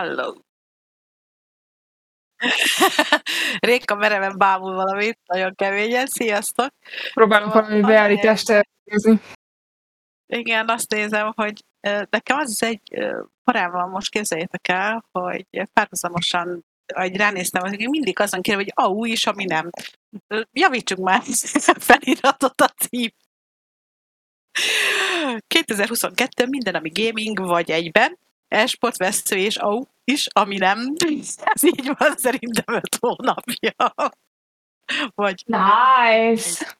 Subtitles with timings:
[0.00, 0.44] Halló.
[3.68, 6.06] Réka mereven bámul valamit, nagyon keményen.
[6.06, 6.68] Sziasztok!
[7.14, 9.20] Próbálok valami beállítást elvégezni.
[10.26, 11.64] Igen, azt nézem, hogy
[12.10, 12.82] nekem az az egy
[13.44, 16.64] parával most képzeljétek el, hogy párhuzamosan,
[16.94, 19.70] ahogy ránéztem, hogy mindig azon kérem, hogy AU is, ami nem.
[20.52, 21.22] Javítsuk már
[21.88, 23.10] feliratot a cím.
[25.46, 28.18] 2022 minden, ami gaming vagy egyben,
[28.50, 30.94] esport, vesző és AU is, ami nem.
[31.36, 33.94] Ez így van szerintem öt hónapja.
[35.14, 35.44] Vagy...
[35.46, 36.76] Nice!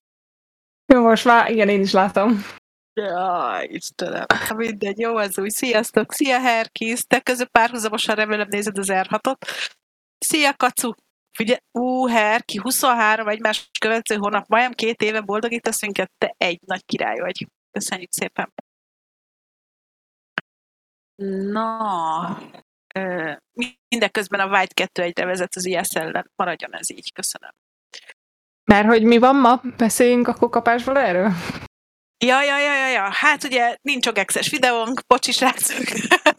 [0.86, 2.44] Jó, most már, igen, én is látom.
[2.92, 4.26] Jaj, Istenem.
[4.56, 5.48] Mindegy, jó, az új.
[5.48, 6.12] Sziasztok!
[6.12, 7.02] Szia, Herkis!
[7.02, 9.36] Te közül párhuzamosan remélem nézed az R6-ot.
[10.18, 10.90] Szia, Kacu!
[11.32, 16.84] Figyelj, ú, Herki, 23 egymás következő hónap, majdnem két éve boldogítasz minket, te egy nagy
[16.84, 17.46] király vagy.
[17.70, 18.52] Köszönjük szépen!
[21.26, 22.38] Na,
[23.88, 26.30] mindeközben a White 2 egyre vezet az IS ellen.
[26.36, 27.50] Maradjon ez így, köszönöm.
[28.64, 29.60] Mert hogy mi van ma?
[29.76, 31.32] Beszéljünk akkor kapásból erről?
[32.24, 33.08] Ja, ja, ja, ja, ja.
[33.12, 35.84] Hát ugye nincs ogexes videónk, bocsi srácok.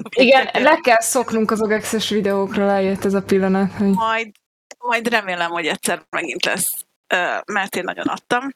[0.10, 3.72] Igen, le kell szoknunk az ogexes videókról, eljött ez a pillanat.
[3.72, 3.90] Hogy...
[3.90, 4.32] Majd,
[4.78, 6.86] majd remélem, hogy egyszer megint lesz,
[7.46, 8.50] mert én nagyon adtam.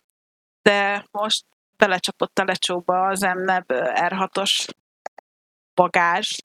[0.62, 1.46] De most
[1.78, 4.68] belecsapott a lecsóba az MNEB R6-os
[5.76, 6.38] bagázs,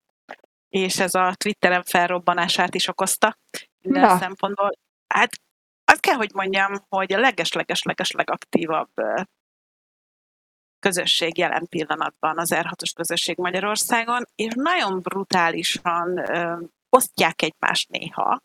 [0.69, 3.37] és ez a Twitteren felrobbanását is okozta
[3.83, 4.19] minden Na.
[4.19, 4.71] szempontból.
[5.07, 5.41] Hát
[5.85, 8.91] azt kell, hogy mondjam, hogy a leges-leges-leges legaktívabb
[10.79, 18.41] közösség jelen pillanatban az R6-os közösség Magyarországon, és nagyon brutálisan ö, osztják egymást néha.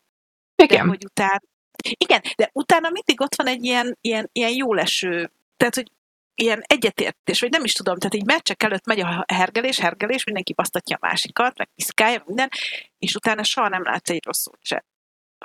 [0.56, 0.84] Igen.
[0.84, 1.42] De hogy után,
[1.84, 5.92] igen, de utána mindig ott van egy ilyen, ilyen, ilyen jóleső, tehát, hogy
[6.36, 10.54] ilyen egyetértés, vagy nem is tudom, tehát így meccsek előtt megy a hergelés, hergelés, mindenki
[10.54, 12.50] basztatja a másikat, meg piszkálja, minden,
[12.98, 14.86] és utána soha nem látsz egy rosszul se.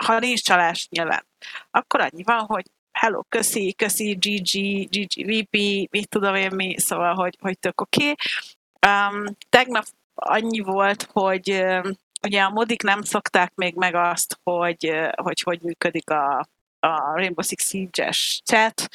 [0.01, 1.27] Ha nincs csalás nyilván.
[1.71, 5.57] Akkor annyi van, hogy hello, köszi, köszi, GG, GG, VP,
[5.91, 8.11] mit tudom én mi, szóval, hogy, hogy tök oké.
[8.11, 8.15] Okay.
[8.87, 9.85] Um, tegnap
[10.15, 11.93] annyi volt, hogy um,
[12.23, 16.39] ugye a modik nem szokták még meg azt, hogy uh, hogy, hogy működik a,
[16.81, 18.89] a Rainbow Six Siege-es chat,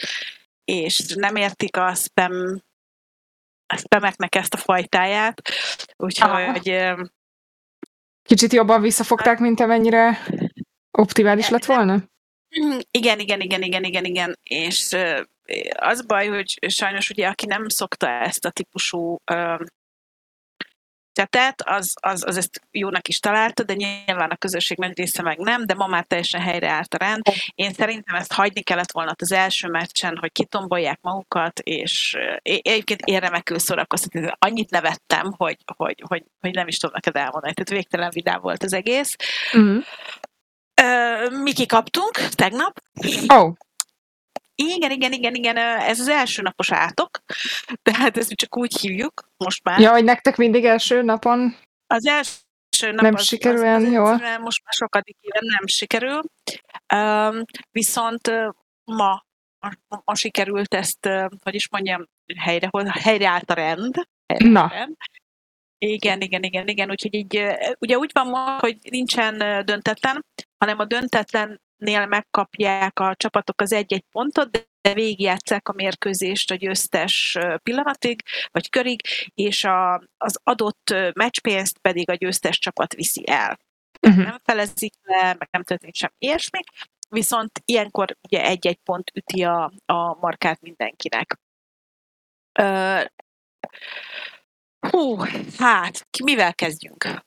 [0.65, 2.63] és nem értik a spam
[3.67, 5.41] a spameknek ezt a fajtáját,
[5.95, 7.09] úgyhogy Aha.
[8.23, 10.19] Kicsit jobban visszafogták, mint amennyire
[10.91, 12.03] optimális lett volna?
[12.91, 14.39] Igen, igen, igen, igen, igen, igen.
[14.43, 14.95] És
[15.75, 19.17] az baj, hogy sajnos ugye, aki nem szokta ezt a típusú
[21.15, 25.37] tetet, az, az, az ezt jónak is találta, de nyilván a közösség nagy része meg
[25.37, 27.21] nem, de ma már teljesen helyreállt a rend.
[27.55, 33.19] Én szerintem ezt hagyni kellett volna az első meccsen, hogy kitombolják magukat, és egyébként én
[33.19, 34.29] remekül szórakoztatni.
[34.39, 37.53] Annyit nevettem, hogy, hogy, hogy, hogy nem is tudom neked elmondani.
[37.53, 39.15] Tehát végtelen vidám volt az egész.
[39.57, 39.77] Mm.
[41.43, 42.81] mi kikaptunk tegnap.
[43.27, 43.53] Oh.
[44.55, 47.09] Igen, igen, igen, igen, ez az első napos átok,
[47.81, 49.79] tehát ezt csak úgy hívjuk most már.
[49.79, 51.55] Ja, hogy nektek mindig első napon
[51.87, 54.13] az első nap nem az, sikerül olyan jól?
[54.17, 56.21] Most már sokadik éve nem sikerül,
[56.93, 58.31] um, viszont
[58.83, 59.25] ma,
[60.05, 61.09] ma sikerült ezt,
[61.43, 63.95] hogy is mondjam, helyre, helyreállt a rend.
[64.27, 64.67] Helyre Na.
[64.67, 64.95] Rend.
[65.77, 67.43] Igen, igen, igen, igen, úgyhogy így,
[67.79, 70.25] ugye úgy van hogy nincsen döntetlen,
[70.57, 76.55] hanem a döntetlen nél megkapják a csapatok az egy-egy pontot, de végigjátszák a mérkőzést a
[76.55, 78.21] győztes pillanatig,
[78.51, 79.01] vagy körig,
[79.33, 83.59] és a, az adott meccspénzt pedig a győztes csapat viszi el.
[84.07, 84.23] Uh-huh.
[84.23, 86.59] Nem felezik le, meg nem történik sem ilyesmi,
[87.09, 91.39] viszont ilyenkor ugye egy-egy pont üti a, a markát mindenkinek.
[92.59, 93.05] Uh,
[94.89, 95.17] hú,
[95.57, 97.25] hát, mivel kezdjünk?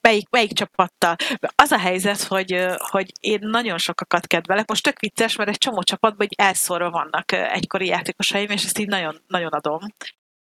[0.00, 1.16] Melyik, melyik csapattal.
[1.54, 4.68] Az a helyzet, hogy, hogy én nagyon sokakat kedvelek.
[4.68, 8.88] Most tök vicces, mert egy csomó csapatban így elszórva vannak egykori játékosaim, és ezt így
[8.88, 9.80] nagyon, nagyon adom.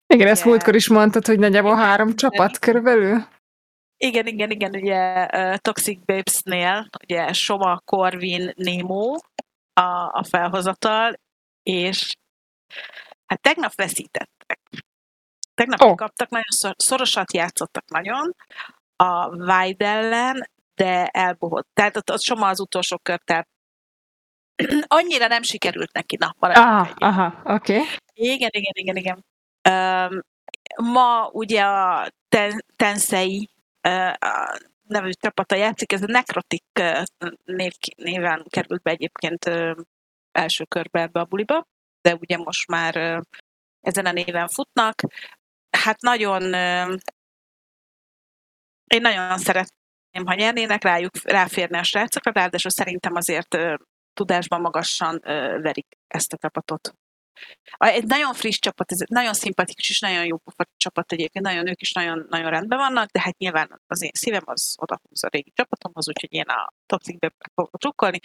[0.06, 3.26] Igen, ezt múltkor is mondtad, hogy nagyjából három csapat körülbelül.
[3.96, 9.16] Igen, igen, igen, ugye Toxic Babes-nél, ugye Soma, Corvin, Nemo
[9.72, 11.20] a, a felhozatal,
[11.62, 12.16] és
[13.26, 14.60] hát tegnap veszítettek.
[15.54, 15.94] Tegnap oh.
[15.94, 18.34] kaptak, nagyon szorosat játszottak nagyon,
[19.10, 21.68] a Wide ellen, de elbohott.
[21.72, 23.48] Tehát ott, ott Soma az utolsó kör, tehát
[24.98, 26.16] annyira nem sikerült neki.
[26.16, 27.74] Na, aha, aha, oké.
[27.74, 27.86] Okay.
[28.12, 29.24] Igen, igen, igen, igen.
[29.68, 30.20] Um,
[30.92, 33.50] ma ugye a ten, Tensei
[33.88, 34.14] uh,
[34.86, 37.02] nevű csapata játszik, ez a Necrotic uh,
[37.44, 39.76] név, néven került be egyébként uh,
[40.32, 41.66] első körbe ebbe a buliba,
[42.00, 43.22] de ugye most már uh,
[43.80, 45.00] ezen a néven futnak.
[45.70, 46.42] Hát nagyon
[48.86, 53.56] én nagyon szerettem ha nyernének, rájuk ráférne a srácokra, ráadásul szerintem azért
[54.12, 55.20] tudásban magasan
[55.62, 56.94] verik ezt a csapatot.
[57.78, 60.36] Egy nagyon friss csapat, ez nagyon szimpatikus és nagyon jó
[60.76, 64.42] csapat egyébként, nagyon ők is nagyon, nagyon rendben vannak, de hát nyilván az én szívem
[64.44, 68.18] az odahúz a régi csapatomhoz, úgyhogy én a Topcikbe fogok trukkolni.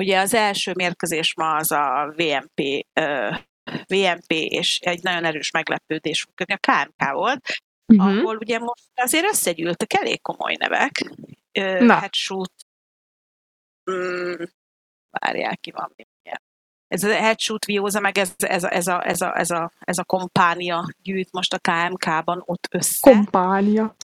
[0.00, 3.30] Ugye az első mérkőzés ma az a VMP, ö,
[3.86, 7.40] VMP és egy nagyon erős meglepődés a KMK volt,
[7.92, 8.00] Mhm.
[8.00, 11.12] ahol ugye most azért összegyűltek elég komoly nevek.
[11.78, 11.94] Na.
[11.98, 12.52] Headshoot,
[13.90, 14.42] mm,
[15.10, 16.42] várjál, ki van még ilyen.
[16.88, 19.98] Ez a Headshoot Vioza, meg ez, ez, a, ez, a, ez, a, ez, a, ez
[19.98, 23.10] a kompánia gyűjt most a KMK-ban ott össze.
[23.10, 23.96] Kompánia.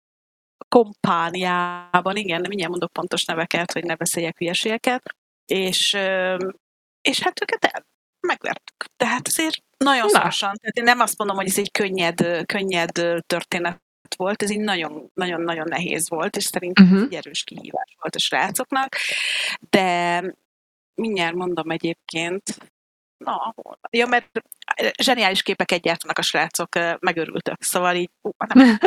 [0.68, 5.04] kompániában, igen, mindjárt mondok pontos neveket, hogy ne beszéljek hülyeségeket,
[5.46, 5.98] és,
[7.02, 7.86] és hát őket el,
[8.28, 8.86] megvertük.
[8.98, 10.20] Tehát azért nagyon Na.
[10.20, 12.92] szorosan, tehát én nem azt mondom, hogy ez egy könnyed, könnyed
[13.26, 13.82] történet
[14.18, 16.96] volt, ez így nagyon, nagyon, nagyon nehéz volt, és szerintem Mhm.
[16.96, 18.96] ez egy erős kihívás volt a srácoknak,
[19.70, 20.22] de
[20.96, 22.44] mindjárt mondom egyébként,
[23.18, 23.80] na, hol?
[23.90, 24.30] Ja, mert
[25.02, 26.70] zseniális képeket gyártanak a srácok,
[27.00, 28.78] megörültök, szóval így, ú, nem,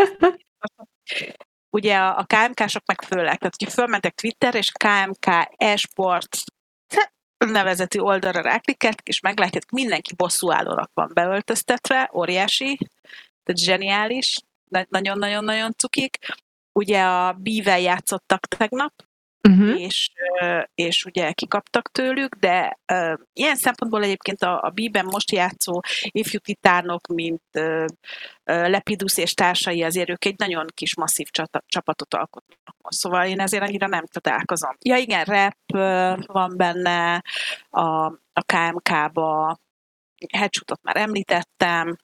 [1.71, 5.27] ugye a, a KMK-sok meg főleg, tehát hogy fölmentek Twitterre, és KMK
[5.57, 6.37] e-sport
[7.39, 12.79] nevezetű oldalra ráklikkeltek, és meglátják, mindenki bosszúállónak van beöltöztetve, óriási,
[13.45, 14.37] tehát zseniális,
[14.69, 16.19] na- nagyon-nagyon-nagyon cukik.
[16.73, 19.06] Ugye a Bível játszottak tegnap,
[19.67, 19.77] Mhm.
[19.77, 20.11] és,
[20.75, 22.79] és ugye kikaptak tőlük, de
[23.33, 25.81] ilyen szempontból egyébként a, a Bíben most játszó
[26.11, 27.43] ifjú titánok, mint
[28.45, 32.77] Lepidus és társai, azért ők egy nagyon kis masszív csata, csapatot alkotnak.
[32.89, 34.77] Szóval én ezért annyira nem csodálkozom.
[34.83, 37.23] Ja igen, rap ö, van benne
[37.71, 39.59] a, a KMK-ba,
[40.33, 41.97] headshootot már említettem,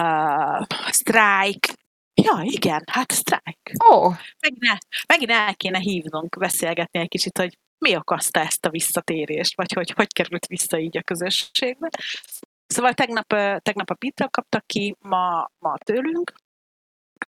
[0.00, 1.74] uh, Strike,
[2.22, 4.08] ja igen, hát Strike Ó,
[4.40, 4.78] megint el,
[5.08, 9.90] megint el kéne hívnunk, beszélgetni egy kicsit, hogy mi okozta ezt a visszatérést, vagy hogy
[9.90, 11.88] hogy került vissza így a közösségbe.
[12.66, 13.26] Szóval tegnap,
[13.62, 16.32] tegnap a Pitra kaptak ki, ma, ma tőlünk.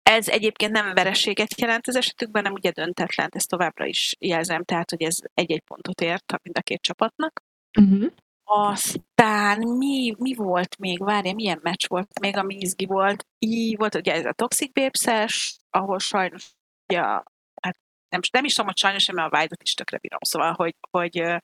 [0.04, 4.90] Ez egyébként nem vereséget jelent az esetükben, nem ugye döntetlen, ezt továbbra is jelzem, tehát
[4.90, 7.44] hogy ez egy-egy pontot ért mind a két csapatnak.
[7.80, 8.06] Mhm.
[8.48, 11.04] Aztán mi, mi volt még?
[11.04, 13.28] Várja, milyen meccs volt még, ami izgi volt?
[13.40, 16.54] Így volt ugye ez a Toxic babes ahol sajnos
[16.88, 17.24] ugye, a-
[17.62, 17.78] hát
[18.10, 20.20] nem, nem is tudom, hogy sajnos, mert a Vájdot is tökre bírom.
[20.22, 21.38] Szóval, hogy, hogy ö,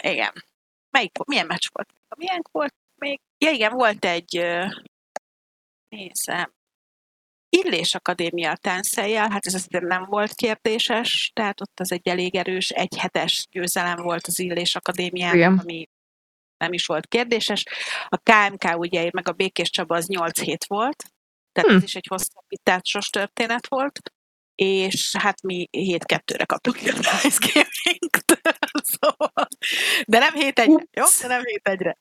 [0.00, 0.32] igen.
[0.90, 1.92] Melyik, milyen meccs volt?
[2.16, 3.20] Milyen volt még?
[3.38, 4.66] Ja igen, volt egy ö,
[5.88, 6.52] nézem,
[7.50, 12.70] Illés Akadémia táncszerjel, hát ez azért nem volt kérdéses, tehát ott az egy elég erős,
[12.70, 15.58] egy hetes győzelem volt az Illés Akadémián, Igen.
[15.58, 15.88] ami
[16.56, 17.64] nem is volt kérdéses.
[18.08, 21.04] A KMK ugye, meg a Békés Csaba az 8 hét volt,
[21.52, 21.76] tehát Hm.
[21.76, 24.00] ez is egy hosszabbításos történet volt,
[24.54, 28.40] és hát mi 7-2-re kaptuk a Gaming-t.
[29.00, 29.48] szóval,
[30.06, 31.04] de nem 7-1-re, jó?
[31.20, 31.96] De nem 7-1-re.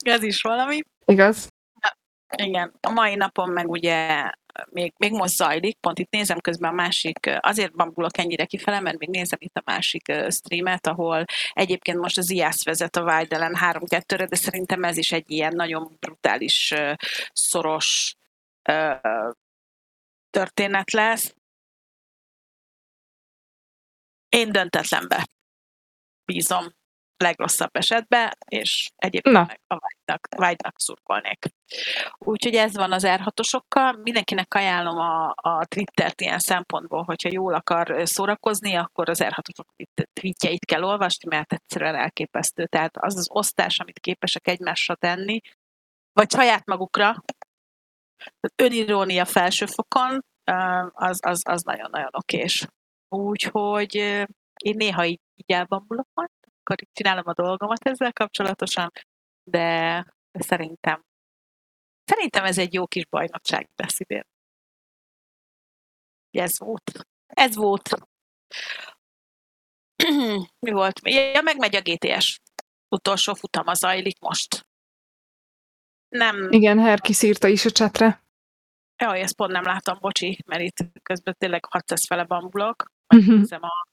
[0.00, 0.82] Ez is valami.
[1.04, 1.48] igaz.
[2.36, 4.30] Igen, a mai napon meg ugye
[4.70, 8.98] még, még most zajlik, pont itt nézem közben a másik, azért bambulok ennyire kifele, mert
[8.98, 14.26] még nézem itt a másik streamet, ahol egyébként most az IASZ vezet a Weidelen 3-2-re,
[14.26, 16.74] de szerintem ez is egy ilyen nagyon brutális,
[17.32, 18.14] szoros
[20.30, 21.34] történet lesz.
[24.28, 25.28] Én döntetlenbe
[26.24, 26.74] bízom
[27.22, 29.44] legrosszabb esetben, és egyébként Na.
[29.46, 31.46] meg a vágynak, vágynak szurkolnék.
[32.18, 34.02] Úgyhogy ez van az R6-osokkal.
[34.02, 40.10] Mindenkinek ajánlom a, a Twittert ilyen szempontból, hogyha jól akar szórakozni, akkor az R6-osok tweet-
[40.12, 42.66] tweetjeit kell olvasni, mert egyszerűen elképesztő.
[42.66, 45.40] Tehát az az osztás, amit képesek egymásra tenni,
[46.12, 47.22] vagy saját magukra,
[48.56, 50.24] önirónia felső fokon,
[50.92, 52.66] az, az, az nagyon-nagyon okés.
[53.08, 53.94] Úgyhogy
[54.62, 56.30] én néha így, így elbambulok majd,
[56.62, 58.90] akkor csinálom a dolgomat ezzel kapcsolatosan,
[59.50, 59.58] de,
[60.30, 61.04] de szerintem
[62.04, 64.24] szerintem ez egy jó kis bajnokság lesz idén.
[66.30, 67.06] Ez volt.
[67.26, 67.88] Ez volt.
[70.66, 71.00] Mi volt?
[71.08, 72.40] Ja, megmegy a GTS.
[72.88, 74.66] Utolsó futama zajlik most.
[76.08, 78.22] Nem, Igen, Herkis írta is a chatre.
[78.96, 82.92] jaj, ezt pont nem látom, bocsi, mert itt közben tényleg 600 fele bambulok.
[83.26, 83.86] Nézem a...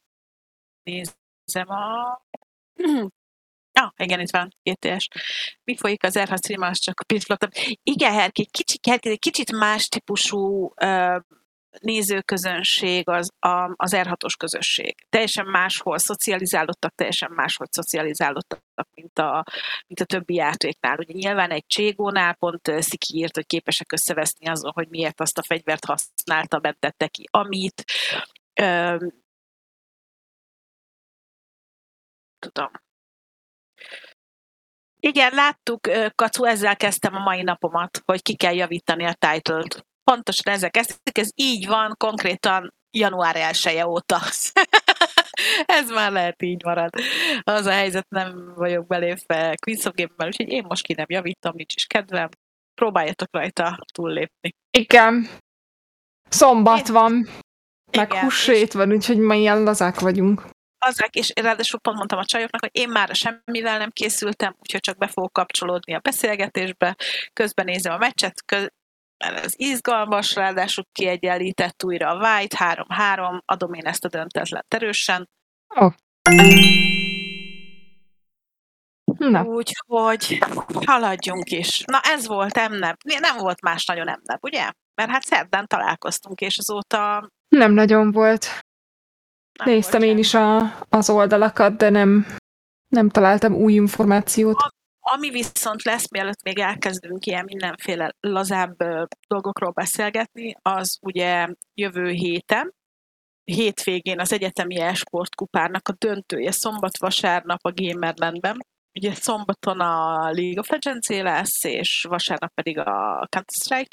[0.84, 2.22] Nézem a...
[3.72, 5.08] Ah, igen, itt van, GTS.
[5.64, 7.52] Mi folyik az R6 stream, csak a pitflottabb.
[7.84, 11.22] Igen, Herki, kicsit, Herki, egy kicsit más típusú uh,
[11.82, 14.96] nézőközönség az a, az R6-os közösség.
[15.10, 19.44] Teljesen máshol szocializálódtak, teljesen máshogy szocializálódtak, mint a,
[19.88, 20.98] mint a többi játéknál.
[20.98, 25.44] Ugye nyilván egy Cségónál pont Sziki írt, hogy képesek összeveszni azon, hogy miért azt a
[25.44, 27.84] fegyvert használta, mentette ki, amit.
[32.40, 32.72] Tudom.
[35.02, 35.80] Igen, láttuk,
[36.16, 41.18] Kacu, ezzel kezdtem a mai napomat, hogy ki kell javítani a title-t pontosan ezek kezdték,
[41.18, 44.20] ez így van konkrétan január 1 -e óta.
[45.80, 46.90] ez már lehet így marad.
[47.44, 51.52] Az a helyzet, nem vagyok belépve Queens of Game-ben, úgyhogy én most ki nem javítom,
[51.56, 52.30] nincs is kedvem.
[52.74, 54.56] Próbáljatok rajta túllépni.
[54.78, 55.28] Igen.
[56.30, 56.94] Szombat én...
[56.94, 57.12] van,
[57.98, 60.44] meg Igen, húsét van, úgyhogy ma ilyen lazák vagyunk.
[60.80, 64.98] Azák, és ráadásul pont mondtam a csajoknak, hogy én már semmivel nem készültem, úgyhogy csak
[64.98, 66.96] be fogok kapcsolódni a beszélgetésbe,
[67.34, 68.44] közben nézem a meccset,
[69.18, 75.30] mert ez izgalmas, ráadásul kiegyenlített újra a White, 3-3, adom én ezt a döntetlen erősen.
[75.68, 75.94] Oh.
[79.18, 79.44] Na.
[79.44, 80.40] Úgyhogy
[80.86, 81.84] haladjunk is.
[81.86, 82.98] Na ez volt emnep.
[83.04, 84.72] Nem volt más nagyon emnep, ugye?
[84.96, 87.30] Mert hát szerdán találkoztunk, és azóta...
[87.48, 88.68] Nem nagyon volt.
[89.66, 92.26] Néztem én is a, az oldalakat, de nem,
[92.88, 94.58] nem találtam új információt.
[95.00, 98.76] Ami viszont lesz, mielőtt még elkezdünk ilyen mindenféle lazább
[99.28, 102.74] dolgokról beszélgetni, az ugye jövő héten,
[103.44, 108.58] hétvégén az egyetemi e-sport kupárnak a döntője szombat-vasárnap a Gamerlandben.
[108.94, 113.88] Ugye szombaton a League of Legends lesz, és vasárnap pedig a Counter-Strike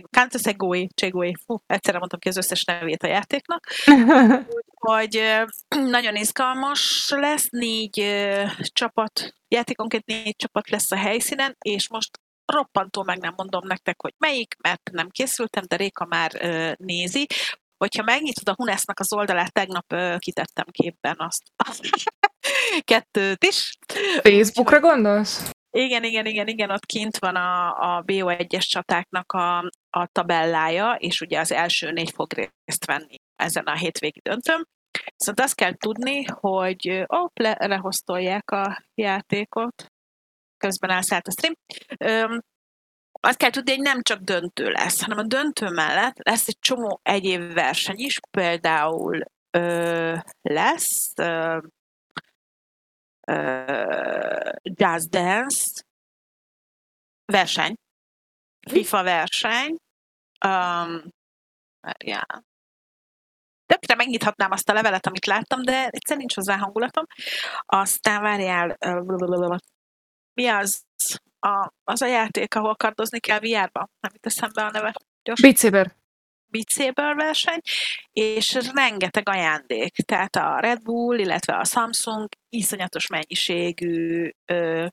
[0.00, 1.32] Counter-Strike Cségói.
[1.46, 3.66] Fú, egyszerre mondtam ki az összes nevét a játéknak.
[4.82, 5.22] Úgyhogy
[5.96, 8.04] nagyon izgalmas lesz, négy
[8.72, 12.20] csapat, játékonként négy csapat lesz a helyszínen, és most
[12.52, 16.32] roppantó meg nem mondom nektek, hogy melyik, mert nem készültem, de Réka már
[16.78, 17.26] nézi.
[17.76, 21.42] Hogyha megnyitod a Hunesznak az oldalát, tegnap kitettem képben azt.
[22.90, 23.78] Kettőt is.
[24.22, 25.50] Facebookra gondolsz?
[25.70, 31.20] Igen, igen, igen, igen, ott kint van a, a BO1-es csatáknak a, a tabellája, és
[31.20, 34.64] ugye az első négy fog részt venni ezen a hétvégi döntőm.
[35.16, 39.86] Viszont azt kell tudni, hogy op, le, lehoztolják a játékot,
[40.56, 41.54] közben elszállt a stream.
[41.98, 42.40] Öm,
[43.20, 47.00] azt kell tudni, hogy nem csak döntő lesz, hanem a döntő mellett lesz egy csomó
[47.02, 49.20] egyéb verseny is, például
[49.50, 51.58] ö, lesz ö,
[53.26, 55.82] ö, Jazz Dance
[57.24, 57.74] verseny,
[58.70, 59.76] FIFA verseny,
[60.46, 61.08] um,
[62.04, 62.42] yeah
[63.72, 67.04] tökre megnyithatnám azt a levelet, amit láttam, de egyszerűen nincs hozzá hangulatom.
[67.66, 68.78] Aztán várjál,
[70.34, 70.84] mi az
[71.38, 73.88] a, az a játék, ahol kardozni kell VR-ba?
[74.00, 74.94] Nem itt eszembe a neve.
[75.22, 75.40] Gyors.
[75.40, 75.94] Beat Saber.
[76.46, 77.60] Beat Saber verseny,
[78.12, 79.94] és rengeteg ajándék.
[79.94, 84.86] Tehát a Red Bull, illetve a Samsung iszonyatos mennyiségű ö,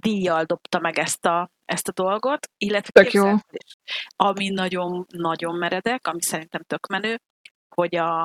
[0.00, 3.34] díjjal dobta meg ezt a, ezt a dolgot, illetve tök jó.
[4.16, 7.20] ami nagyon-nagyon meredek, ami szerintem tök menő,
[7.74, 8.22] hogy a,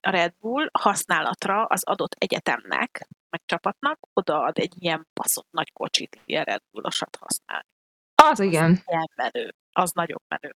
[0.00, 6.20] a Red Bull használatra az adott egyetemnek, meg csapatnak odaad egy ilyen baszott nagy kocsit,
[6.24, 7.66] ilyen Red Bullosat használni.
[8.14, 8.82] Az igen.
[8.84, 9.54] Az menő.
[9.72, 10.56] Az nagyon menő.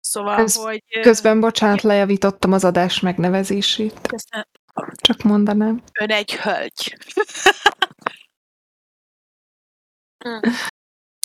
[0.00, 0.82] Szóval, Ez hogy...
[1.00, 4.00] Közben, bocsánat, lejavítottam az adás megnevezését.
[4.00, 4.46] Köszönöm.
[4.94, 5.82] Csak mondanám.
[6.00, 6.96] Ön egy hölgy.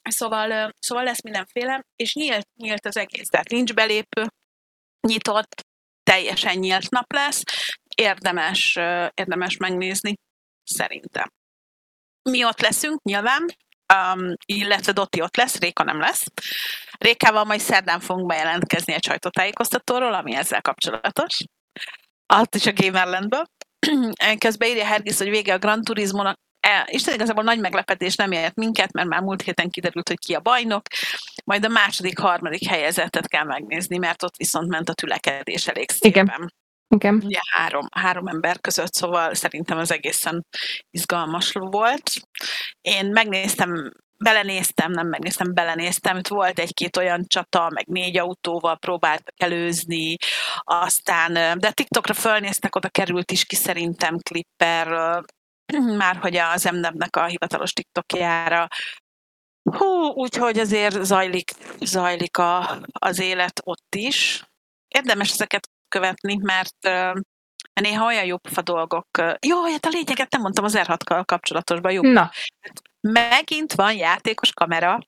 [0.09, 3.27] szóval, szóval lesz mindenféle, és nyílt, nyílt az egész.
[3.27, 4.27] Tehát nincs belépő,
[5.07, 5.65] nyitott,
[6.03, 7.43] teljesen nyílt nap lesz,
[7.95, 8.75] érdemes,
[9.13, 10.13] érdemes megnézni,
[10.63, 11.29] szerintem.
[12.29, 13.45] Mi ott leszünk, nyilván,
[13.93, 16.23] um, illetve Dotti ott lesz, Réka nem lesz.
[16.97, 21.37] Rékával majd szerdán fogunk bejelentkezni egy sajtótájékoztatóról, ami ezzel kapcsolatos.
[22.25, 23.45] Azt is a Gamerlandből.
[24.37, 26.39] Közben írja Hergis, hogy vége a Gran Turismo-nak.
[26.61, 30.33] E, Isten igazából nagy meglepetés nem ért minket, mert már múlt héten kiderült, hogy ki
[30.33, 30.85] a bajnok.
[31.45, 36.25] Majd a második, harmadik helyezettet kell megnézni, mert ott viszont ment a tülekedés elég szépen.
[36.25, 36.53] Igen.
[36.95, 37.21] Igen.
[37.25, 40.45] Ugye három, három ember között, szóval szerintem az egészen
[40.89, 42.11] izgalmas volt.
[42.81, 49.33] Én megnéztem belenéztem, nem megnéztem, belenéztem, itt volt egy-két olyan csata, meg négy autóval próbáltak
[49.37, 50.15] előzni,
[50.59, 54.87] aztán, de TikTokra fölnéztek, oda került is ki szerintem klipper,
[55.79, 58.67] már hogy az MNEB-nek a hivatalos TikTokjára
[59.63, 64.45] Hú, úgyhogy azért zajlik, zajlik a, az élet ott is.
[64.87, 66.75] Érdemes ezeket követni, mert
[67.73, 69.07] néha olyan jobb a dolgok.
[69.47, 71.91] Jó, hát a lényeget nem mondtam az r 6 kapcsolatosban.
[71.91, 72.01] Jó.
[72.01, 72.31] Na.
[73.01, 74.99] Megint van játékos kamera.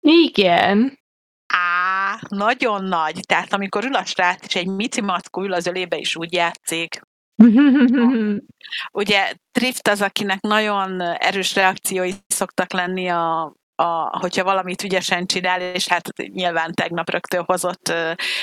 [0.00, 0.98] Igen.
[1.46, 3.20] Á, nagyon nagy.
[3.26, 7.00] Tehát amikor ül a srác, és egy mici mackó ül az ölébe, is úgy játszik.
[8.92, 13.42] Ugye Drift az, akinek nagyon erős reakciói szoktak lenni a,
[13.74, 17.92] a, hogyha valamit ügyesen csinál, és hát nyilván tegnap rögtön hozott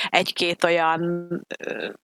[0.08, 1.30] egy-két olyan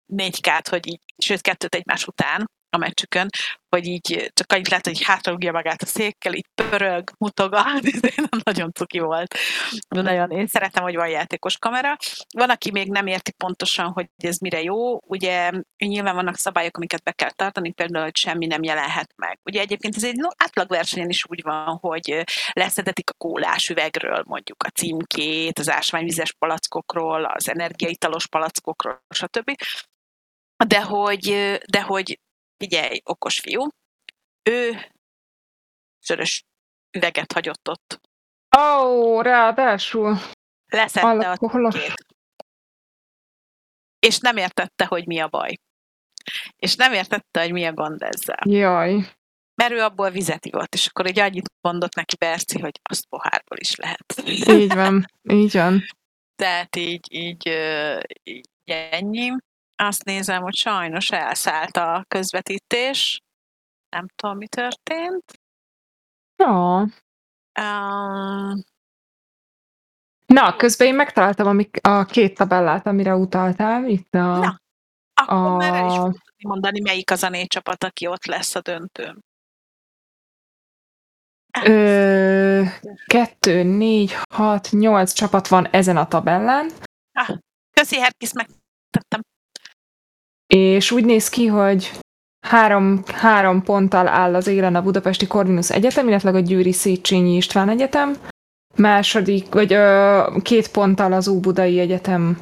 [0.06, 3.30] négykát, hogy így, sőt kettőt egymás után, a meccsükön,
[3.70, 7.82] hogy így csak annyit lehet, hogy hátralugja magát a székkel, így pörög, mutogat,
[8.44, 9.36] nagyon cuki volt.
[9.88, 11.98] Nagyon, én szeretem, hogy van játékos kamera.
[12.36, 15.00] Van, aki még nem érti pontosan, hogy ez mire jó.
[15.02, 19.40] Ugye nyilván vannak szabályok, amiket be kell tartani, például, hogy semmi nem jelenhet meg.
[19.44, 24.64] Ugye egyébként ez egy no, átlagversenyen is úgy van, hogy leszedetik a kólás üvegről mondjuk
[24.64, 29.52] a címkét, az ásványvizes palackokról, az energiaitalos palackokról, stb.
[30.68, 32.20] De hogy, de hogy
[32.58, 33.68] figyelj, okos fiú,
[34.44, 34.92] ő
[36.00, 36.46] sörös
[36.98, 38.00] üveget hagyott ott.
[38.58, 40.18] Ó, oh, ráadásul.
[40.68, 42.06] Leszette a két.
[44.00, 45.54] És nem értette, hogy mi a baj.
[46.56, 48.40] És nem értette, hogy mi a gond ezzel.
[48.46, 49.16] Jaj.
[49.56, 53.58] Mert ő abból vizet ivott, és akkor egy annyit mondott neki Berci, hogy azt pohárból
[53.58, 54.22] is lehet.
[54.50, 55.84] Így van, így van.
[56.36, 57.48] Tehát így, így,
[58.24, 59.32] így ennyi
[59.77, 63.22] azt nézem, hogy sajnos elszállt a közvetítés.
[63.89, 65.39] Nem tudom, mi történt.
[66.36, 66.88] Ja.
[67.60, 68.63] Um,
[70.25, 73.86] Na, közben én megtaláltam amik, a két tabellát, amire utaltál.
[73.86, 74.62] Itt a, Na,
[75.13, 75.55] akkor a...
[75.55, 79.25] már el is fogod mondani, melyik az a négy csapat, aki ott lesz a döntőn.
[81.65, 82.63] Ö,
[83.05, 86.69] kettő, négy, hat, nyolc csapat van ezen a tabellán.
[87.12, 87.38] Ah,
[87.72, 89.22] köszi, Herkis, megtettem
[90.48, 91.92] és úgy néz ki, hogy
[92.48, 97.70] három, három ponttal áll az élen a Budapesti Corvinus Egyetem, illetve a Győri Széchenyi István
[97.70, 98.16] Egyetem,
[98.75, 102.39] második, vagy ö, két ponttal az Óbudai Egyetem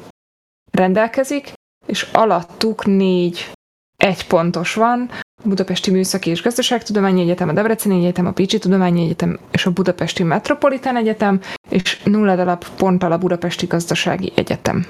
[0.70, 1.52] rendelkezik,
[1.86, 3.50] és alattuk négy
[3.96, 5.10] egy pontos van,
[5.44, 9.72] a Budapesti Műszaki és Gazdaságtudományi Egyetem, a Debreceni Egyetem, a Pécsi Tudományi Egyetem és a
[9.72, 14.86] Budapesti Metropolitán Egyetem, és nulla darab ponttal a Budapesti Gazdasági Egyetem.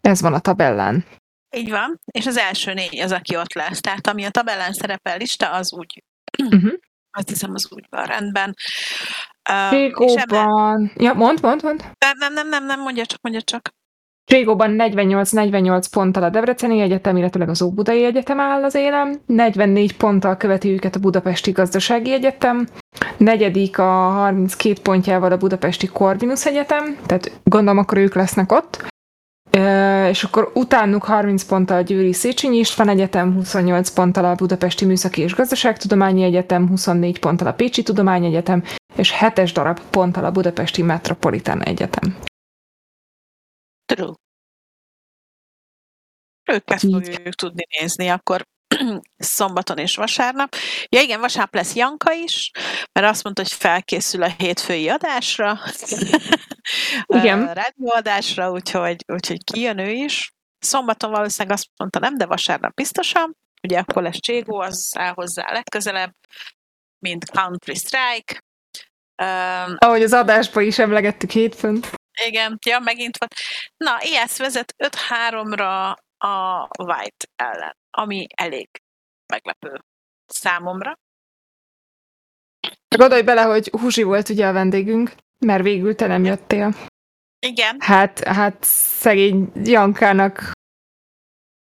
[0.00, 1.04] Ez van a tabellán.
[1.56, 3.80] Így van, és az első négy az, aki ott lesz.
[3.80, 6.02] Tehát ami a tabellán szerepel lista, az úgy,
[6.42, 6.72] uh-huh.
[7.10, 8.56] azt hiszem, az úgy van rendben.
[9.70, 10.82] Ségóban...
[10.82, 11.80] Uh, ja, mond, mond, mond.
[11.80, 13.70] Nem, nem, nem, nem, nem, mondja csak, mondja csak.
[14.24, 20.36] Ségóban 48-48 ponttal a Debreceni Egyetem, illetve az Óbudai Egyetem áll az élem, 44 ponttal
[20.36, 22.66] követi őket a Budapesti Gazdasági Egyetem,
[23.16, 28.91] negyedik a 32 pontjával a Budapesti Corvinus Egyetem, tehát gondolom akkor ők lesznek ott,
[30.08, 35.22] és akkor utánuk 30 ponttal a Győri Széchenyi István Egyetem, 28 ponttal a Budapesti Műszaki
[35.22, 38.62] és Gazdaságtudományi Egyetem, 24 ponttal a Pécsi Tudományegyetem,
[38.96, 42.16] és 7-es darab ponttal a Budapesti Metropolitán Egyetem.
[43.84, 44.14] True.
[46.52, 48.42] Őket fogjuk tudni nézni, akkor
[49.16, 50.54] szombaton és vasárnap.
[50.88, 52.50] Ja igen, vasárnap lesz Janka is,
[52.92, 55.58] mert azt mondta, hogy felkészül a hétfői adásra.
[57.06, 57.54] Igen.
[57.54, 60.32] rádióadásra, úgyhogy, úgyhogy kijön ő is.
[60.58, 63.36] Szombaton valószínűleg azt mondta nem, de vasárnap biztosan.
[63.62, 66.14] Ugye akkor lesz Cségó, az áll hozzá legközelebb,
[66.98, 68.42] mint Country Strike.
[69.22, 71.80] Um, Ahogy az adásban is emlegettük hétfőn.
[72.26, 73.28] Igen, ja, megint van.
[73.76, 78.68] Na, IS vezet 5-3-ra a White ellen, ami elég
[79.26, 79.80] meglepő
[80.26, 80.94] számomra.
[82.96, 86.74] Gondolj bele, hogy Húzsi volt ugye a vendégünk, mert végül te nem jöttél.
[87.38, 87.80] Igen.
[87.80, 90.52] Hát, hát szegény Jankának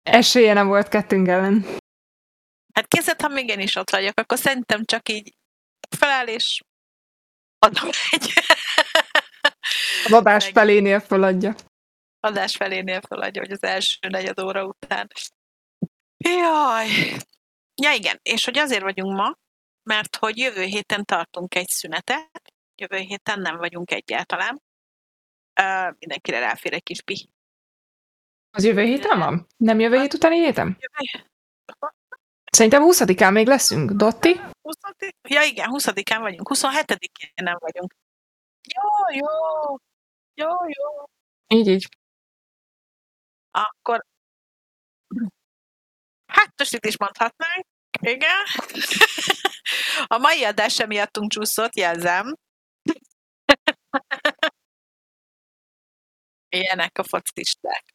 [0.03, 1.65] esélye nem volt kettőnk ellen.
[2.73, 5.33] Hát készít, ha még én is ott vagyok, akkor szerintem csak így
[5.97, 6.61] feláll és
[7.59, 8.33] adom egy.
[10.05, 11.55] A adás felénél föladja.
[12.19, 15.07] Adás felénél föladja, hogy az első negyed óra után.
[16.23, 16.87] Jaj!
[17.75, 19.37] Ja igen, és hogy azért vagyunk ma,
[19.83, 24.61] mert hogy jövő héten tartunk egy szünetet, jövő héten nem vagyunk egyáltalán.
[25.61, 27.29] Uh, mindenkire ráfér egy kis pi.
[28.51, 29.47] Az jövő héten van?
[29.57, 30.77] Nem jövő hét utáni héten?
[30.79, 31.29] Jövő...
[32.51, 34.39] Szerintem 20-án még leszünk, Dotti?
[34.61, 34.75] 20
[35.29, 37.95] ja igen, 20-án vagyunk, 27-én nem vagyunk.
[38.73, 39.27] Jó, jó,
[40.33, 41.05] jó, jó.
[41.47, 41.87] Így, így.
[43.51, 44.05] Akkor
[46.29, 47.65] hát most itt is mondhatnánk,
[47.99, 48.45] igen.
[50.05, 52.35] A mai adás sem miattunk csúszott, jelzem.
[56.49, 57.85] Ilyenek a focisták.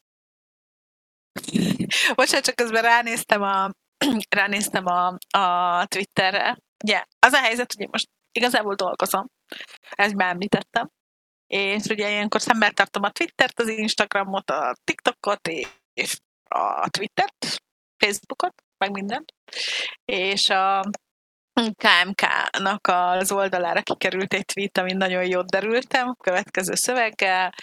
[2.15, 3.71] Bocsánat, csak közben ránéztem a,
[4.29, 6.57] ránéztem a, a Twitterre.
[6.83, 9.27] Ugye, az a helyzet, hogy most igazából dolgozom.
[9.89, 10.89] Ezt már említettem.
[11.47, 15.47] és ugye ilyenkor szemmel tartom a Twittert, az Instagramot, a TikTokot,
[15.93, 16.19] és
[16.49, 17.63] a Twittert,
[17.97, 19.33] Facebookot, meg mindent,
[20.05, 20.89] és a
[21.55, 27.53] KMK-nak az oldalára kikerült egy tweet, amin nagyon jót derültem, következő szöveggel.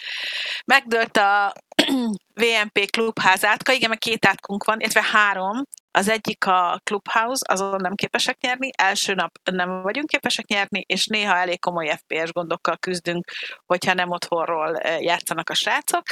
[0.65, 1.53] Megdőlt a
[2.41, 5.63] VMP klubház átka, igen, meg két átkunk van, illetve három.
[5.91, 11.05] Az egyik a Clubhouse, azon nem képesek nyerni, első nap nem vagyunk képesek nyerni, és
[11.05, 13.31] néha elég komoly FPS gondokkal küzdünk,
[13.65, 16.03] hogyha nem otthonról játszanak a srácok,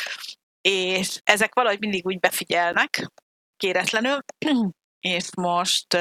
[0.62, 3.12] és ezek valahogy mindig úgy befigyelnek,
[3.62, 4.18] kéretlenül,
[5.00, 5.94] és most,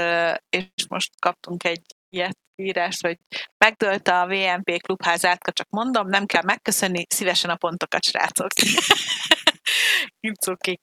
[0.49, 3.19] és most kaptunk egy ilyet írást, hogy
[3.59, 8.49] megdőlt a VMP klubház átka, csak mondom, nem kell megköszönni, szívesen a pontokat, srácok.
[10.45, 10.81] Cukik.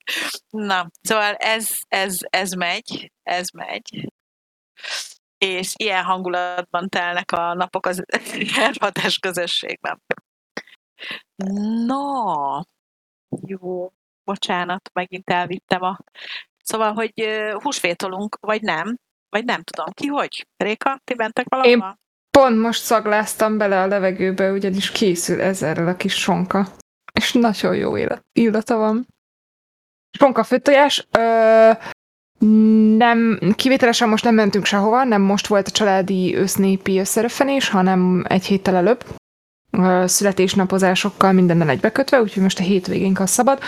[0.49, 4.13] Na, szóval ez, ez, ez megy, ez megy.
[5.37, 8.03] És ilyen hangulatban telnek a napok az
[8.67, 10.01] elhatás közösségben.
[11.85, 12.61] No,
[13.41, 13.91] jó,
[14.23, 15.97] bocsánat, megint elvittem a
[16.67, 17.13] Szóval, hogy
[17.61, 18.95] húsvétolunk, vagy nem,
[19.29, 19.85] vagy nem tudom.
[19.93, 20.47] Ki hogy?
[20.57, 21.71] Réka, ti mentek valahol?
[21.71, 21.83] Én
[22.37, 26.67] pont most szagláztam bele a levegőbe, ugyanis készül ezerrel a kis sonka.
[27.13, 29.07] És nagyon jó illat, illata van.
[30.17, 31.07] Sonka főtojás.
[31.17, 31.71] Ö,
[32.97, 38.45] nem, kivételesen most nem mentünk sehova, nem most volt a családi össznépi összeröffenés, hanem egy
[38.45, 39.05] héttel előbb
[40.05, 43.59] születésnapozásokkal mindennel egybekötve, úgyhogy most a hétvégénk az szabad.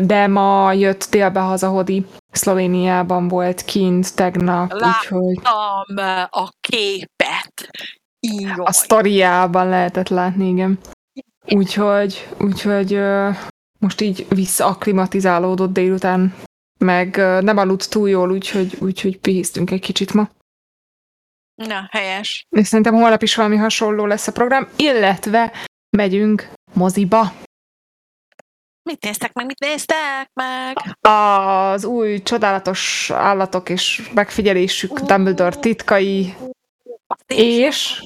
[0.00, 5.38] De ma jött délbe haza Hodi, Szlovéniában volt kint tegnap, Láttam úgyhogy...
[6.30, 7.70] a képet.
[8.20, 8.54] Jaj.
[8.56, 10.78] A sztoriában lehetett látni, igen.
[11.46, 13.00] Úgyhogy, úgyhogy
[13.78, 16.34] most így visszaaklimatizálódott délután,
[16.78, 20.28] meg nem aludt túl jól, úgyhogy, úgyhogy pihéztünk egy kicsit ma.
[21.54, 22.46] Na, helyes.
[22.56, 25.52] És szerintem holnap is valami hasonló lesz a program, illetve
[25.96, 27.32] megyünk moziba.
[28.90, 30.76] Mit néztek meg, mit néztek meg?
[31.00, 36.34] Az új csodálatos állatok és megfigyelésük, Dumbledore titkai,
[37.26, 38.02] és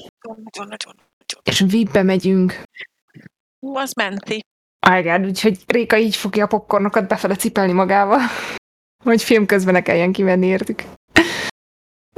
[1.43, 2.63] és VIP-be megyünk.
[3.59, 4.45] Az menti.
[4.97, 8.19] Igen, úgyhogy Réka így fogja a popcornokat befele cipelni magával,
[9.03, 10.83] hogy film közben ne kelljen kimenni értük.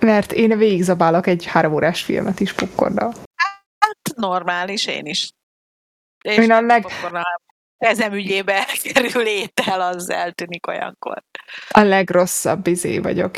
[0.02, 3.14] Mert én végigzabálok egy három órás filmet is popcornnal.
[3.78, 5.30] Hát normális, én is.
[6.22, 6.86] És én a leg...
[7.78, 11.24] Ezem ügyébe kerül étel, az eltűnik olyankor.
[11.70, 13.38] A legrosszabb izé vagyok.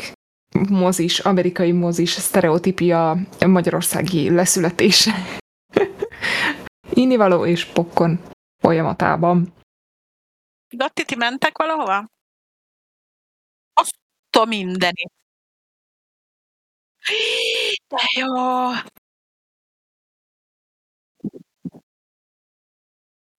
[0.68, 5.12] Mozis, amerikai mozis, sztereotípia magyarországi leszületése.
[6.92, 8.18] Inivaló és popcorn
[8.58, 9.52] folyamatában.
[10.68, 12.06] Gatti, ti mentek valahova?
[13.72, 13.96] Azt
[14.38, 15.12] a mindenit.
[17.88, 18.70] De jó!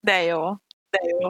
[0.03, 0.55] De jó,
[0.91, 1.29] de jó.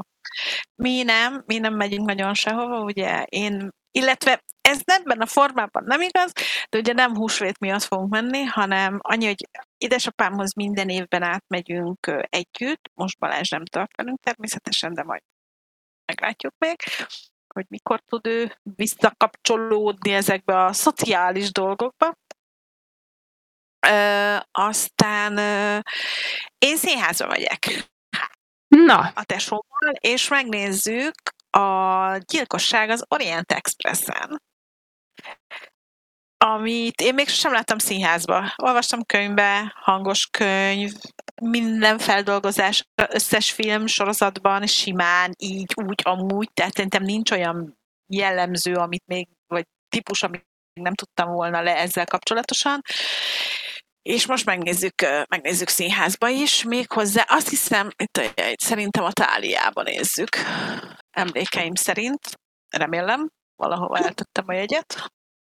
[0.75, 6.01] Mi nem, mi nem megyünk nagyon sehova, ugye én, illetve ez ebben a formában nem
[6.01, 6.31] igaz,
[6.69, 9.47] de ugye nem húsvét miatt fogunk menni, hanem annyi, hogy
[9.77, 15.21] édesapámhoz minden évben átmegyünk együtt, most Balázs nem tart velünk természetesen, de majd
[16.05, 16.75] meglátjuk még,
[17.53, 22.13] hogy mikor tud ő visszakapcsolódni ezekbe a szociális dolgokba.
[23.87, 25.79] Ö, aztán ö,
[26.57, 27.91] én színházba megyek.
[28.75, 29.11] Na.
[29.15, 31.13] A tesóval, és megnézzük
[31.49, 34.41] a gyilkosság az Orient Expressen
[36.43, 38.53] amit én még sem láttam színházba.
[38.55, 40.91] Olvastam könyvbe, hangos könyv,
[41.41, 49.03] minden feldolgozás, összes film sorozatban simán, így, úgy, amúgy, tehát szerintem nincs olyan jellemző, amit
[49.05, 52.81] még, vagy típus, amit nem tudtam volna le ezzel kapcsolatosan.
[54.01, 60.29] És most megnézzük, megnézzük színházba is, méghozzá azt hiszem, itt szerintem a Táliában nézzük,
[61.11, 64.87] emlékeim szerint, remélem, valahova eltettem a jegyet.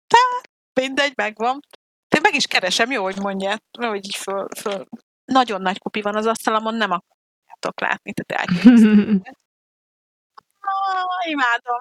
[0.08, 1.60] Tehát mindegy, megvan.
[2.08, 4.86] Te meg is keresem, jó, hogy mondját, hogy így föl, föl.
[5.26, 9.22] Nagyon nagy kupi van az asztalamon, nem akarjátok látni, tehát elképesztő.
[10.60, 11.80] ah, imádom.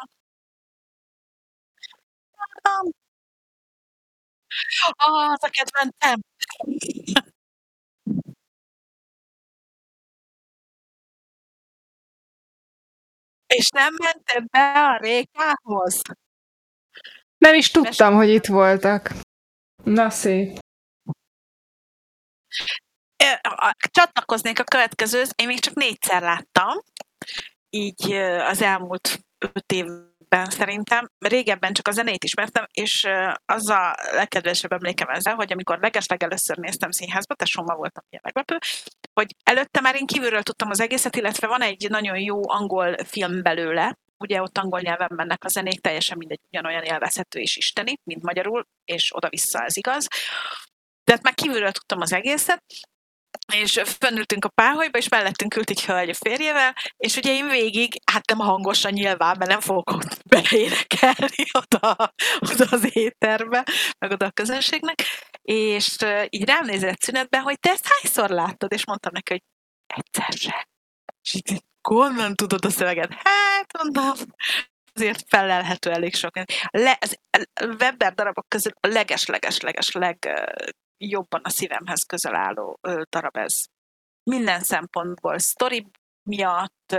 [4.97, 6.21] Ah, az a kedvencem.
[13.47, 16.01] És nem mented be a rékához?
[17.39, 19.11] Nem is tudtam, hogy itt voltak.
[19.85, 20.59] Na szép.
[23.91, 25.33] Csatlakoznék a következőhöz.
[25.37, 26.81] Én még csak négyszer láttam,
[27.71, 28.13] így
[28.47, 33.07] az elmúlt öt évben régebben szerintem, régebben csak a zenét ismertem, és
[33.45, 38.59] az a legkedvesebb emlékem ezzel, hogy amikor legesleg először néztem színházba, tesóma voltam ilyen meglepő,
[39.13, 43.43] hogy előtte már én kívülről tudtam az egészet, illetve van egy nagyon jó angol film
[43.43, 48.23] belőle, ugye ott angol nyelven mennek a zenék, teljesen mindegy, ugyanolyan élvezhető és isteni, mint
[48.23, 50.07] magyarul, és oda-vissza ez igaz.
[51.05, 52.65] De hát már kívülről tudtam az egészet,
[53.53, 58.03] és fönnültünk a páholyba, és mellettünk ült egy hölgy a férjével, és ugye én végig,
[58.13, 63.65] hát nem hangosan nyilván, mert nem fogok ott beleénekelni oda, oda az éterbe,
[63.99, 65.03] meg oda a közönségnek,
[65.43, 65.97] és
[66.29, 69.43] így rám nézett szünetben, hogy te ezt hányszor láttad, és mondtam neki, hogy
[69.87, 70.69] egyszer se.
[71.23, 73.13] És így, honnan tudod a szöveget?
[73.13, 74.15] Hát, mondom,
[74.95, 76.33] azért felelhető elég sok.
[76.71, 77.19] Le, az,
[77.81, 80.29] Weber darabok közül a leges-leges-leges leg
[80.99, 83.65] jobban a szívemhez közel álló darab ez.
[84.23, 85.87] Minden szempontból, sztori
[86.23, 86.97] miatt,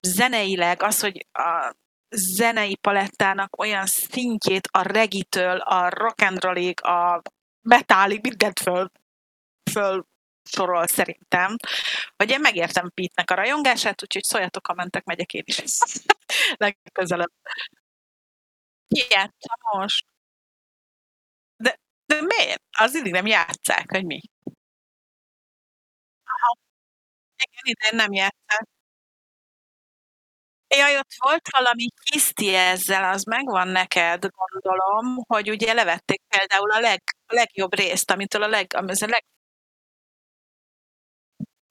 [0.00, 1.74] zeneileg, az, hogy a
[2.16, 7.22] zenei palettának olyan szintjét a regitől, a rock and rollig, a
[7.62, 8.90] metálig, mindent föl,
[9.70, 10.06] föl
[10.42, 11.56] sorol szerintem,
[12.16, 15.62] hogy én megértem Pete-nek a rajongását, úgyhogy szóljatok, ha mentek, megyek én is
[16.56, 17.32] legközelebb.
[18.88, 19.02] Ki
[19.72, 20.06] most?
[22.14, 22.62] De miért?
[22.78, 24.20] Az idén nem játszák, hogy mi?
[26.26, 26.56] Aha.
[27.44, 28.66] Igen, idén nem játszák.
[30.68, 36.80] Jaj, ott volt valami hiszti ezzel, az megvan neked, gondolom, hogy ugye levették például a
[36.80, 39.24] leg a legjobb részt, amitől a leg az a leg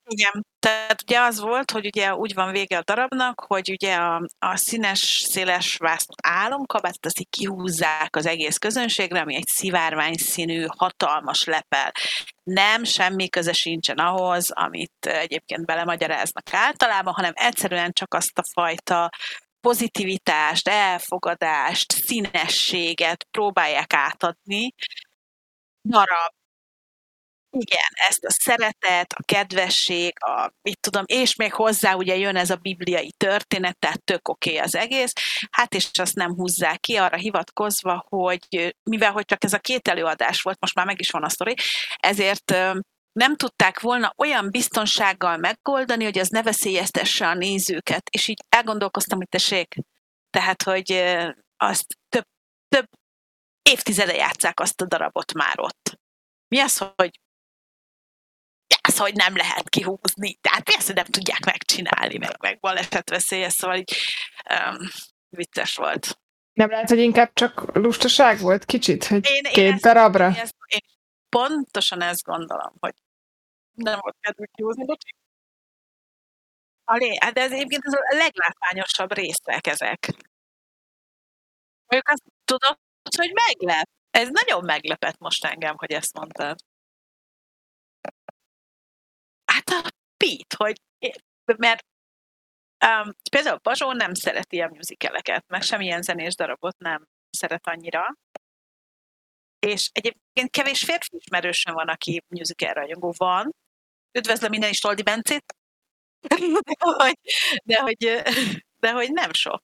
[0.06, 4.26] igen, tehát ugye az volt, hogy ugye úgy van vége a darabnak, hogy ugye a,
[4.38, 10.66] a színes, széles vásztott álomkabátot azt így kihúzzák az egész közönségre, ami egy szivárvány színű,
[10.76, 11.92] hatalmas lepel.
[12.42, 19.10] Nem, semmi köze sincsen ahhoz, amit egyébként belemagyaráznak általában, hanem egyszerűen csak azt a fajta
[19.60, 24.74] pozitivitást, elfogadást, színességet próbálják átadni.
[25.82, 26.32] Darab
[27.54, 32.50] igen, ezt a szeretet, a kedvesség, a, mit tudom, és még hozzá ugye jön ez
[32.50, 35.12] a bibliai történet, tehát tök oké okay az egész,
[35.50, 39.88] hát és azt nem húzzák ki arra hivatkozva, hogy mivel hogy csak ez a két
[39.88, 41.54] előadás volt, most már meg is van a sztori,
[41.96, 42.54] ezért
[43.12, 48.08] nem tudták volna olyan biztonsággal megoldani, hogy az ne veszélyeztesse a nézőket.
[48.10, 49.74] És így elgondolkoztam, hogy tessék,
[50.30, 51.04] tehát, hogy
[51.56, 52.26] azt több,
[52.68, 52.88] több
[53.62, 55.98] évtizede játszák azt a darabot már ott.
[56.48, 57.20] Mi az, hogy
[58.88, 60.34] az, hogy nem lehet kihúzni.
[60.34, 63.96] Tehát persze nem tudják megcsinálni, meg, meg baleset veszélye, szóval így
[64.50, 64.88] um,
[65.28, 66.18] vicces volt.
[66.52, 70.26] Nem lehet, hogy inkább csak lustaság volt kicsit, hogy én, két én ezt, darabra?
[70.28, 70.80] Én, ezt, én
[71.28, 72.94] pontosan ezt gondolom, hogy
[73.72, 74.96] nem volt kedvük kihúzni, de
[76.84, 76.98] a
[77.32, 80.08] de ez egyébként az a leglátványosabb részek ezek.
[81.88, 82.78] Ők azt tudod,
[83.16, 83.88] hogy meglep.
[84.10, 86.56] Ez nagyon meglepett most engem, hogy ezt mondtad.
[90.24, 90.80] Pete, hogy
[91.58, 91.84] mert
[92.86, 98.14] um, például Bazsó nem szereti a musicaleket, meg semmilyen zenés darabot nem szeret annyira.
[99.58, 103.54] És egyébként kevés férfi ismerősön van, aki musical rajongó van.
[104.18, 105.54] Üdvözlöm minden is Toldi Bencét.
[106.20, 106.36] De
[107.04, 107.18] hogy,
[107.64, 108.22] de, hogy,
[108.78, 109.62] de hogy nem sok.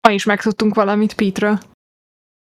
[0.00, 1.58] Ma is megtudtunk valamit Pitről.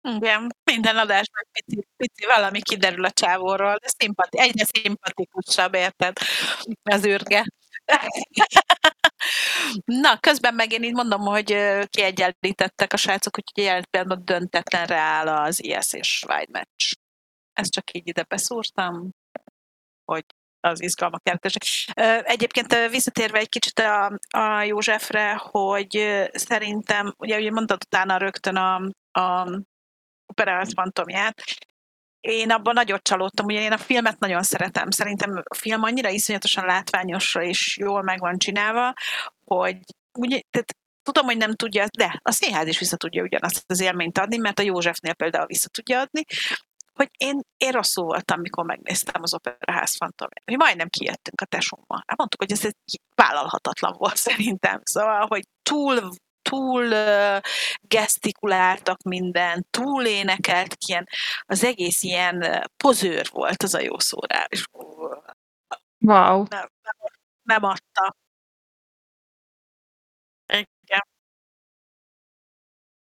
[0.09, 6.17] Igen, minden adásban pici, pici valami kiderül a csávóról, de szimpati, egyre szimpatikusabb, érted?
[6.83, 7.45] Az űrge.
[9.85, 11.45] Na, közben meg én így mondom, hogy
[11.89, 16.95] kiegyenlítettek a srácok, úgyhogy jelenetben döntetlenre áll az IS és Wide match.
[17.53, 19.09] Ezt csak így ide beszúrtam,
[20.05, 20.25] hogy
[20.59, 21.63] az izgalmak jelentősek.
[22.27, 28.75] Egyébként visszatérve egy kicsit a, a Józsefre, hogy szerintem, ugye, ugye mondtad utána rögtön a,
[29.11, 29.49] a
[30.33, 31.41] operált fantomját.
[32.19, 34.89] Én abban nagyon csalódtam, ugye én a filmet nagyon szeretem.
[34.89, 38.93] Szerintem a film annyira iszonyatosan látványosra és jól meg van csinálva,
[39.45, 39.77] hogy
[40.13, 44.17] ugye, tehát tudom, hogy nem tudja, de a színház is vissza tudja ugyanazt az élményt
[44.17, 46.23] adni, mert a Józsefnél például vissza tudja adni,
[46.93, 50.45] hogy én, én rosszul voltam, mikor megnéztem az Operaház fantomját.
[50.45, 52.03] Mi majdnem kijöttünk a tesómmal.
[52.07, 54.79] Hát mondtuk, hogy ez egy vállalhatatlan volt szerintem.
[54.83, 56.09] Szóval, hogy túl
[56.49, 56.87] túl
[57.81, 61.07] gesztikuláltak minden, túl énekelt, ilyen,
[61.41, 63.95] az egész ilyen pozőr volt az a jó.
[64.47, 64.65] És,
[65.99, 66.45] wow.
[66.49, 66.95] Nem, nem,
[67.43, 68.15] nem adta.
[70.47, 71.01] Igen.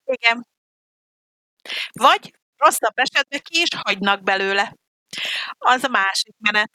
[0.05, 0.45] Igen.
[1.91, 4.75] Vagy rosszabb esetben ki is hagynak belőle.
[5.57, 6.71] Az a másik menet.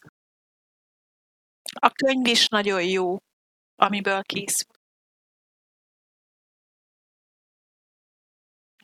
[1.81, 3.19] A könyv is nagyon jó,
[3.77, 4.80] amiből készül.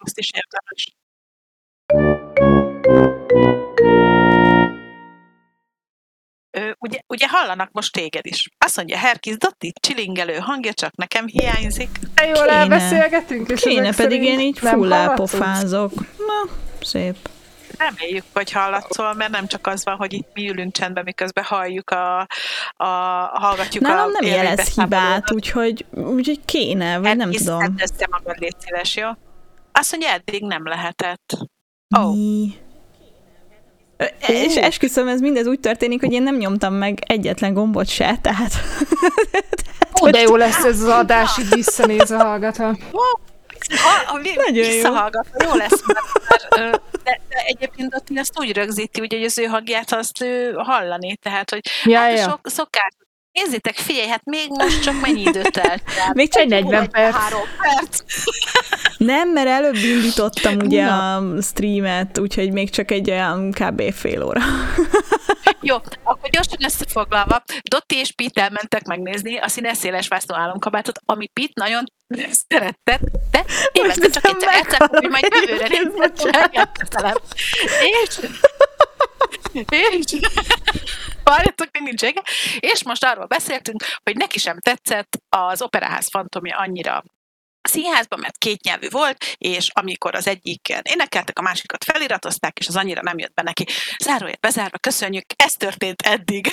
[0.06, 0.94] Azt is érdemes.
[6.50, 8.48] Ö, ugye, ugye hallanak most téged is.
[8.58, 11.88] Azt mondja, Herkis Dotti, csilingelő hangja csak nekem hiányzik.
[12.14, 12.50] De jól Kéne.
[12.50, 15.32] elbeszélgetünk, és Kéne, pedig én így nem full hallatszódsz.
[15.32, 15.92] elpofázok.
[16.18, 17.16] Na, szép.
[17.78, 21.90] Reméljük, hogy hallatszol, mert nem csak az van, hogy itt mi ülünk csendben, miközben halljuk
[21.90, 22.18] a,
[22.76, 22.84] a
[23.32, 27.60] hallgatjuk Nálam a nem jelez hibát, úgyhogy, úgyhogy kéne, vagy nem Herkis, tudom.
[27.60, 29.08] szedd össze magad, légy szíves, jó?
[29.78, 31.36] Azt mondja, eddig nem lehetett.
[31.98, 32.12] Ó.
[32.12, 32.54] Mi?
[34.26, 38.52] És esküszöm, ez mindez úgy történik, hogy én nem nyomtam meg egyetlen gombot se, tehát...
[40.02, 42.64] Ó, de jó lesz ez az adás, így visszanéz a hallgató.
[42.64, 44.62] Ha, ha Nagyon jó.
[44.62, 46.70] visszahallgat, jó lesz, mert, ö,
[47.04, 51.16] de, de egyébként ott ezt úgy rögzíti, ugye, hogy az ő hangját azt ő hallani,
[51.16, 52.22] tehát, hogy Ja, hát ja.
[52.22, 52.92] sok, szokás.
[53.42, 55.80] Nézzétek, figyelj, hát még most csak mennyi időt el?
[56.12, 57.14] Még csak Egy 40 Vagy perc.
[57.14, 58.00] Három perc.
[58.96, 63.92] Nem, mert előbb indítottam ugye a streamet, úgyhogy még csak egy olyan kb.
[63.92, 64.40] fél óra.
[65.60, 71.26] Jó, akkor gyorsan összefoglalva, Dotti és Pete elmentek megnézni a színes széles vászló álomkabátot, ami
[71.26, 71.84] Pete nagyon
[72.48, 77.16] szeretett, de évente csak egyszer, egyszer, hogy majd jövőre elkötelem.
[78.04, 78.18] És,
[79.68, 80.16] és,
[81.24, 82.22] várjatok, még nincs vége.
[82.60, 87.04] És most arról beszéltünk, hogy neki sem tetszett az Operaház fantomja annyira
[87.66, 92.76] a színházban, mert kétnyelvű volt, és amikor az egyiken énekeltek, a másikat feliratozták, és az
[92.76, 93.66] annyira nem jött be neki.
[94.04, 96.46] Zárójel bezárva, köszönjük, ez történt eddig.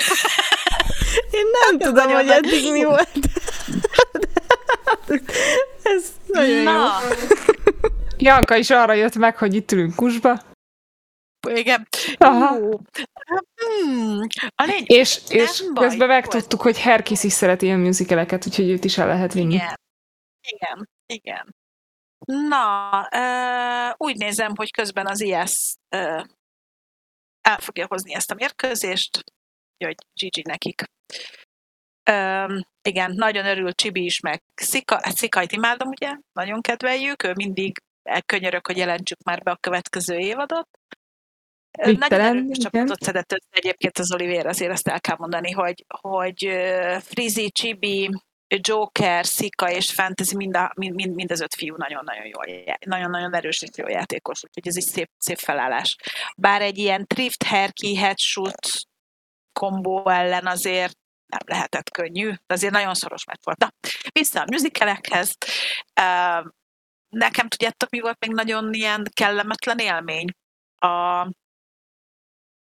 [1.32, 3.10] Én nem tudom, hogy eddig mi volt.
[5.84, 6.64] Ez nagyon jó.
[6.64, 7.00] Na,
[8.18, 10.42] Janka is arra jött meg, hogy itt ülünk kusba.
[11.50, 11.88] igen.
[12.18, 12.58] Aha.
[12.58, 12.70] Jó.
[13.56, 14.84] Hmm, a lény...
[14.86, 19.08] És, és baj, közben megtudtuk, hogy Herkis is szeret ilyen musicaleket, úgyhogy őt is el
[19.08, 19.54] lehet vinni.
[19.54, 19.80] Igen.
[20.42, 21.56] Igen, igen.
[22.26, 26.22] Na, ö, úgy nézem, hogy közben az IS ö,
[27.42, 29.24] el fogja hozni ezt a mérkőzést,
[29.86, 30.84] hogy GG nekik.
[32.04, 32.46] Ö,
[32.82, 36.18] igen, nagyon örül Csibi is, meg Szika, hát Szikait imádom, ugye?
[36.34, 40.68] Nagyon kedveljük, ő mindig elkönyörök, hogy jelentsük már be a következő évadot.
[41.80, 45.86] Ö, Nagyon erős csapatot szedett össze egyébként az Oliver, azért azt el kell mondani, hogy,
[46.02, 46.50] hogy
[47.02, 48.10] Frizi, Csibi,
[48.48, 52.46] Joker, Sika és Fantasy mind, a, mind, mind, az öt fiú nagyon-nagyon jól,
[52.86, 55.96] nagyon-nagyon erős és jó játékos, úgyhogy ez egy szép, szép felállás.
[56.38, 58.68] Bár egy ilyen Trift, Herki, Headshot
[59.60, 60.98] kombó ellen azért
[61.34, 63.58] nem lehetett könnyű, de azért nagyon szoros meccs volt.
[63.58, 63.70] Na,
[64.12, 65.38] vissza a musicalekhez.
[66.02, 66.52] Uh,
[67.10, 70.28] nekem tudjátok, mi volt még nagyon ilyen kellemetlen élmény?
[70.80, 71.24] A,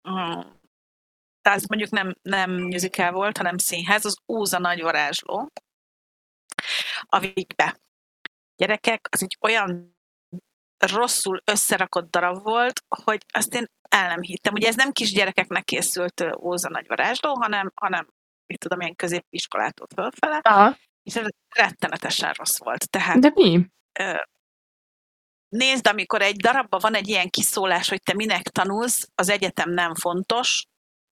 [0.09, 0.39] mm,
[1.41, 5.51] az mondjuk nem, nem musical volt, hanem színház, az Óza nagy varázsló
[7.05, 7.77] a Vigbe.
[8.55, 9.97] Gyerekek, az egy olyan
[10.77, 14.53] rosszul összerakott darab volt, hogy azt én el nem hittem.
[14.53, 18.07] Ugye ez nem kis gyerekeknek készült Óza nagy varázsló, hanem, hanem
[18.45, 20.77] mit tudom, ilyen középiskolától fölfele, Aha.
[21.03, 22.89] és ez rettenetesen rossz volt.
[22.89, 23.67] Tehát De mi?
[23.99, 24.13] ö,
[25.49, 29.95] nézd, amikor egy darabban van egy ilyen kiszólás, hogy te minek tanulsz, az egyetem nem
[29.95, 30.63] fontos,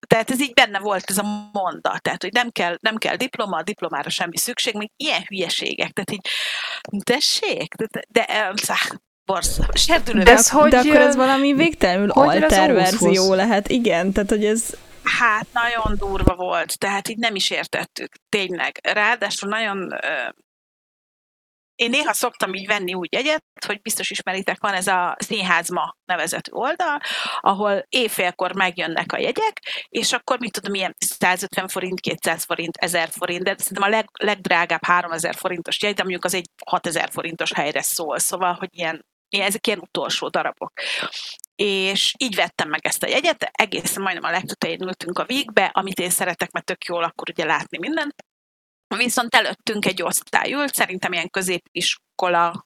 [0.07, 3.57] tehát ez így benne volt ez a mondat, tehát hogy nem kell, nem kell diploma,
[3.57, 6.27] a diplomára semmi szükség, még ilyen hülyeségek, tehát így,
[7.03, 8.53] tessék, de, de, de
[9.25, 10.23] borsz, serdülő.
[10.23, 13.69] De ez hogy, De akkor ez valami végtelenül alter verzió lehet.
[13.69, 14.77] Igen, tehát hogy ez...
[15.03, 18.79] Hát nagyon durva volt, tehát így nem is értettük, tényleg.
[18.83, 19.89] Ráadásul nagyon...
[21.75, 26.51] Én néha szoktam így venni úgy egyet, hogy biztos ismeritek, van ez a Színházma nevezetű
[26.51, 26.99] oldal,
[27.39, 33.09] ahol éjfélkor megjönnek a jegyek, és akkor mit tudom, ilyen 150 forint, 200 forint, 1000
[33.09, 37.53] forint, de szerintem a leg, legdrágább 3000 forintos jegy, de mondjuk az egy 6000 forintos
[37.53, 40.71] helyre szól, szóval, hogy ilyen, ilyen ezek ilyen utolsó darabok
[41.55, 45.99] és így vettem meg ezt a jegyet, egészen majdnem a legtetején ültünk a végbe, amit
[45.99, 48.15] én szeretek, mert tök jól akkor ugye látni mindent.
[48.97, 52.65] Viszont előttünk egy osztály ült, szerintem ilyen középiskola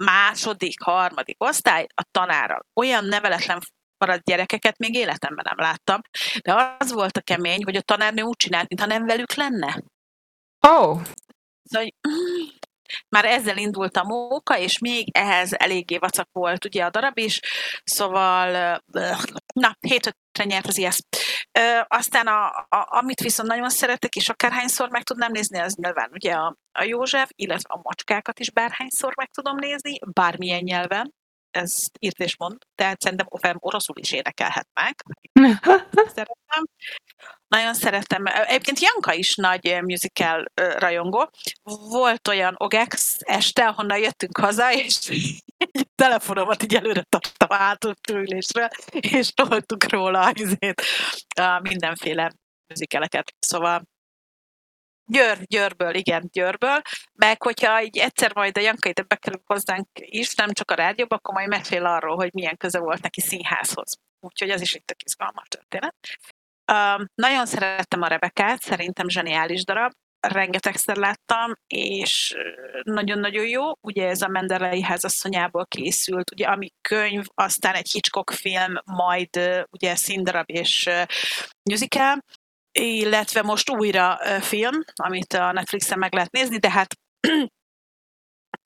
[0.00, 2.60] második, harmadik osztály, a tanára.
[2.74, 3.60] Olyan neveletlen
[3.98, 6.00] maradt gyerekeket még életemben nem láttam,
[6.42, 9.82] de az volt a kemény, hogy a tanárnő úgy csinált, mintha nem velük lenne.
[10.68, 11.00] Ó, oh,
[11.70, 12.46] Szóval, mm,
[13.08, 17.40] már ezzel indult a móka, és még ehhez eléggé vacak volt ugye a darab is,
[17.84, 18.80] szóval
[19.54, 20.14] na, 7 5
[20.46, 20.98] nyert az IS.
[21.58, 26.10] Ö, aztán a, a, amit viszont nagyon szeretek, és akárhányszor meg tudnám nézni, az nyilván
[26.12, 31.14] ugye a, a József, illetve a macskákat is bárhányszor meg tudom nézni, bármilyen nyelven.
[31.50, 33.26] ez írt és mond, tehát szerintem
[33.58, 34.94] oroszul is énekelhet meg.
[36.14, 36.64] Szeretem.
[37.50, 38.26] Nagyon szeretem.
[38.26, 41.30] Egyébként Janka is nagy musical rajongó.
[41.88, 44.98] Volt olyan OGEX este, ahonnan jöttünk haza, és
[46.02, 50.82] telefonomat így előre tartottam átülésre, és toltuk róla azért,
[51.62, 52.32] mindenféle
[52.66, 53.34] musicaleket.
[53.38, 53.82] Szóval
[55.04, 56.80] Győr, Győrből, igen, Győrből,
[57.12, 61.16] meg hogyha így egyszer majd a Janka ide bekerül hozzánk is, nem csak a rádióba,
[61.16, 63.98] akkor majd mesél arról, hogy milyen köze volt neki színházhoz.
[64.20, 65.94] Úgyhogy ez is egy tök izgalmas történet.
[67.14, 72.36] Nagyon szerettem a Rebekát, szerintem zseniális darab, rengetegszer láttam, és
[72.82, 73.72] nagyon-nagyon jó.
[73.80, 79.28] Ugye ez a Mendelei házasszonyából készült, ugye ami könyv, aztán egy Hitchcock film, majd
[79.70, 80.88] ugye színdarab és
[81.70, 82.18] musical,
[82.78, 86.94] illetve most újra film, amit a Netflixen meg lehet nézni, de hát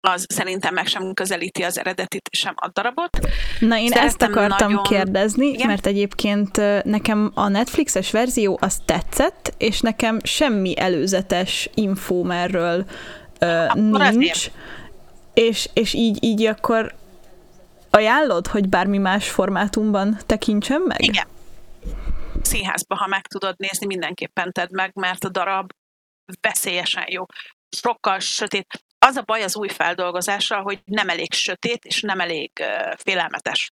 [0.00, 3.18] az szerintem meg sem közelíti az eredetit, sem a darabot.
[3.58, 4.82] Na én Szeretem ezt akartam nagyon...
[4.82, 5.66] kérdezni, Igen?
[5.66, 12.84] mert egyébként nekem a Netflixes verzió az tetszett, és nekem semmi előzetes infóm erről
[13.40, 13.74] uh,
[14.12, 14.50] nincs,
[15.34, 16.94] és, és így, így akkor
[17.90, 21.02] ajánlod, hogy bármi más formátumban tekintsem meg?
[21.02, 21.26] Igen.
[22.42, 25.70] Színházba, ha meg tudod nézni, mindenképpen tedd meg, mert a darab
[26.40, 27.24] veszélyesen jó
[27.76, 28.66] sokkal sötét
[29.06, 32.64] az a baj az új feldolgozással, hogy nem elég sötét, és nem elég
[32.96, 33.72] félelmetes.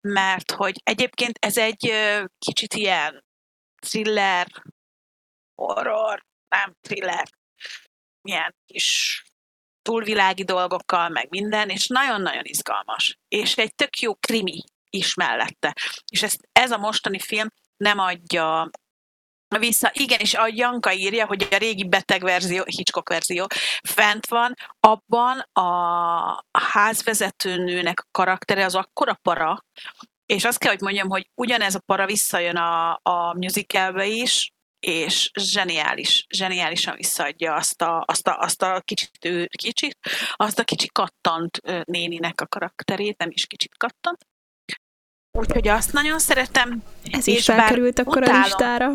[0.00, 1.92] Mert hogy egyébként ez egy
[2.38, 3.24] kicsit ilyen
[3.86, 4.46] thriller,
[5.54, 7.28] horror, nem thriller,
[8.22, 9.22] ilyen kis
[9.82, 13.18] túlvilági dolgokkal, meg minden, és nagyon-nagyon izgalmas.
[13.28, 15.74] És egy tök jó krimi is mellette.
[16.10, 18.70] És ezt, ez a mostani film nem adja
[19.48, 19.90] vissza.
[19.92, 23.46] Igen, és a Janka írja, hogy a régi beteg verzió, Hitchcock verzió
[23.82, 29.64] fent van, abban a házvezetőnőnek a karaktere az akkora para,
[30.26, 35.30] és azt kell, hogy mondjam, hogy ugyanez a para visszajön a, a musicalbe is, és
[35.40, 39.10] zseniális, zseniálisan visszaadja azt a, azt a, azt a kicsit,
[39.48, 39.98] kicsit,
[40.34, 44.26] azt a kicsi kattant néninek a karakterét, nem is kicsit kattant.
[45.38, 46.82] Úgyhogy azt nagyon szeretem.
[47.10, 48.94] Ez is felkerült akkor utálom, a listára.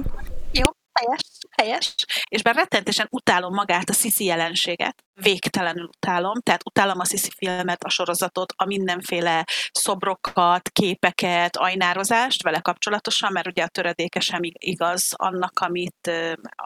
[0.93, 1.21] Helyes,
[1.57, 1.95] helyes.
[2.29, 7.83] És bár rettentesen utálom magát a Sisi jelenséget, végtelenül utálom, tehát utálom a Sisi filmet,
[7.83, 15.13] a sorozatot, a mindenféle szobrokat, képeket, ajnározást vele kapcsolatosan, mert ugye a töredéke sem igaz
[15.15, 16.11] annak, amit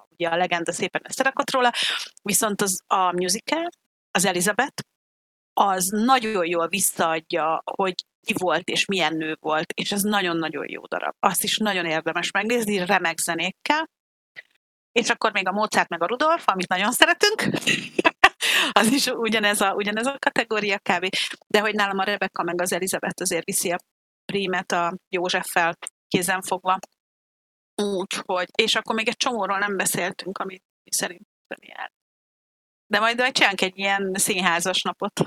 [0.09, 1.71] ugye a legenda szépen összerakott róla,
[2.21, 3.69] viszont az a musical,
[4.11, 4.84] az Elizabeth,
[5.53, 7.95] az nagyon jól visszaadja, hogy
[8.26, 11.13] ki volt és milyen nő volt, és ez nagyon-nagyon jó darab.
[11.19, 13.89] Azt is nagyon érdemes megnézni, remek zenékkel.
[14.99, 17.43] És akkor még a Mozart meg a Rudolf, amit nagyon szeretünk,
[18.79, 21.09] az is ugyanez a, ugyanez a kategória kb.
[21.47, 23.77] De hogy nálam a Rebecca meg az Elizabeth azért viszi a
[24.25, 25.77] prímet a Józseffel
[26.07, 26.79] kézen fogva.
[27.75, 31.91] Úgyhogy, és akkor még egy csomóról nem beszéltünk, amit szerintem jár.
[32.87, 35.21] De majd majd csinálunk egy ilyen színházas napot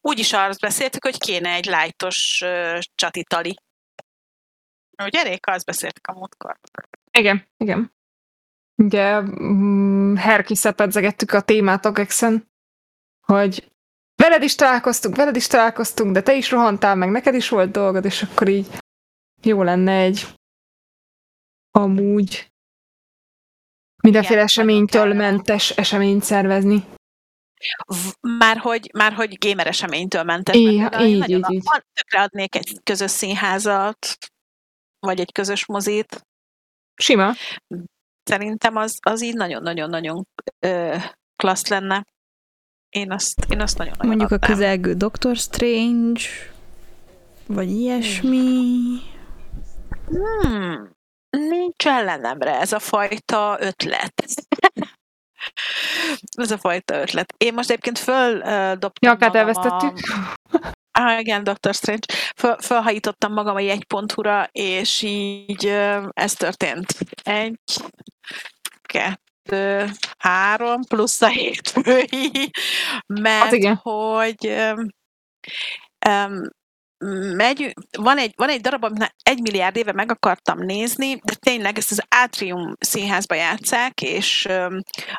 [0.00, 3.56] úgyis arra beszéltük, hogy kéne egy lájtos uh, csatitali.
[5.02, 6.58] Ugye, Réka, azt beszéltük a múltkor.
[7.10, 7.92] Igen, igen.
[8.74, 12.50] Ugye mm, Herkiszel pedzegettük a témát Ogexen,
[13.26, 13.72] hogy
[14.16, 18.04] veled is találkoztunk, veled is találkoztunk, de te is rohantál, meg neked is volt dolgod,
[18.04, 18.66] és akkor így
[19.42, 20.26] jó lenne egy
[21.70, 22.52] amúgy
[24.02, 26.84] mindenféle eseménytől mentes eseményt szervezni.
[28.38, 30.56] Már hogy, már hogy gamer eseménytől mentes.
[30.56, 31.62] Így, így, így, így.
[31.92, 34.18] Tökre adnék egy közös színházat,
[34.98, 36.26] vagy egy közös mozit.
[36.98, 37.34] Sima.
[38.22, 40.24] Szerintem az, az így nagyon-nagyon-nagyon
[41.36, 42.04] klassz lenne.
[42.88, 44.50] Én azt, én azt nagyon, nagyon Mondjuk adtam.
[44.50, 46.20] a közelgő Doctor Strange,
[47.46, 48.36] vagy ilyesmi.
[50.06, 50.90] Hmm.
[51.30, 54.24] Nincs ellenemre ez a fajta ötlet.
[56.36, 57.34] Ez a fajta ötlet.
[57.36, 59.98] Én most egyébként földobtam Jakát elvesztettük.
[60.52, 60.72] A...
[61.00, 61.74] Ah, igen, Dr.
[61.74, 62.06] Strange.
[62.36, 65.66] Föl, fölhajítottam magam a jegypontúra, és így
[66.12, 66.94] ez történt.
[67.22, 67.58] Egy,
[68.82, 72.50] kettő, három, plusz a hétfői,
[73.06, 73.76] mert igen.
[73.76, 74.54] hogy
[76.08, 76.48] um,
[77.36, 81.78] megy, van egy, van egy darab, amit egy milliárd éve meg akartam nézni, de tényleg
[81.78, 84.48] ezt az Átrium színházba játszák, és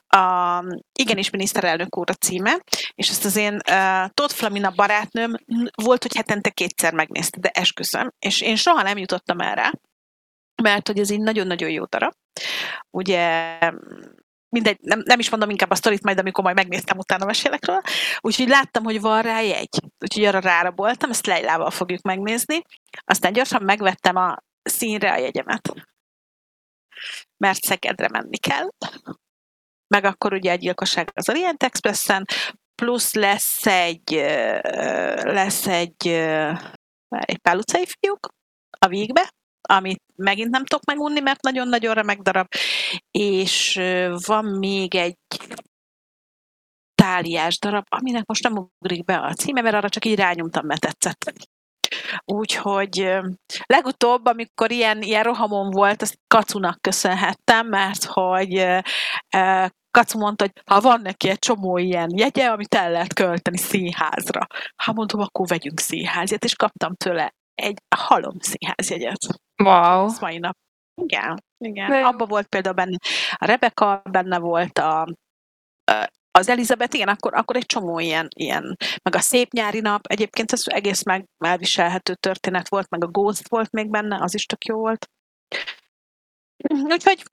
[0.07, 0.63] a,
[0.93, 2.59] igenis miniszterelnök úr a címe,
[2.95, 5.35] és ezt az én uh, Tóth Flamina barátnőm
[5.83, 9.71] volt, hogy hetente kétszer megnézte, de esküszöm, és én soha nem jutottam erre,
[10.63, 12.13] mert hogy ez egy nagyon-nagyon jó darab.
[12.89, 13.57] Ugye
[14.49, 17.81] mindegy, nem, nem is mondom inkább a sztorit, majd amikor majd megnéztem, utána mesélek róla.
[18.19, 19.79] Úgyhogy láttam, hogy van rá jegy.
[19.99, 22.61] Úgyhogy arra ráraboltam, ezt Leilával fogjuk megnézni.
[23.05, 25.73] Aztán gyorsan megvettem a színre a jegyemet.
[27.37, 28.69] Mert Szegedre menni kell.
[29.87, 32.25] Meg akkor ugye a gyilkosság az Orient Expressen,
[32.75, 34.11] plusz lesz egy
[35.23, 36.07] lesz egy,
[37.07, 37.59] egy pál
[37.99, 38.33] fiúk
[38.79, 39.29] a végbe,
[39.61, 42.47] amit megint nem tudok megunni, mert nagyon-nagyon remek darab,
[43.11, 43.79] és
[44.25, 45.17] van még egy
[46.95, 50.81] táliás darab, aminek most nem ugrik be a címe, mert arra csak így rányomtam, mert
[50.81, 51.33] tetszett.
[52.25, 53.17] Úgyhogy
[53.65, 58.67] legutóbb, amikor ilyen, ilyen rohamon volt, azt Kacunak köszönhettem, mert hogy
[59.91, 64.47] Kacu mondta, hogy ha van neki egy csomó ilyen jegye, amit el lehet költeni színházra.
[64.75, 69.41] Ha mondom, akkor vegyünk színházját, és kaptam tőle egy halom színházjegyet.
[69.63, 70.05] Wow.
[70.05, 70.57] Ez mai nap.
[71.01, 71.89] Igen, igen.
[71.89, 72.05] De...
[72.05, 72.97] Abba volt például benne
[73.31, 75.07] a Rebecca, benne volt a,
[76.31, 80.51] az Elizabeth, igen, akkor, akkor egy csomó ilyen, ilyen, meg a Szép nyári nap, egyébként
[80.51, 84.65] ez egész meg elviselhető történet volt, meg a Ghost volt még benne, az is tök
[84.65, 85.09] jó volt.
[86.69, 87.23] Úgyhogy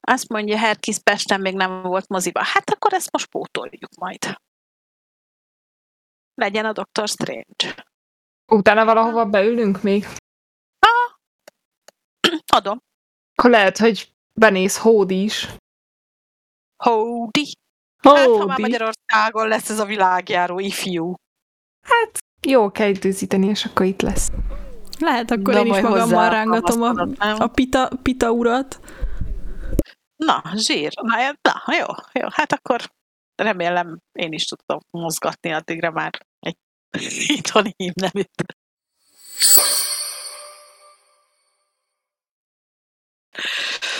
[0.00, 2.40] azt mondja, Herkis Pesten még nem volt moziba.
[2.44, 4.40] Hát akkor ezt most pótoljuk majd.
[6.34, 7.84] Legyen a Doctor Strange.
[8.52, 10.06] Utána valahova beülünk még?
[10.78, 11.12] Ah,
[12.56, 12.78] adom.
[13.34, 15.48] Akkor lehet, hogy benéz Hódi is.
[16.84, 17.52] Hódi?
[18.02, 21.14] Hát, ha már Magyarországon lesz ez a világjáró ifjú.
[21.86, 24.30] Hát, jó kell időzíteni, és akkor itt lesz.
[24.98, 28.80] Lehet, akkor De én is magammal rángatom a, a pita, pita urat.
[30.16, 30.92] Na, zsír.
[31.02, 32.28] Na, na, jó, jó.
[32.30, 32.80] Hát akkor
[33.34, 36.26] remélem én is tudom mozgatni addigra már
[36.98, 38.56] egy itthoni hímneműt.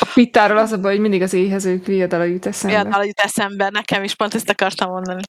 [0.01, 2.80] A pittáról az a baj, hogy mindig az éhezők viadala jut eszembe.
[2.80, 5.22] Viadala jut eszembe, nekem is pont ezt akartam mondani.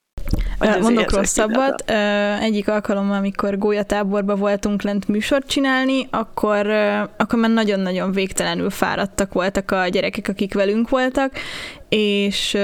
[0.81, 1.91] Mondok rosszabbat.
[2.41, 6.67] Egyik alkalommal, amikor gólyatáborba voltunk lent műsort csinálni, akkor,
[7.17, 11.31] akkor már nagyon-nagyon végtelenül fáradtak voltak a gyerekek, akik velünk voltak,
[11.89, 12.57] és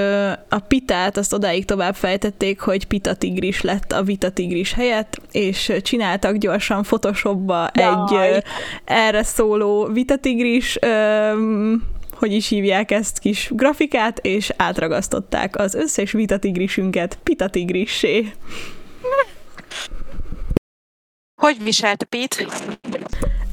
[0.48, 5.72] a pitát azt odáig tovább fejtették, hogy pita tigris lett a vita tigris helyett, és
[5.82, 8.42] csináltak gyorsan Photoshopba egy
[8.84, 10.78] erre szóló vita tigris
[12.20, 18.32] hogy is hívják ezt kis grafikát, és átragasztották az összes vitatigrisünket pitatigrissé.
[21.40, 22.46] Hogy viselt Pete?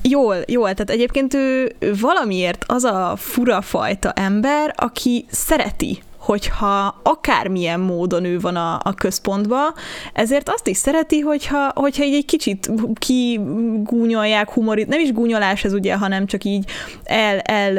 [0.01, 7.79] Jól, jól, tehát egyébként ő, valamiért az a fura fajta ember, aki szereti hogyha akármilyen
[7.79, 9.73] módon ő van a, a központba,
[10.13, 15.73] ezért azt is szereti, hogyha, hogyha így egy kicsit kigúnyolják humorit, nem is gúnyolás ez
[15.73, 16.69] ugye, hanem csak így
[17.03, 17.73] el, el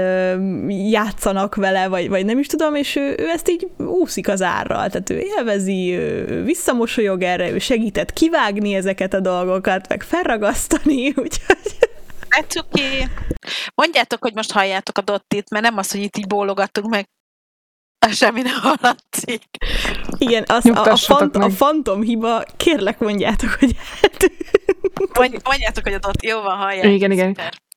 [0.68, 4.88] játszanak vele, vagy, vagy nem is tudom, és ő, ő ezt így úszik az árral,
[4.88, 11.88] tehát ő élvezi, ő visszamosolyog erre, ő segített kivágni ezeket a dolgokat, meg felragasztani, úgyhogy...
[12.28, 13.06] Hát oké.
[13.74, 17.08] Mondjátok, hogy most halljátok a Dottit, mert nem az, hogy itt így bólogatunk meg
[18.20, 19.42] semmi nem hallatszik.
[20.18, 23.76] Igen, az, a, a, fant, a fantom hiba, kérlek mondjátok, hogy
[25.14, 26.84] Mondj, Mondjátok, hogy ott jó van, hallják.
[26.84, 27.36] Igen, igen.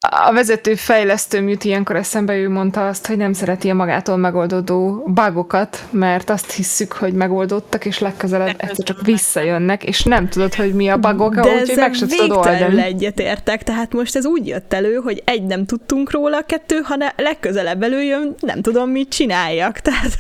[0.10, 5.04] A vezető fejlesztő jut ilyenkor eszembe, ő mondta azt, hogy nem szereti a magától megoldódó
[5.06, 10.74] bugokat, mert azt hisszük, hogy megoldottak, és legközelebb egyszer csak visszajönnek, és nem tudod, hogy
[10.74, 12.82] mi a bugok, úgyhogy meg se tudod oldani.
[12.82, 17.84] egyetértek, tehát most ez úgy jött elő, hogy egy nem tudtunk róla, kettő, hanem legközelebb
[17.84, 20.12] előjön, nem tudom, mit csináljak, tehát...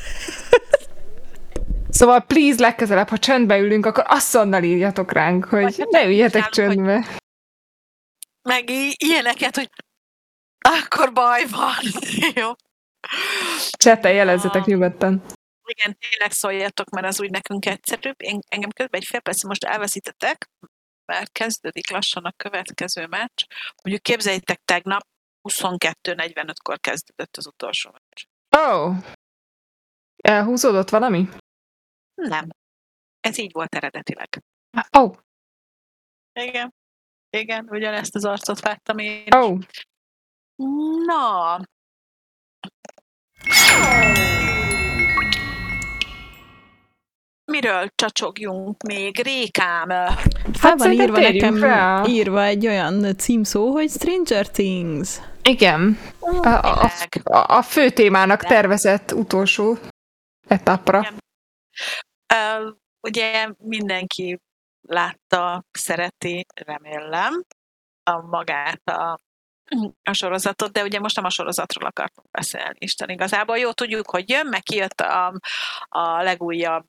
[1.90, 6.94] Szóval please legközelebb, ha csöndbe ülünk, akkor asszonnal írjatok ránk, hogy ne üljetek csöndbe.
[6.94, 7.06] Hogy
[8.42, 9.70] meg ilyeneket, hogy
[10.60, 11.84] akkor baj van.
[12.36, 12.52] Jó.
[13.72, 15.24] Csete, jelezzetek nyugodtan.
[15.64, 18.22] Igen, tényleg szóljatok, mert az úgy nekünk egyszerűbb.
[18.22, 20.50] Én, engem közben egy fél perc most elveszítettek,
[21.06, 23.46] mert kezdődik lassan a következő meccs.
[23.84, 25.02] Mondjuk képzeljétek, tegnap
[25.50, 28.24] 22.45-kor kezdődött az utolsó meccs.
[28.58, 28.96] Oh!
[30.16, 31.30] Elhúzódott valami?
[32.14, 32.50] Nem.
[33.20, 34.44] Ez így volt eredetileg.
[34.98, 35.18] Oh!
[36.34, 36.74] Igen.
[37.38, 39.60] Igen, ugyanezt az arcot vágtam én Oh.
[41.06, 41.60] Na.
[47.52, 49.88] Miről csacsogjunk még, Rékám?
[50.54, 52.06] Fel van írva nekem rá.
[52.06, 55.20] írva egy olyan címszó, hogy Stranger Things.
[55.44, 55.98] Igen.
[56.20, 56.92] A, a,
[57.24, 59.78] a, a fő témának tervezett utolsó
[60.48, 61.00] etapra.
[61.00, 61.20] Igen.
[62.34, 64.40] Uh, ugye mindenki
[64.82, 67.44] látta, szereti, remélem,
[68.04, 69.20] a magát a
[70.04, 73.58] a sorozatot, de ugye most nem a sorozatról akartunk beszélni, Isten igazából.
[73.58, 75.34] Jó, tudjuk, hogy jön, meg kijött a,
[75.90, 76.88] a legújabb,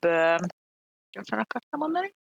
[1.10, 2.14] gyorsan akartam mondani?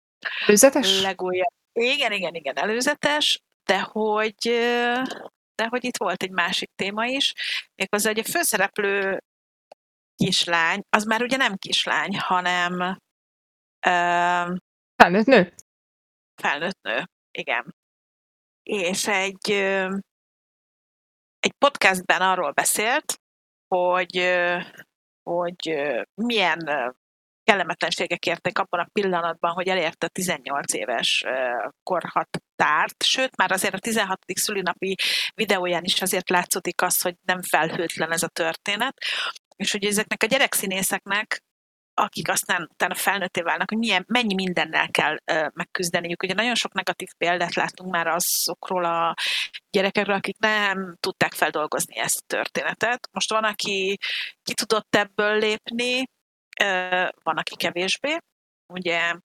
[0.46, 1.02] Előzetes?
[1.02, 1.54] Legújabb.
[1.74, 4.36] Igen, igen, igen, előzetes, de hogy,
[5.56, 7.34] de hogy itt volt egy másik téma is,
[7.76, 9.24] méghozzá, hogy a főszereplő
[10.16, 12.98] kislány, az már ugye nem kislány, hanem
[15.04, 15.54] felnőtt nő.
[16.36, 17.76] Felnőtt nő, igen.
[18.64, 19.52] És egy,
[21.40, 23.22] egy podcastben arról beszélt,
[23.68, 24.38] hogy,
[25.24, 25.76] hogy
[26.14, 26.94] milyen
[27.44, 31.26] kellemetlenségek érték abban a pillanatban, hogy elérte a 18 éves
[31.84, 34.20] korhatárt, sőt, már azért a 16.
[34.26, 34.96] szülinapi
[35.34, 38.98] videóján is azért látszódik az, hogy nem felhőtlen ez a történet,
[39.56, 41.44] és hogy ezeknek a gyerekszínészeknek
[42.00, 46.24] akik aztán utána felnőtté válnak, hogy milyen, mennyi mindennel kell uh, megküzdeniük.
[46.24, 49.16] Ugye nagyon sok negatív példát láttunk már azokról a
[49.70, 53.10] gyerekekről, akik nem tudták feldolgozni ezt a történetet.
[53.12, 53.98] Most van, aki
[54.44, 55.98] ki tudott ebből lépni,
[56.64, 58.18] uh, van, aki kevésbé.
[58.74, 59.16] Ugye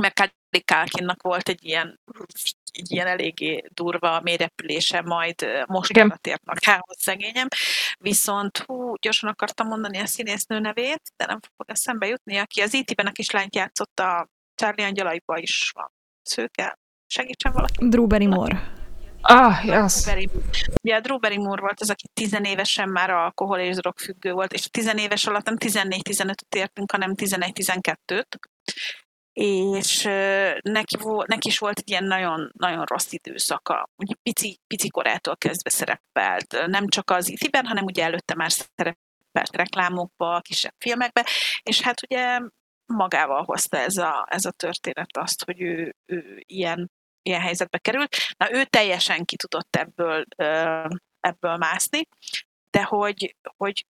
[0.00, 0.12] meg
[0.64, 2.00] Kalkinnak volt egy ilyen,
[2.72, 7.48] egy ilyen eléggé durva mélyrepülése, majd most tért magához szegényem.
[7.98, 12.74] Viszont hú, gyorsan akartam mondani a színésznő nevét, de nem fog eszembe jutni, aki az
[12.74, 15.92] IT-ben e a kislányt játszott a Charlie Angyalaiba is van.
[16.22, 17.88] Szőke, segítsen valaki.
[17.88, 18.80] Drew Barrymore.
[19.20, 20.06] Ah, yes.
[20.82, 24.66] Ugye a Drew Barrymore volt az, aki tizenévesen már alkohol és drog függő volt, és
[24.70, 28.24] tizenéves alatt nem 14-15-öt értünk, hanem 11-12-t
[29.32, 30.02] és
[30.60, 33.88] neki, neki is volt egy ilyen nagyon, nagyon rossz időszaka.
[33.96, 39.56] Ugye pici, pici korától kezdve szerepelt, nem csak az IT-ben, hanem ugye előtte már szerepelt
[39.56, 41.26] reklámokba, kisebb filmekbe,
[41.62, 42.40] és hát ugye
[42.86, 46.90] magával hozta ez a, ez a történet azt, hogy ő, ő ilyen,
[47.22, 48.16] ilyen helyzetbe került.
[48.36, 50.24] Na, ő teljesen ki tudott ebből,
[51.20, 52.08] ebből mászni,
[52.70, 53.86] de hogy, hogy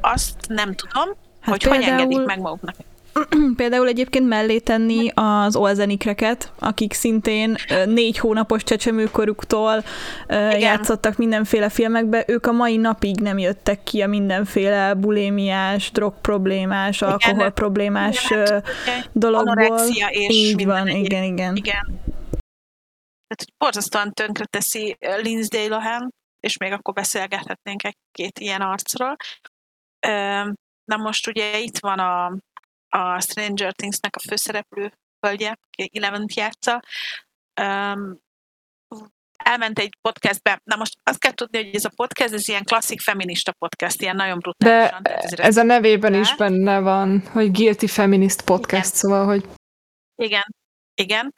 [0.00, 1.08] azt nem tudom,
[1.40, 1.82] hát hogy például...
[1.82, 2.76] hogy engedik meg maguknak
[3.56, 9.84] Például egyébként mellé tenni az olzenikreket, akik szintén négy hónapos csecsemőkoruktól
[10.28, 10.58] Igen.
[10.58, 17.02] játszottak mindenféle filmekbe, ők a mai napig nem jöttek ki a mindenféle bulémiás, drog problémás,
[17.02, 19.78] alkohol problémás igen, hát, dologból.
[20.08, 21.56] és Így van, igen, igen.
[21.56, 22.02] igen.
[23.26, 26.10] Tehát, hogy borzasztóan tönkre teszi Lindsay Lohan,
[26.40, 29.16] és még akkor beszélgethetnénk egy-két ilyen arcról.
[30.84, 32.36] Na most ugye itt van a
[32.94, 36.82] a Stranger Things-nek a főszereplő hölgye, aki eleven játsza,
[37.60, 38.22] um,
[39.36, 40.60] elment egy podcastbe.
[40.64, 44.16] Na most azt kell tudni, hogy ez a podcast, ez ilyen klasszik feminista podcast, ilyen
[44.16, 45.02] nagyon brutálisan.
[45.02, 48.96] De ez a nevében is benne van, hogy Guilty Feminist Podcast, igen.
[48.96, 49.44] szóval, hogy...
[50.22, 50.54] Igen,
[50.94, 51.34] igen.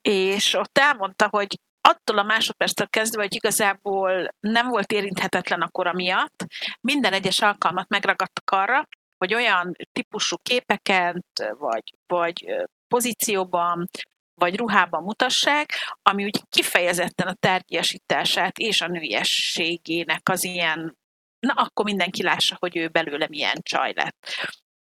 [0.00, 5.92] És ott elmondta, hogy attól a másodperctől kezdve, hogy igazából nem volt érinthetetlen a kora
[5.92, 6.44] miatt,
[6.80, 8.88] minden egyes alkalmat megragadtak arra,
[9.24, 12.46] hogy olyan típusú képeket, vagy, vagy
[12.88, 13.88] pozícióban,
[14.34, 15.72] vagy ruhában mutassák,
[16.02, 20.96] ami úgy kifejezetten a tárgyasítását és a nőiességének az ilyen,
[21.38, 24.26] na akkor mindenki lássa, hogy ő belőle milyen csaj lett.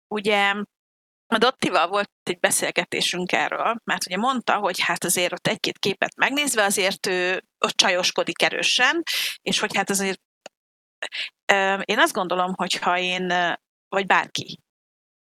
[0.07, 0.53] Ugye
[1.27, 6.15] a Dottival volt egy beszélgetésünk erről, mert ugye mondta, hogy hát azért ott egy-két képet
[6.15, 9.03] megnézve azért ő ott csajoskodik erősen,
[9.41, 10.21] és hogy hát azért
[11.85, 13.55] én azt gondolom, hogy ha én
[13.95, 14.59] vagy bárki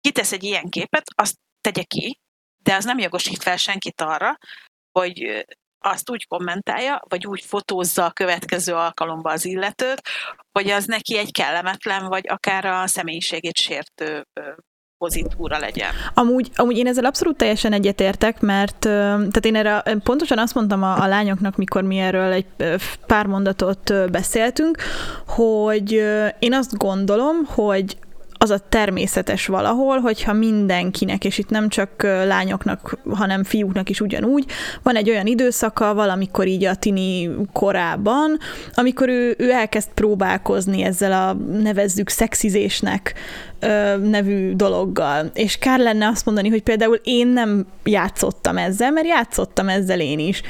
[0.02, 2.20] kitesz egy ilyen képet, azt tegye ki,
[2.64, 4.38] de az nem jogosít fel senkit arra,
[4.92, 5.46] hogy
[5.80, 10.02] azt úgy kommentálja, vagy úgy fotózza a következő alkalomba az illetőt,
[10.52, 14.26] hogy az neki egy kellemetlen, vagy akár a személyiségét sértő
[14.98, 15.94] pozitúra legyen.
[16.14, 21.02] Amúgy, amúgy én ezzel abszolút teljesen egyetértek, mert tehát én erre pontosan azt mondtam a,
[21.04, 22.46] a lányoknak, mikor mi erről egy
[23.06, 24.78] pár mondatot beszéltünk,
[25.28, 25.92] hogy
[26.40, 27.98] én azt gondolom, hogy
[28.38, 34.46] az a természetes valahol, hogyha mindenkinek, és itt nem csak lányoknak, hanem fiúknak is ugyanúgy,
[34.84, 38.38] van egy olyan időszaka valamikor így a tini korában,
[38.74, 43.14] amikor ő, ő elkezd próbálkozni ezzel a nevezzük szexizésnek
[44.04, 45.30] nevű dologgal.
[45.34, 50.20] És kár lenne azt mondani, hogy például én nem játszottam ezzel, mert játszottam ezzel én
[50.20, 50.42] is.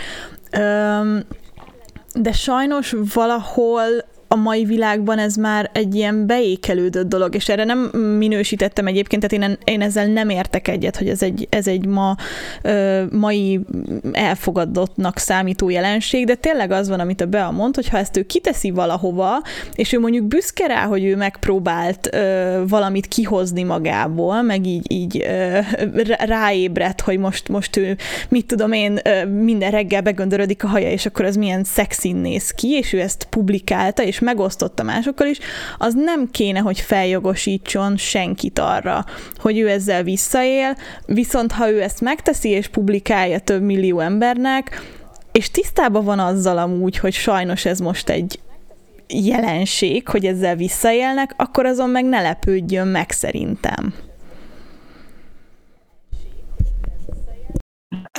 [2.13, 3.83] de sajnos valahol
[4.28, 7.80] a mai világban ez már egy ilyen beékelődött dolog, és erre nem
[8.17, 12.15] minősítettem egyébként, tehát én, én ezzel nem értek egyet, hogy ez egy, ez egy ma
[12.61, 13.59] ö, mai
[14.11, 18.23] elfogadottnak számító jelenség, de tényleg az van, amit a Bea mond, hogy ha ezt ő
[18.23, 19.41] kiteszi valahova,
[19.75, 25.21] és ő mondjuk büszke rá, hogy ő megpróbált ö, valamit kihozni magából, meg így, így
[25.28, 25.59] ö,
[26.17, 27.97] ráébredt, hogy most, most ő,
[28.30, 32.51] mit tudom én, ö, minden reggel begöndörödik a haja, és akkor az milyen szexin néz
[32.51, 35.39] ki, és ő ezt publikálta, és megosztotta másokkal is,
[35.78, 39.05] az nem kéne, hogy feljogosítson senkit arra,
[39.38, 44.82] hogy ő ezzel visszaél, viszont ha ő ezt megteszi, és publikálja több millió embernek,
[45.32, 48.39] és tisztában van azzal amúgy, hogy sajnos ez most egy
[49.07, 53.93] jelenség, hogy ezzel visszaélnek, akkor azon meg ne lepődjön meg szerintem.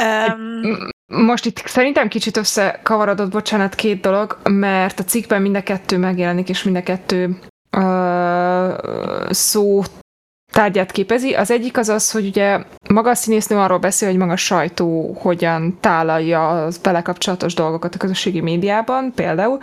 [0.01, 5.98] Um, most itt szerintem kicsit összekavarodott, bocsánat, két dolog, mert a cikkben mind a kettő
[5.98, 7.38] megjelenik, és mind a kettő
[7.76, 9.82] uh, szó
[10.52, 11.34] tárgyát képezi.
[11.34, 15.16] Az egyik az az, hogy ugye maga a színésznő arról beszél, hogy maga a sajtó
[15.20, 17.02] hogyan tálalja a vele
[17.54, 19.59] dolgokat a közösségi médiában például,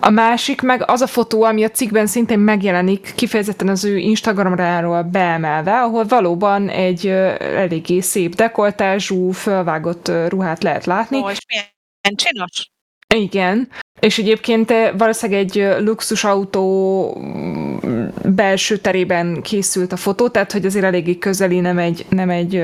[0.00, 5.02] a másik meg az a fotó, ami a cikkben szintén megjelenik, kifejezetten az ő Instagramráról
[5.02, 7.06] beemelve, ahol valóban egy
[7.38, 11.18] eléggé szép dekoltázsú, fölvágott ruhát lehet látni.
[11.18, 12.70] Ó, és milyen csinos.
[13.14, 13.68] Igen,
[14.00, 21.18] és egyébként valószínűleg egy luxusautó mm, belső terében készült a fotó, tehát hogy azért eléggé
[21.18, 22.62] közeli, nem egy, nem egy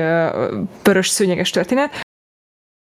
[0.81, 2.06] pörös szőnyeges történet.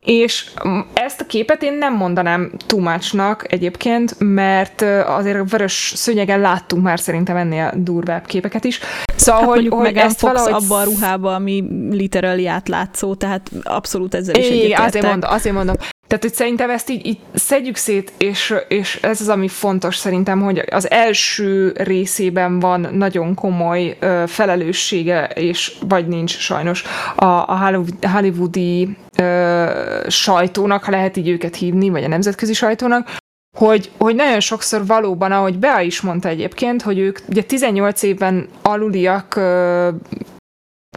[0.06, 6.40] És mm, ezt a képet én nem mondanám much egyébként, mert azért a vörös szőnyegen
[6.40, 8.80] láttunk már szerintem ennél durvább képeket is.
[9.16, 10.52] Szóval, hát hogy, hogy ezt Fox valahogy...
[10.52, 15.76] abban a ruhába, ami literally átlátszó, tehát abszolút ezzel is Igen, azért mondom, azért mondom.
[16.06, 20.40] Tehát, hogy szerintem ezt így, így szedjük szét, és, és ez az, ami fontos szerintem,
[20.42, 26.84] hogy az első részében van nagyon komoly ö, felelőssége, és vagy nincs sajnos
[27.16, 33.16] a, a hollywoodi ö, sajtónak, ha lehet így őket hívni, vagy a nemzetközi sajtónak,
[33.56, 38.48] hogy, hogy nagyon sokszor valóban, ahogy Bea is mondta egyébként, hogy ők ugye 18 évben
[38.62, 39.88] aluliak ö,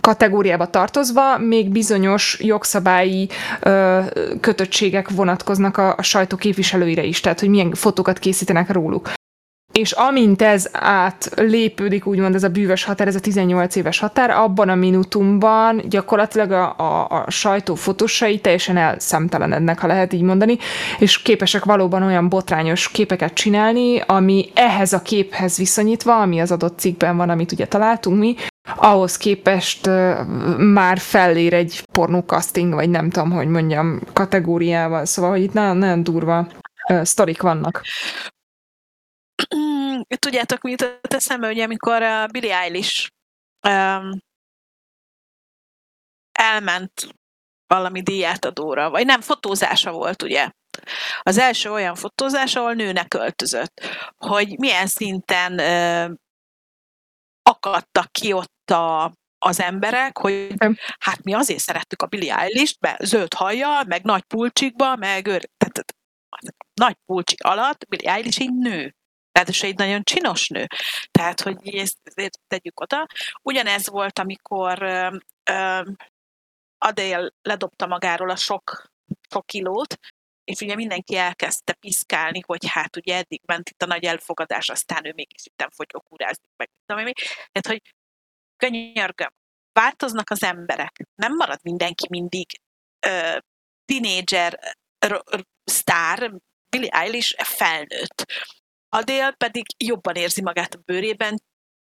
[0.10, 3.30] kategóriába tartozva, még bizonyos jogszabályi
[3.62, 4.00] ö,
[4.40, 9.12] kötöttségek vonatkoznak a, a sajtó képviselőire is, tehát hogy milyen fotókat készítenek róluk.
[9.72, 14.70] És amint ez átlépődik, úgymond ez a bűvös határ, ez a 18 éves határ, abban
[14.70, 20.58] a minutumban gyakorlatilag a, a, a sajtó fotósai teljesen elszemtelenednek, ha lehet így mondani,
[21.00, 26.80] és képesek valóban olyan botrányos képeket csinálni, ami ehhez a képhez viszonyítva, ami az adott
[26.80, 28.36] cikkben van, amit ugye találtunk mi,
[28.76, 29.86] ahhoz képest
[30.58, 35.06] már fellér egy pornókaszting, vagy nem tudom, hogy mondjam, kategóriával.
[35.06, 36.48] Szóval, hogy itt nagyon, nagyon durva
[36.90, 37.82] uh, sztorik vannak.
[40.16, 43.10] Tudjátok, mi jutott eszembe, hogy amikor uh, Billie Eilish
[43.68, 44.20] um,
[46.32, 47.08] elment
[47.68, 50.50] valami díjátadóra, vagy nem, fotózása volt, ugye?
[51.22, 53.82] Az első olyan fotózás, ahol nőnek öltözött,
[54.18, 56.16] hogy milyen szinten uh,
[57.42, 60.54] akadtak ki ott a, az emberek, hogy
[61.00, 65.96] hát mi azért szerettük a Billie Eilish-t, be, zöld hajjal, meg nagy pulcsikba, meg tehát,
[66.74, 68.94] nagy pulcsik alatt Billie Eilish egy nő.
[69.32, 70.66] Ráadásul egy nagyon csinos nő.
[71.12, 73.06] Tehát, hogy ezt, ezt tegyük oda.
[73.42, 75.86] Ugyanez volt, amikor uh,
[76.78, 78.92] Adél ledobta magáról a sok,
[79.30, 79.98] sok kilót,
[80.44, 85.06] és ugye mindenki elkezdte piszkálni, hogy hát ugye eddig ment itt a nagy elfogadás, aztán
[85.06, 87.14] ő mégis itt fogyókúrázni, meg tudom én.
[87.52, 87.82] Tehát, hogy
[88.60, 89.34] könyörgöm,
[89.72, 92.62] változnak az emberek, nem marad mindenki mindig
[93.08, 93.38] uh,
[93.86, 94.78] tinédzser,
[95.64, 96.32] sztár,
[96.70, 98.26] Billie Eilish felnőtt.
[98.90, 101.38] Adél pedig jobban érzi magát a bőrében,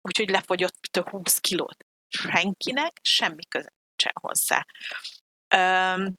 [0.01, 1.85] úgyhogy lefogyott 20 kilót.
[2.07, 4.65] Senkinek semmi köze sem hozzá.
[5.55, 6.13] Um,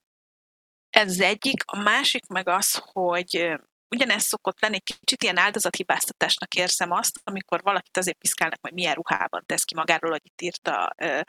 [0.90, 1.62] ez az egyik.
[1.66, 3.60] A másik meg az, hogy
[3.90, 8.94] ugyanez szokott lenni, egy kicsit ilyen áldozathibáztatásnak érzem azt, amikor valakit azért piszkálnak, hogy milyen
[8.94, 11.20] ruhában tesz ki magáról, hogy itt írta uh,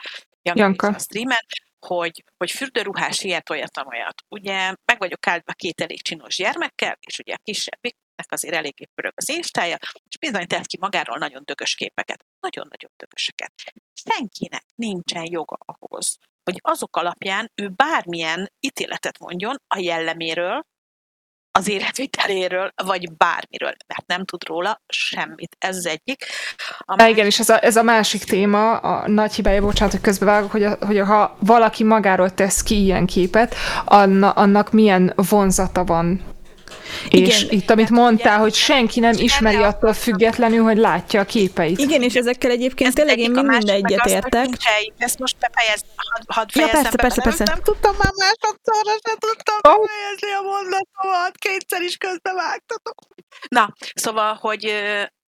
[0.41, 1.45] Janka, a streamen,
[1.85, 4.23] hogy, hogy fürdőruhás ilyet, olyat, olyat.
[4.29, 9.13] Ugye meg vagyok áldva két elég csinos gyermekkel, és ugye a kisebbiknek azért eléggé pörög
[9.15, 9.77] az instája,
[10.09, 12.25] és bizony tett ki magáról nagyon dögös képeket.
[12.39, 13.53] Nagyon-nagyon dögöseket.
[13.93, 20.65] Senkinek nincsen joga ahhoz, hogy azok alapján ő bármilyen ítéletet mondjon a jelleméről,
[21.51, 25.55] az életviteléről, vagy bármiről, mert nem tud róla semmit.
[25.59, 26.25] Ez az egyik.
[26.79, 27.13] A másik...
[27.13, 30.63] Igen, és ez a, ez a másik téma, a nagy hibája, bocsánat, hogy közbevágok, hogy,
[30.63, 36.30] a, hogy ha valaki magáról tesz ki ilyen képet, anna, annak milyen vonzata van
[37.09, 37.57] És Igen.
[37.59, 41.79] itt, amit mondtál, hogy senki nem ismeri attól függetlenül, hogy látja a képeit.
[41.79, 44.47] Igen, és ezekkel egyébként tényleg én mind egyet értek.
[44.97, 45.81] Ezt most befejez,
[46.27, 47.43] hadd had ja, persze, persze, persze.
[47.43, 49.85] Nem tudtam már másodszorra, sem tudtam oh.
[49.85, 52.95] befejezni a mondatomat, kétszer is közbevágtatok.
[53.47, 54.73] Na, szóval, hogy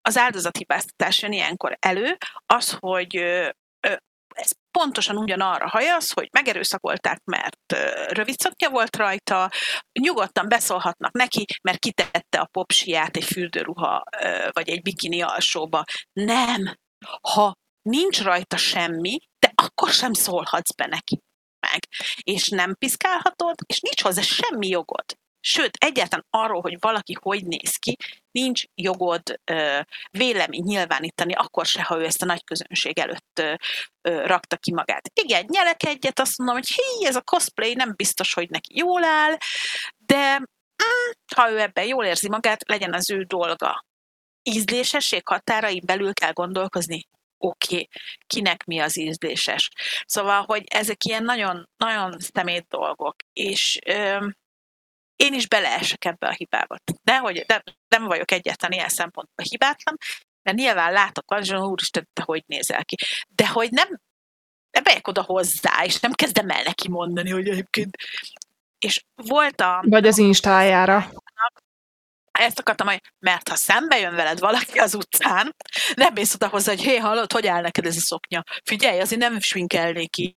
[0.01, 3.23] az áldozathibáztatás jön ilyenkor elő, az, hogy
[4.33, 7.73] ez pontosan ugyanarra hajaz, hogy megerőszakolták, mert
[8.07, 8.35] rövid
[8.69, 9.51] volt rajta,
[9.99, 14.03] nyugodtan beszólhatnak neki, mert kitette a popsiát egy fürdőruha
[14.51, 15.83] vagy egy bikini alsóba.
[16.13, 16.75] Nem!
[17.21, 21.21] Ha nincs rajta semmi, de akkor sem szólhatsz be neki
[21.59, 21.87] meg.
[22.21, 25.05] És nem piszkálhatod, és nincs hozzá semmi jogod.
[25.45, 27.97] Sőt, egyáltalán arról, hogy valaki hogy néz ki,
[28.31, 29.79] nincs jogod ö,
[30.11, 33.53] vélemény nyilvánítani, akkor se, ha ő ezt a nagy közönség előtt ö,
[34.01, 35.09] ö, rakta ki magát.
[35.13, 39.03] Igen, nyelek egyet, azt mondom, hogy hé, ez a cosplay nem biztos, hogy neki jól
[39.03, 39.37] áll,
[39.97, 43.85] de mm, ha ő ebben jól érzi magát, legyen az ő dolga.
[44.43, 47.89] Ízlésesség határai belül kell gondolkozni, oké, okay,
[48.27, 49.69] kinek mi az ízléses.
[50.05, 54.27] Szóval, hogy ezek ilyen nagyon, nagyon szemét dolgok, és ö,
[55.15, 56.75] én is beleesek ebbe a hibába.
[57.03, 59.97] De hogy de nem vagyok egyáltalán ilyen szempontból hibátlan,
[60.41, 62.95] de nyilván látok az, hogy úristen, te hogy nézel ki.
[63.35, 63.87] De hogy nem,
[64.71, 67.97] nem megyek oda hozzá, és nem kezdem el neki mondani, hogy egyébként
[68.83, 69.83] és volt a...
[69.87, 71.11] Vagy az instájára.
[72.31, 75.55] Ezt akartam, hogy mert ha szembe jön veled valaki az utcán,
[75.95, 78.43] nem mész oda hozzá, hogy hé, hallod, hogy áll neked ez a szoknya?
[78.63, 80.35] Figyelj, azért nem sminkelnék így.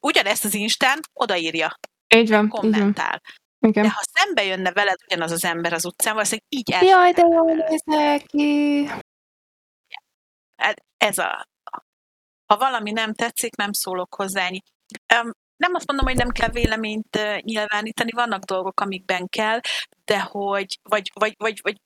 [0.00, 1.78] Ugyanezt az Instán odaírja.
[2.14, 2.48] Így van.
[2.48, 3.20] Kommentál.
[3.24, 3.46] Így van.
[3.60, 3.82] Igen.
[3.82, 6.84] De ha szembe jönne veled ugyanaz az ember az utcán, valószínűleg így el.
[6.84, 8.86] Jaj, de jól néz ki.
[10.56, 11.46] Hát ez a...
[12.46, 14.48] Ha valami nem tetszik, nem szólok hozzá.
[15.56, 19.60] Nem azt mondom, hogy nem kell véleményt nyilvánítani, vannak dolgok, amikben kell,
[20.04, 21.76] de hogy, vagy, vagy, vagy, vagy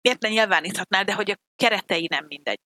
[0.00, 2.60] miért ne nyilváníthatnál, de hogy a keretei nem mindegy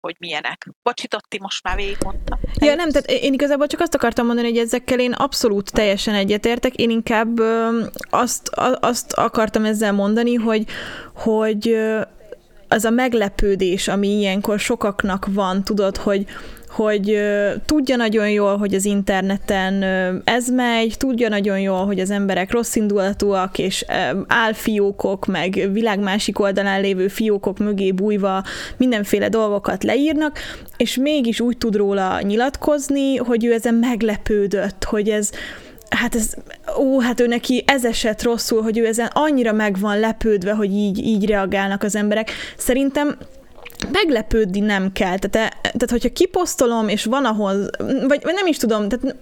[0.00, 0.68] hogy milyenek.
[0.82, 2.38] Bocsi, Totti, most már végigmondta.
[2.60, 6.74] Ja, nem, tehát én igazából csak azt akartam mondani, hogy ezekkel én abszolút teljesen egyetértek.
[6.74, 8.48] Én inkább ö, azt,
[8.80, 10.64] azt akartam ezzel mondani, hogy,
[11.14, 11.76] hogy
[12.68, 16.26] az a meglepődés, ami ilyenkor sokaknak van, tudod, hogy,
[16.70, 17.20] hogy
[17.66, 19.82] tudja nagyon jól, hogy az interneten
[20.24, 23.84] ez megy, tudja nagyon jól, hogy az emberek rossz indulatúak, és
[24.26, 28.44] álfiókok, meg világ másik oldalán lévő fiókok mögé bújva
[28.76, 30.38] mindenféle dolgokat leírnak,
[30.76, 35.30] és mégis úgy tud róla nyilatkozni, hogy ő ezen meglepődött, hogy ez,
[35.90, 36.34] hát ez,
[36.78, 40.72] ó, hát ő neki ez esett rosszul, hogy ő ezen annyira meg van lepődve, hogy
[40.72, 42.30] így, így reagálnak az emberek.
[42.56, 43.16] Szerintem
[43.92, 45.18] meglepődni nem kell.
[45.18, 49.16] Tehát, tehát hogyha kiposztolom, és van ahol, vagy, vagy nem is tudom, tehát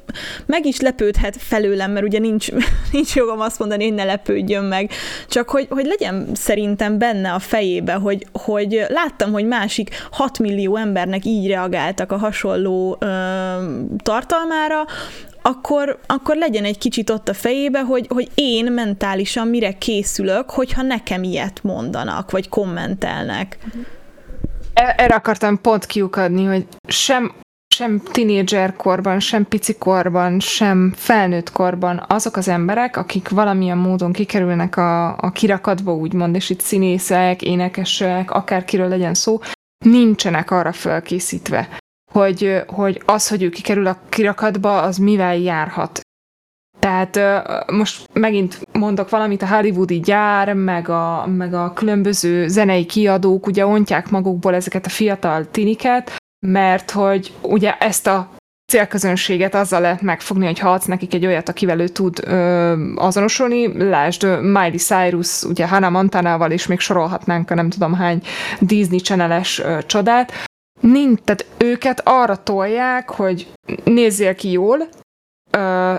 [0.47, 2.49] meg is lepődhet felőlem, mert ugye nincs,
[2.93, 4.91] nincs jogom azt mondani, hogy ne lepődjön meg.
[5.29, 10.77] Csak hogy, hogy legyen szerintem benne a fejébe, hogy, hogy láttam, hogy másik 6 millió
[10.77, 13.07] embernek így reagáltak a hasonló ö,
[14.03, 14.85] tartalmára,
[15.43, 20.83] akkor, akkor legyen egy kicsit ott a fejébe, hogy, hogy én mentálisan mire készülök, hogyha
[20.83, 23.59] nekem ilyet mondanak, vagy kommentelnek.
[23.67, 23.83] Uh-huh.
[24.79, 27.33] E, erre akartam pont kiukadni, hogy sem
[27.75, 34.13] sem tinédzser korban, sem pici korban, sem felnőtt korban azok az emberek, akik valamilyen módon
[34.13, 39.39] kikerülnek a, a kirakatba, úgymond, és itt színészek, énekesek, akárkiről legyen szó,
[39.85, 41.69] nincsenek arra felkészítve,
[42.13, 46.01] hogy, hogy az, hogy ő kikerül a kirakatba, az mivel járhat.
[46.79, 47.19] Tehát
[47.73, 53.67] most megint mondok valamit, a hollywoodi gyár, meg a, meg a különböző zenei kiadók ugye
[53.67, 56.17] ontják magukból ezeket a fiatal tiniket,
[56.47, 58.31] mert hogy ugye ezt a
[58.73, 63.89] célközönséget azzal lehet megfogni, hogy ha adsz nekik egy olyat, akivel ő tud ö, azonosulni,
[63.89, 68.23] lásd Miley Cyrus, ugye Hannah Montanával is még sorolhatnánk a nem tudom hány
[68.61, 69.43] Disney channel
[69.87, 70.33] csodát,
[70.81, 73.53] Nincs, tehát őket arra tolják, hogy
[73.85, 74.89] nézzél ki jól,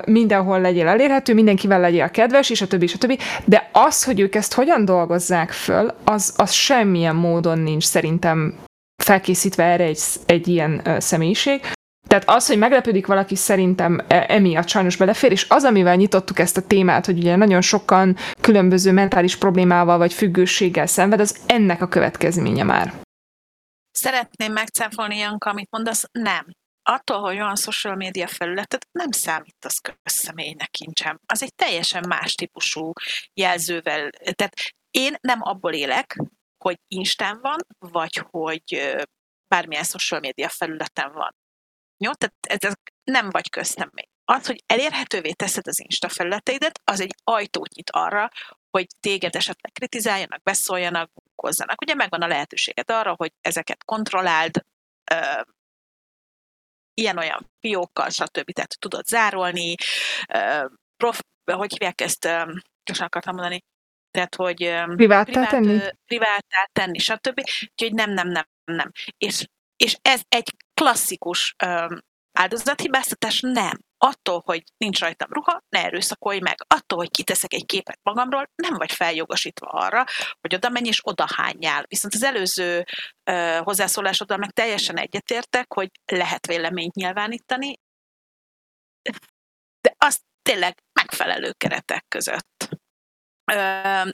[0.05, 4.19] mindenhol legyél elérhető, mindenkivel legyél kedves, és a többi, és a többi, de az, hogy
[4.19, 8.57] ők ezt hogyan dolgozzák föl, az, az semmilyen módon nincs szerintem
[9.03, 11.61] felkészítve erre egy, egy ilyen uh, személyiség.
[12.07, 16.57] Tehát az, hogy meglepődik valaki, szerintem e, emiatt sajnos belefér, és az, amivel nyitottuk ezt
[16.57, 21.87] a témát, hogy ugye nagyon sokan különböző mentális problémával vagy függőséggel szenved, az ennek a
[21.87, 22.93] következménye már.
[23.91, 26.45] Szeretném megcáfolni, Janka, amit mondasz, nem
[26.89, 31.19] attól, hogy olyan social média felületet, nem számít az közszemélynek kincsem.
[31.25, 32.91] Az egy teljesen más típusú
[33.33, 34.09] jelzővel.
[34.09, 34.53] Tehát
[34.91, 36.17] én nem abból élek,
[36.63, 38.95] hogy Instán van, vagy hogy
[39.47, 41.35] bármilyen social média felületen van.
[41.97, 42.11] Jó?
[42.13, 42.73] Tehát ez
[43.03, 44.07] nem vagy közszemély.
[44.25, 48.29] az, hogy elérhetővé teszed az Insta felületeidet, az egy ajtót nyit arra,
[48.69, 51.81] hogy téged esetleg kritizáljanak, beszóljanak, bukozzanak.
[51.81, 54.65] Ugye megvan a lehetőséged arra, hogy ezeket kontrolláld,
[56.99, 58.51] ilyen-olyan fiókkal, stb.
[58.51, 59.75] Tehát tudod zárolni,
[60.97, 62.53] prof, hogy hívják ezt, ö,
[62.97, 63.59] akartam mondani,
[64.11, 64.55] tehát, hogy
[64.95, 67.41] privát, privát tenni, privátá tenni, stb.
[67.71, 68.91] Úgyhogy nem, nem, nem, nem.
[69.17, 69.45] És,
[69.77, 71.55] és ez egy klasszikus
[72.31, 73.79] áldozathibáztatás, nem.
[74.01, 76.55] Attól, hogy nincs rajtam ruha, ne erőszakolj meg.
[76.67, 80.05] Attól, hogy kiteszek egy képet magamról, nem vagy feljogosítva arra,
[80.41, 81.27] hogy oda menj és oda.
[81.87, 82.85] Viszont az előző
[83.31, 87.79] uh, hozzászólásoddal meg teljesen egyetértek, hogy lehet véleményt nyilvánítani,
[89.81, 92.58] de azt tényleg megfelelő keretek között.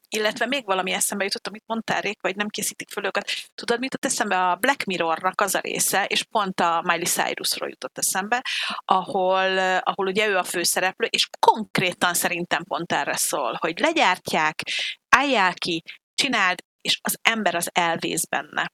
[0.09, 3.31] Illetve még valami eszembe jutott, amit mondtál, Rék, vagy nem készítik föl őket.
[3.55, 4.49] Tudod, mit jutott eszembe?
[4.49, 8.41] A Black Mirrornak az a része, és pont a Miley Cyrusról jutott eszembe,
[8.85, 14.61] ahol, ahol ugye ő a főszereplő, és konkrétan szerintem pont erre szól, hogy legyártják,
[15.09, 15.83] álljál ki,
[16.13, 18.71] csináld, és az ember az elvész benne.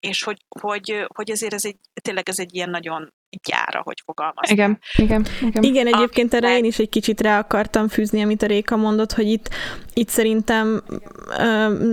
[0.00, 3.12] És hogy, hogy, hogy ezért ez egy, tényleg ez egy ilyen nagyon
[3.42, 4.56] gyára, hogy fogalmaztam.
[4.56, 5.62] Igen, igen, igen.
[5.62, 9.26] Igen, egyébként erre én is egy kicsit rá akartam fűzni, amit a Réka mondott, hogy
[9.26, 9.50] itt,
[9.94, 10.82] itt szerintem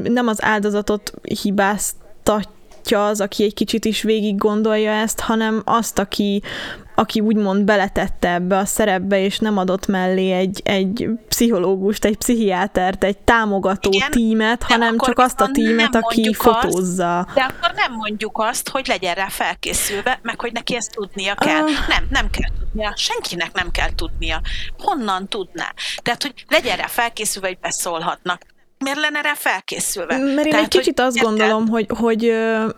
[0.03, 6.41] nem az áldozatot hibáztatja az, aki egy kicsit is végig gondolja ezt, hanem azt, aki,
[6.99, 13.03] aki úgymond beletette ebbe a szerepbe, és nem adott mellé egy, egy pszichológust, egy pszichiátert,
[13.03, 17.17] egy támogató Igen, tímet, hanem csak azt a tímet, aki fotózza.
[17.17, 21.35] Azt, de akkor nem mondjuk azt, hogy legyen rá felkészülve, meg hogy neki ezt tudnia
[21.35, 21.61] kell.
[21.61, 22.93] Uh, nem, nem kell tudnia.
[22.95, 24.41] Senkinek nem kell tudnia.
[24.77, 25.73] Honnan tudná?
[26.03, 28.41] Tehát, hogy legyen rá felkészülve, hogy beszólhatnak
[28.79, 30.17] miért lenne rá felkészülve?
[30.17, 31.29] Mert én Tehát, egy kicsit azt érted?
[31.29, 32.33] gondolom, hogy, hogy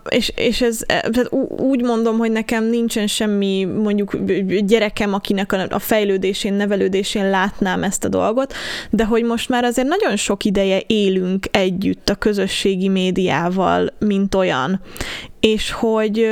[0.10, 4.16] és, és ez tehát úgy mondom, hogy nekem nincsen semmi mondjuk
[4.60, 8.54] gyerekem, akinek a fejlődésén, nevelődésén látnám ezt a dolgot,
[8.90, 14.82] de hogy most már azért nagyon sok ideje élünk együtt a közösségi médiával, mint olyan.
[15.40, 16.28] És hogy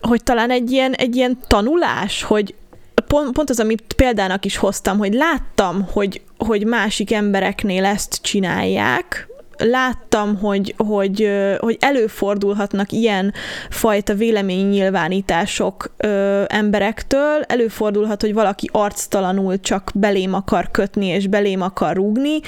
[0.00, 2.54] hogy talán egy ilyen, egy ilyen tanulás, hogy,
[3.10, 9.28] pont, pont az, amit példának is hoztam, hogy láttam, hogy, hogy másik embereknél ezt csinálják,
[9.58, 13.32] láttam, hogy, hogy, hogy előfordulhatnak ilyen
[13.70, 21.96] fajta véleménynyilvánítások ö, emberektől, előfordulhat, hogy valaki arctalanul csak belém akar kötni, és belém akar
[21.96, 22.40] rúgni,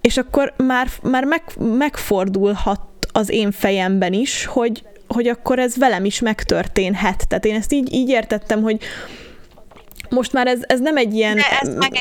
[0.00, 2.80] és akkor már, már meg, megfordulhat
[3.12, 7.28] az én fejemben is, hogy, hogy akkor ez velem is megtörténhet.
[7.28, 8.78] Tehát én ezt így, így értettem, hogy,
[10.10, 11.36] most már ez, ez nem egy ilyen...
[11.36, 11.92] De ez meg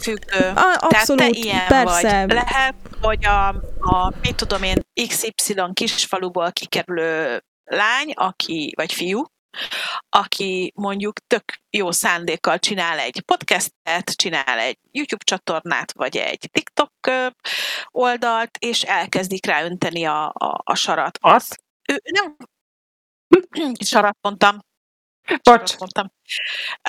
[0.00, 0.52] függő.
[0.54, 2.26] A, abszolút, Tehát te ilyen persze.
[2.26, 2.32] vagy.
[2.32, 3.48] Lehet, hogy a,
[3.80, 9.24] a, mit tudom én, XY kisfaluból kikerülő lány, aki, vagy fiú,
[10.08, 16.92] aki mondjuk tök jó szándékkal csinál egy podcastet, csinál egy YouTube csatornát, vagy egy TikTok
[17.90, 21.18] oldalt, és elkezdik ráönteni a, a, a sarat.
[21.20, 21.62] Azt?
[21.88, 22.36] Ő nem
[23.84, 24.58] sarat mondtam,
[25.42, 25.78] Bocs.
[25.78, 26.12] Mondtam.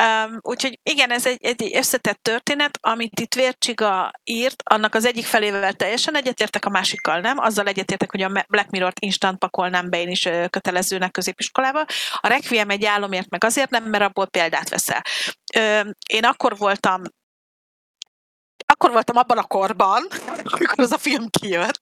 [0.01, 5.25] Um, úgyhogy igen, ez egy, egy összetett történet, amit itt Vércsiga írt, annak az egyik
[5.25, 7.37] felével teljesen egyetértek, a másikkal nem.
[7.37, 11.85] Azzal egyetértek, hogy a Black Mirror-t instant pakolnám be én is kötelezőnek középiskolába.
[12.19, 15.01] A Requiem egy álomért meg azért nem, mert abból példát veszel.
[16.09, 17.01] Én akkor voltam
[18.67, 20.07] akkor voltam abban a korban,
[20.53, 21.81] amikor az a film kijött,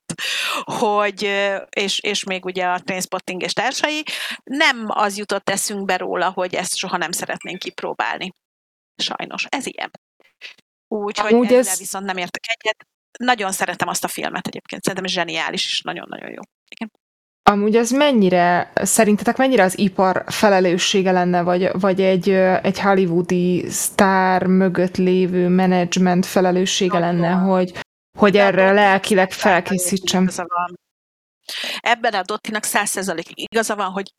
[0.63, 1.31] hogy,
[1.69, 4.03] és, és még ugye a Trainspotting és társai,
[4.43, 8.33] nem az jutott eszünkbe róla, hogy ezt soha nem szeretnénk kipróbálni.
[8.95, 9.91] Sajnos, ez ilyen.
[10.87, 11.79] Úgyhogy ezzel ez...
[11.79, 12.87] viszont nem értek egyet.
[13.19, 16.41] Nagyon szeretem azt a filmet egyébként, szerintem zseniális, és nagyon-nagyon jó.
[16.69, 16.91] Igen.
[17.49, 22.29] Amúgy ez mennyire, szerintetek mennyire az ipar felelőssége lenne, vagy, vagy egy,
[22.61, 27.73] egy hollywoodi sztár mögött lévő menedzsment felelőssége lenne, hogy,
[28.17, 30.29] hogy erre lelkileg felkészítsem?
[31.79, 34.13] Ebben a Dottinak százszerzalékig igaza van, hogy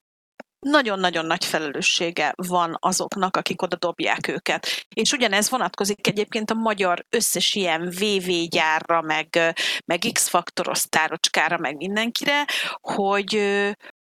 [0.64, 4.86] nagyon-nagyon nagy felelőssége van azoknak, akik oda dobják őket.
[4.94, 11.76] És ugyanez vonatkozik egyébként a magyar összes ilyen VV gyárra, meg, meg X-faktoros tárocskára, meg
[11.76, 12.44] mindenkire,
[12.80, 13.40] hogy,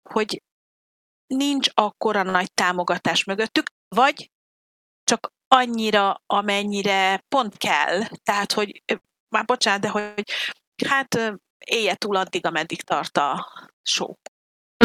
[0.10, 0.42] hogy
[1.28, 3.66] nincs akkora nagy támogatás mögöttük,
[3.96, 4.32] vagy
[5.04, 8.02] csak annyira, amennyire pont kell.
[8.24, 8.84] Tehát, hogy
[9.32, 10.24] már bocsánat, de hogy
[10.88, 13.48] hát élje túl addig, ameddig tart a
[13.82, 14.14] show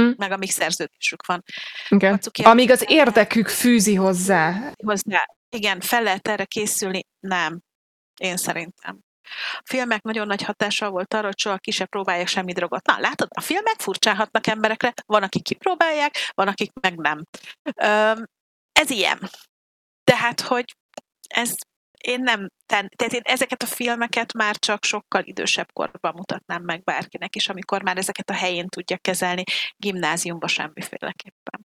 [0.01, 0.11] mm.
[0.16, 1.42] meg amíg szerződésük van.
[1.88, 2.20] Igen.
[2.42, 4.72] Amíg az érdekük fűzi hozzá.
[4.84, 5.26] Hozzá.
[5.49, 7.07] Igen, fel lehet erre készülni?
[7.20, 7.61] Nem.
[8.20, 8.99] Én szerintem.
[9.53, 12.86] A filmek nagyon nagy hatással volt arra, hogy soha ki se próbálják semmi drogot.
[12.86, 17.24] Na, látod, a filmek furcsálhatnak emberekre, van, akik kipróbálják, van, akik meg nem.
[17.76, 18.26] Öm,
[18.72, 19.30] ez ilyen.
[20.05, 20.76] Tehát, hogy
[21.28, 21.55] ez
[22.01, 27.34] én nem, tehát én ezeket a filmeket már csak sokkal idősebb korban mutatnám meg bárkinek,
[27.34, 29.42] és amikor már ezeket a helyén tudja kezelni,
[29.76, 31.66] gimnáziumban semmiféleképpen.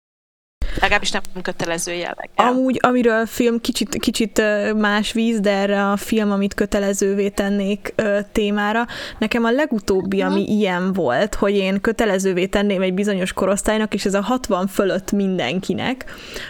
[0.80, 2.48] Legalábbis nem kötelező jelleggel.
[2.48, 4.42] Amúgy, amiről a film kicsit, kicsit
[4.76, 7.94] más víz, de erre a film, amit kötelezővé tennék
[8.32, 8.86] témára,
[9.18, 10.58] nekem a legutóbbi, ami hmm.
[10.58, 16.06] ilyen volt, hogy én kötelezővé tenném egy bizonyos korosztálynak, és ez a 60 fölött mindenkinek,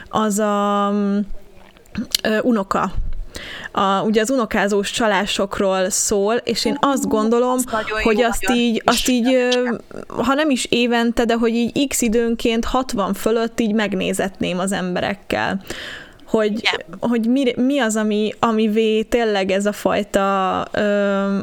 [0.10, 1.20] az a um,
[2.42, 2.92] unoka
[3.72, 7.66] a, ugye az unokázós csalásokról szól, és én azt gondolom, az
[8.04, 9.48] hogy azt így, azt így,
[10.08, 15.62] ha nem is évente, de hogy így x időnként 60 fölött így megnézetném az emberekkel
[16.26, 21.38] hogy, hogy mi, mi az, ami, ami tényleg ez a fajta ö,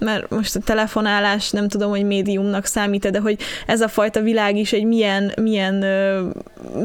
[0.00, 4.56] mert most a telefonálás nem tudom, hogy médiumnak számít de hogy ez a fajta világ
[4.56, 6.28] is egy milyen, milyen ö,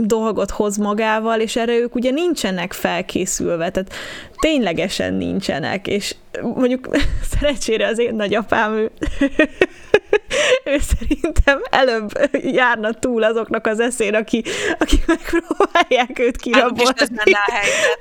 [0.02, 3.94] dolgot hoz magával, és erre ők ugye nincsenek felkészülve, tehát
[4.44, 6.90] ténylegesen nincsenek, és mondjuk
[7.32, 8.92] szerencsére az én nagyapám, ő,
[10.72, 14.44] ő szerintem előbb járna túl azoknak az eszén, aki,
[14.80, 16.94] aki megpróbálják őt kirabolni.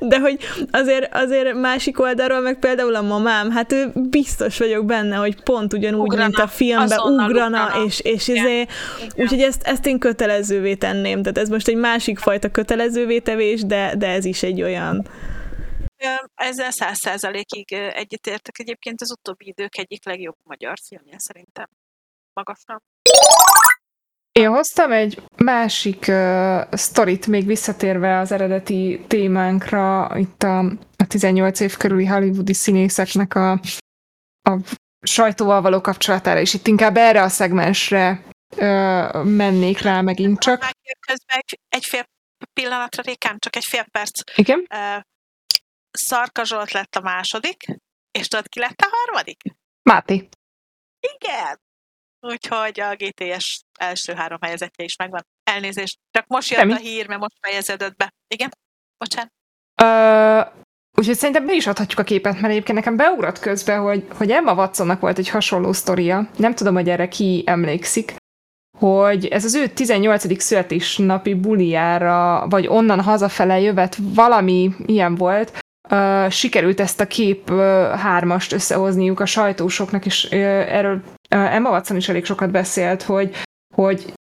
[0.01, 0.39] De hogy
[0.71, 5.73] azért, azért másik oldalról, meg például a mamám, hát ő biztos vagyok benne, hogy pont
[5.73, 8.67] ugyanúgy, ugrana, mint a filmben, ugrana, ugrana, és, és izé,
[9.17, 11.23] úgyhogy ezt, ezt én kötelezővé tenném.
[11.23, 15.07] Tehát ez most egy másik fajta kötelezővé tevés, de, de ez is egy olyan.
[16.35, 18.59] Ezzel száz százalékig egyetértek.
[18.59, 21.67] Egyébként az utóbbi idők egyik legjobb magyar filmje szerintem.
[22.33, 22.83] Magasan.
[24.33, 30.59] Én hoztam egy másik uh, sztorit, még visszatérve az eredeti témánkra, itt a,
[30.97, 33.51] a 18 év körüli hollywoodi színészeknek a,
[34.43, 34.59] a
[35.01, 38.23] sajtóval való kapcsolatára, és itt inkább erre a szegmensre
[38.57, 40.69] uh, mennék rá megint csak.
[41.07, 42.05] Közben egy, egy fél
[42.53, 44.39] pillanatra, Rékám, csak egy fél perc.
[44.39, 44.67] Igen?
[44.75, 45.03] Uh,
[45.93, 47.65] Szarka Zsolt lett a második,
[48.11, 49.43] és tudod, ki lett a harmadik?
[49.83, 50.29] Máté.
[51.01, 51.61] Igen!
[52.21, 55.27] Úgyhogy a GTS első három helyezetje is megvan.
[55.43, 56.73] Elnézést, csak most jött Semmi.
[56.73, 58.13] a hír, mert most fejeződött be.
[58.35, 58.51] Igen?
[58.99, 59.31] Bocsánat.
[59.83, 60.63] Uh,
[60.99, 64.55] úgyhogy szerintem be is adhatjuk a képet, mert egyébként nekem beugrott közben, hogy, hogy Emma
[64.55, 66.31] Watsonnak volt egy hasonló sztoria.
[66.37, 68.15] Nem tudom, hogy erre ki emlékszik
[68.79, 70.43] hogy ez az ő 18.
[70.43, 75.59] születésnapi buliára, vagy onnan hazafele jövet valami ilyen volt,
[75.91, 77.59] uh, sikerült ezt a kép uh,
[77.91, 80.39] hármast összehozniuk a sajtósoknak, és uh,
[80.75, 83.37] erről uh, Emma Watson is elég sokat beszélt, hogy,
[83.75, 84.13] hogy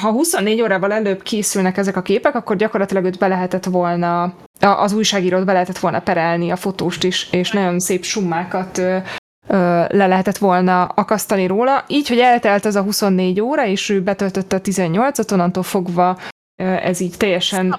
[0.00, 4.92] ha 24 órával előbb készülnek ezek a képek, akkor gyakorlatilag őt be lehetett volna, az
[4.92, 8.76] újságírót be lehetett volna perelni, a fotóst is, és nagyon szép summákat
[9.46, 11.84] le lehetett volna akasztani róla.
[11.88, 16.18] Így, hogy eltelt az a 24 óra, és ő betöltötte a 18-at, onnantól fogva
[16.56, 17.70] ez így teljesen...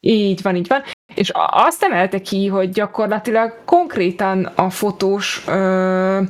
[0.00, 0.82] Így van, így van.
[1.14, 6.22] És azt emelte ki, hogy gyakorlatilag konkrétan a fotós ö,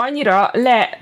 [0.00, 0.98] annyira le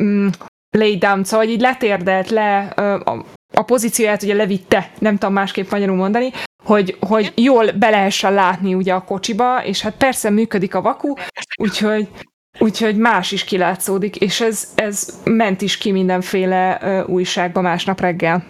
[0.00, 0.28] mm,
[0.70, 3.24] lay down, szóval így letérdelt le, ö, a,
[3.54, 6.30] a pozícióját ugye levitte, nem tudom másképp magyarul mondani,
[6.64, 11.14] hogy, hogy jól be lehessen látni ugye a kocsiba, és hát persze működik a vaku,
[11.60, 12.08] úgyhogy
[12.58, 18.44] Úgyhogy más is kilátszódik, és ez, ez ment is ki mindenféle uh, újságba másnap reggel.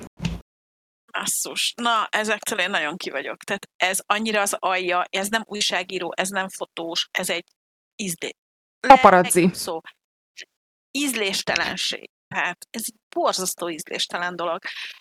[1.21, 1.73] Asszus.
[1.77, 3.37] Na, ezektől én nagyon ki vagyok.
[3.37, 7.45] Tehát ez annyira az alja, ez nem újságíró, ez nem fotós, ez egy
[7.97, 8.31] ízlé.
[8.81, 9.51] Paparazzi.
[9.53, 9.81] Szó.
[10.91, 12.11] Ízléstelenség.
[12.35, 14.59] Hát ez egy borzasztó ízléstelen dolog.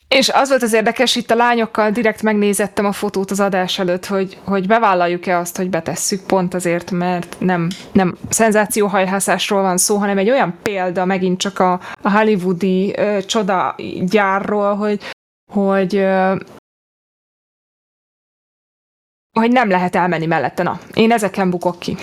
[0.07, 4.05] És az volt az érdekes, itt a lányokkal direkt megnézettem a fotót az adás előtt,
[4.05, 10.18] hogy, hogy bevállaljuk-e azt, hogy betesszük pont azért, mert nem, nem szenzációhajhászásról van szó, hanem
[10.18, 15.03] egy olyan példa megint csak a, a hollywoodi ö, csoda gyárról, hogy,
[15.52, 15.93] hogy
[19.39, 20.64] hogy nem lehet elmenni mellette.
[20.64, 21.98] Na, én ezeken bukok ki.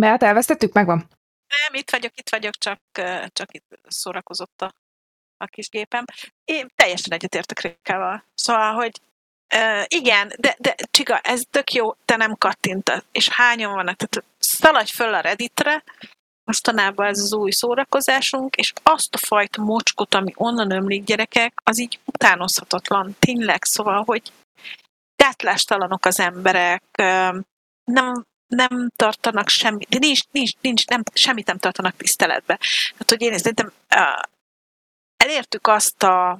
[0.00, 1.08] Mert elvesztettük, megvan?
[1.62, 2.80] Nem, itt vagyok, itt vagyok, csak,
[3.32, 4.74] csak itt szórakozott a,
[5.36, 6.04] a kis gépem.
[6.44, 8.24] Én teljesen egyetértek Rékával.
[8.34, 9.00] Szóval, hogy
[9.54, 13.04] uh, igen, de, de Csiga, ez tök jó, te nem kattintasz.
[13.12, 13.96] És hányan vannak?
[13.96, 15.84] Tehát szaladj föl a Redditre,
[16.44, 21.78] mostanában ez az új szórakozásunk, és azt a fajta mocskot, ami onnan ömlik gyerekek, az
[21.78, 23.16] így utánozhatatlan.
[23.18, 24.32] Tényleg, szóval, hogy
[25.16, 26.82] gátlástalanok az emberek,
[27.84, 32.58] nem, nem tartanak semmi, de nincs, nincs, nincs nem, semmit nem tartanak tiszteletbe.
[32.98, 33.72] Hát, hogy én szerintem
[35.16, 36.38] elértük azt a,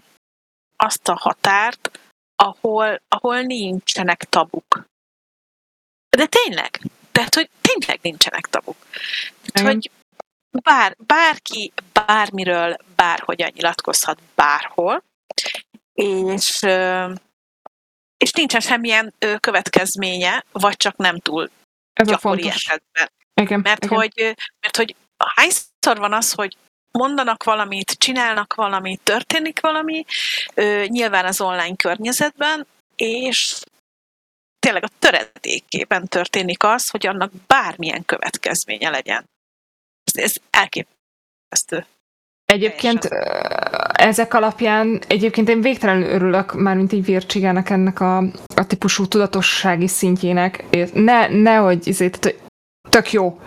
[0.77, 2.01] azt a határt,
[2.37, 4.87] ahol, ahol nincsenek tabuk.
[6.17, 6.81] De tényleg,
[7.13, 8.77] tehát, hogy tényleg nincsenek tabuk.
[9.43, 9.91] Tehát, hogy
[10.63, 15.05] bár, bárki bármiről bárhogyan nyilatkozhat bárhol,
[15.93, 16.63] és,
[18.17, 21.51] és nincsen semmilyen következménye, vagy csak nem túl
[21.93, 23.11] Ez gyakori esetben.
[23.35, 23.97] Igen, mert, igen.
[23.97, 24.97] Hogy, mert hogy
[25.35, 26.57] hányszor van az, hogy
[26.91, 30.05] mondanak valamit, csinálnak valamit, történik valami,
[30.87, 32.67] nyilván az online környezetben,
[32.97, 33.61] és
[34.59, 39.33] tényleg a töredékében történik az, hogy annak bármilyen következménye legyen.
[40.19, 41.87] Ez, elképesztő.
[42.45, 43.09] Egyébként
[43.93, 48.17] ezek alapján, egyébként én végtelenül örülök, már mint egy vércsigának ennek a,
[48.57, 50.65] a típusú tudatossági szintjének.
[50.93, 52.35] Ne, nehogy, ezért,
[52.89, 53.41] tök jó,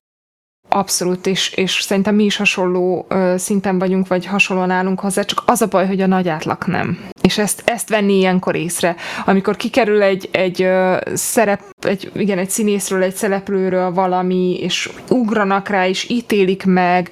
[0.69, 5.44] Abszolút, és, és szerintem mi is hasonló ö, szinten vagyunk, vagy hasonlóan állunk hozzá, csak
[5.45, 6.99] az a baj, hogy a nagy átlag nem.
[7.22, 8.95] És ezt, ezt venni ilyenkor észre.
[9.26, 15.68] Amikor kikerül egy, egy ö, szerep, egy, igen, egy színészről, egy szereplőről valami, és ugranak
[15.68, 17.10] rá, és ítélik meg,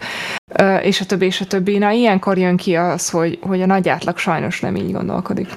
[0.53, 1.77] ö, és a többi, és a többi.
[1.77, 5.47] Na, ilyenkor jön ki az, hogy, hogy a nagy átlag sajnos nem így gondolkodik.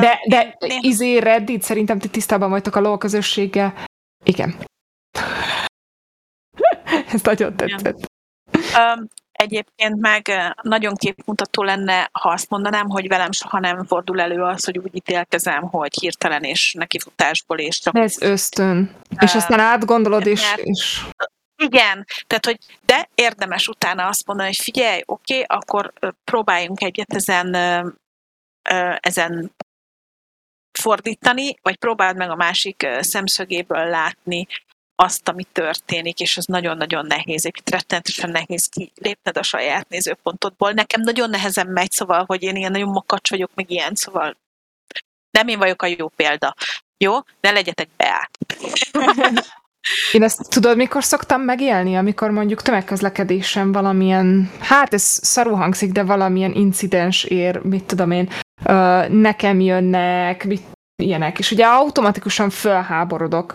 [0.00, 3.74] De, de izé Reddit, szerintem ti tisztában vagytok a LOL közösséggel.
[4.24, 4.54] Igen.
[7.14, 8.10] Ez nagyon tetszett.
[8.52, 10.30] Um, egyébként meg
[10.62, 14.94] nagyon képmutató lenne, ha azt mondanám, hogy velem soha nem fordul elő az, hogy úgy
[14.94, 17.96] ítélkezem, hogy hirtelen és nekifutásból és csak...
[17.96, 18.96] Ez ösztön.
[19.10, 21.00] Uh, és aztán átgondolod, és, és...
[21.56, 25.92] Igen, tehát, hogy de érdemes utána azt mondani, hogy figyelj, oké, okay, akkor
[26.24, 27.54] próbáljunk egyet ezen,
[29.00, 29.52] ezen
[30.78, 34.46] fordítani, vagy próbáld meg a másik szemszögéből látni
[34.96, 40.72] azt, ami történik, és ez nagyon-nagyon nehéz, egy rettenetesen nehéz kilépned a saját nézőpontodból.
[40.72, 44.36] Nekem nagyon nehezen megy, szóval, hogy én ilyen nagyon makacs vagyok, meg ilyen, szóval
[45.30, 46.54] nem én vagyok a jó példa.
[46.96, 47.12] Jó?
[47.40, 48.30] Ne legyetek beát.
[50.12, 56.02] Én ezt tudod, mikor szoktam megélni, amikor mondjuk tömegközlekedésen valamilyen, hát ez szarú hangzik, de
[56.02, 58.30] valamilyen incidens ér, mit tudom én,
[59.08, 60.62] nekem jönnek, mit,
[61.02, 63.54] ilyenek, és ugye automatikusan fölháborodok,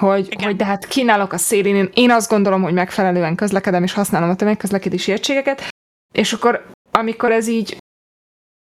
[0.00, 3.92] hogy, hogy de hát kínálok a szélén, én, én azt gondolom, hogy megfelelően közlekedem, és
[3.92, 5.68] használom a tömegközlekedési egységeket,
[6.14, 7.76] és akkor amikor ez így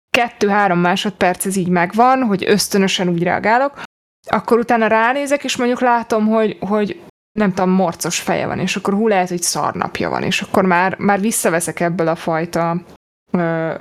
[0.09, 3.81] kettő-három másodperc ez így megvan, hogy ösztönösen úgy reagálok,
[4.27, 7.01] akkor utána ránézek, és mondjuk látom, hogy, hogy
[7.31, 10.97] nem tudom, morcos feje van, és akkor hú lehet, hogy szarnapja van, és akkor már,
[10.97, 12.83] már visszaveszek ebből a fajta
[13.31, 13.73] ö,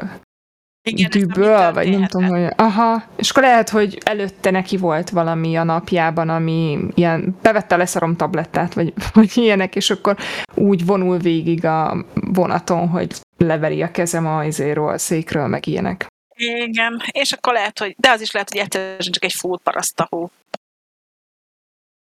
[0.83, 2.53] igen, dűből, vagy nem tudom, hogy...
[2.57, 7.79] Aha, és akkor lehet, hogy előtte neki volt valami a napjában, ami ilyen, bevette a
[7.79, 10.17] leszarom tablettát, vagy, vagy ilyenek, és akkor
[10.55, 16.07] úgy vonul végig a vonaton, hogy leveri a kezem a izéről, a székről, meg ilyenek.
[16.37, 20.31] Igen, és akkor lehet, hogy, de az is lehet, hogy egyszerűen csak egy full parasztahó.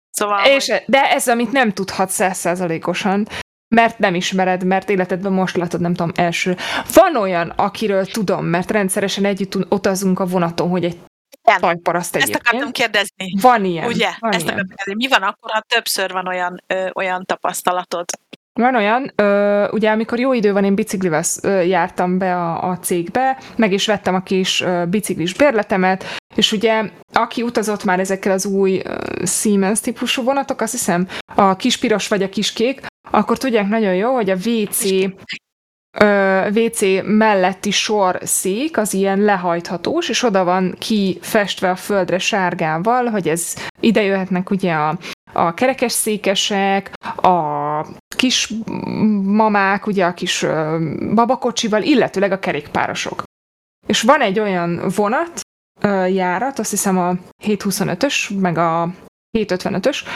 [0.09, 0.83] Szóval, és, hogy...
[0.85, 3.27] De ez, amit nem tudhat százszázalékosan,
[3.75, 6.55] mert nem ismered, mert életedben most látod, nem tudom, első.
[6.93, 10.97] Van olyan, akiről tudom, mert rendszeresen együtt utazunk a vonaton, hogy egy
[11.47, 11.59] igen.
[11.59, 12.37] tajparaszt egyébként.
[12.37, 13.33] Ezt akartam kérdezni.
[13.41, 13.87] Van ilyen.
[13.87, 14.09] Ugye?
[14.19, 14.55] Van Ezt ilyen.
[14.55, 14.93] kérdezni.
[14.95, 18.05] Mi van akkor, ha többször van olyan, ö, olyan tapasztalatod?
[18.53, 22.77] Van olyan, ö, ugye amikor jó idő van, én biciklivel ö, jártam be a, a
[22.77, 28.31] cégbe, meg is vettem a kis ö, biciklis bérletemet, és ugye aki utazott már ezekkel
[28.31, 28.95] az új ö,
[29.25, 33.95] Siemens típusú vonatok, azt hiszem a kis piros vagy a kis kék, akkor tudják nagyon
[33.95, 34.83] jó, hogy a WC
[36.53, 43.29] WC melletti sor szék az ilyen lehajthatós, és oda van kifestve a földre sárgával, hogy
[43.29, 44.97] ez ide jöhetnek ugye a,
[45.33, 47.85] a kerekes székesek, a
[48.15, 48.53] kis
[49.23, 50.45] mamák, ugye a kis
[51.13, 53.23] babakocsival, illetőleg a kerékpárosok.
[53.87, 55.39] És van egy olyan vonat,
[56.09, 57.13] járat, azt hiszem a
[57.43, 58.89] 725-ös, meg a
[59.37, 60.15] 755-ös,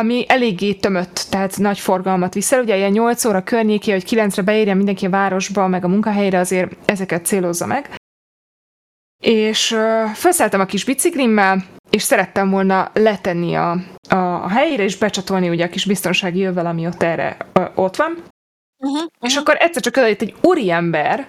[0.00, 2.62] ami eléggé tömött, tehát nagy forgalmat viszel.
[2.62, 6.76] Ugye ilyen 8 óra környéké, hogy 9-re beérjen mindenki a városba, meg a munkahelyre, azért
[6.84, 7.94] ezeket célozza meg.
[9.22, 13.70] És uh, felszálltam a kis biciklimmel, és szerettem volna letenni a,
[14.08, 17.96] a, a helyére, és becsatolni ugye a kis biztonsági jövel, ami ott erre uh, ott
[17.96, 18.10] van.
[18.10, 19.10] Uh-huh, uh-huh.
[19.20, 21.26] És akkor egyszer csak odajött egy úriember,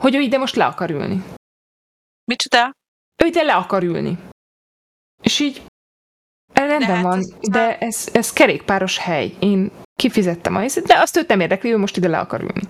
[0.00, 1.22] hogy ő ide most le akar ülni.
[2.24, 2.72] Micsoda?
[3.24, 4.18] Ő ide le akar ülni.
[5.22, 5.62] És így,
[6.64, 9.34] Rendben hát van, ez, de ez, ez kerékpáros hely.
[9.38, 12.62] Én kifizettem a helyzet, de azt őt nem érdekli, ő most ide le akar ülni.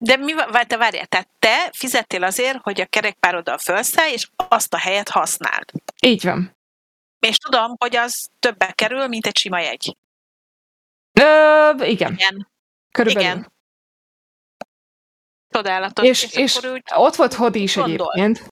[0.00, 4.74] De mi van, te várjál, tehát te fizettél azért, hogy a kerékpároddal felszállj, és azt
[4.74, 5.64] a helyet használd.
[6.00, 6.56] Így van.
[7.18, 9.96] És tudom, hogy az többe kerül, mint egy sima jegy.
[11.12, 12.12] Ö, igen.
[12.12, 12.48] Igen.
[12.90, 13.30] Körülbelül.
[13.30, 13.52] Igen.
[15.48, 16.06] Csodálatos.
[16.06, 18.12] És, és, és úgy ott volt Hodi is gondol.
[18.12, 18.48] egyébként.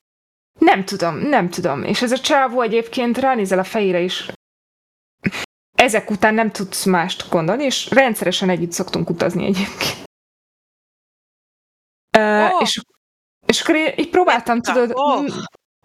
[0.58, 1.82] Nem tudom, nem tudom.
[1.82, 4.30] És ez a csávó egyébként ránézel a fejére is.
[5.74, 10.04] ezek után nem tudsz mást gondolni, és rendszeresen együtt szoktunk utazni egyébként.
[12.18, 12.52] Oh.
[12.52, 12.80] Uh, és,
[13.46, 15.26] és akkor én így próbáltam, tudod, oh.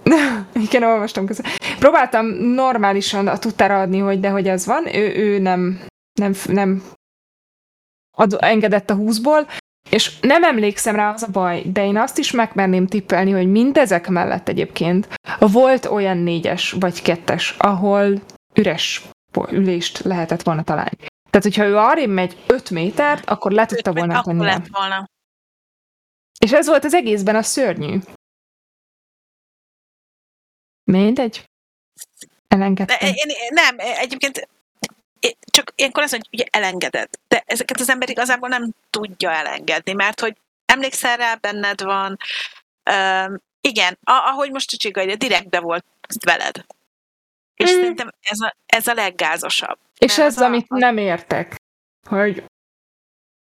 [0.68, 1.52] igen, olvastam közben.
[1.80, 5.86] Próbáltam normálisan a tudtára adni, hogy de hogy ez van, ő, ő nem,
[6.20, 6.84] nem, nem
[8.18, 9.48] ad, engedett a húszból,
[9.90, 14.08] és nem emlékszem rá, az a baj, de én azt is megmerném tippelni, hogy mindezek
[14.08, 15.08] mellett egyébként
[15.40, 18.22] volt olyan négyes vagy kettes, ahol
[18.54, 19.02] üres
[19.50, 20.98] ülést lehetett volna találni.
[21.30, 24.44] Tehát, hogyha ő arra megy 5 métert, akkor le tudta volna tenni.
[24.44, 25.10] Lett volna.
[26.40, 28.00] És ez volt az egészben a szörnyű.
[30.84, 31.44] Mindegy.
[32.48, 32.98] Elengedtem.
[33.08, 34.50] Én, én, nem, egyébként
[35.52, 37.10] csak ilyenkor az, hogy ugye elengeded.
[37.28, 42.18] De ezeket az ember igazából nem tudja elengedni, mert hogy emlékszel rá, benned van.
[42.90, 45.86] Uh, igen, ahogy most Csicsiga, direktbe volt
[46.26, 46.66] veled.
[47.56, 47.76] És mm.
[47.76, 49.78] szerintem ez a, ez a leggázosabb.
[49.98, 50.78] És ez, az, amit a...
[50.78, 51.56] nem értek,
[52.08, 52.44] hogy,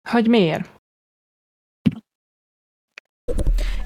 [0.08, 0.79] hogy miért?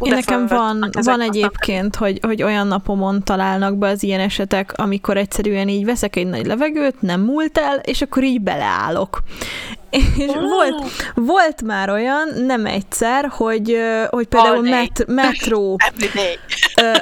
[0.00, 5.16] Én nekem van, van egyébként, hogy, hogy olyan napomon találnak be az ilyen esetek, amikor
[5.16, 9.22] egyszerűen így veszek egy nagy levegőt, nem múlt el, és akkor így beleállok.
[9.94, 10.48] És oh.
[10.48, 10.82] volt,
[11.14, 13.76] volt már olyan, nem egyszer, hogy,
[14.10, 15.76] hogy például met, metró,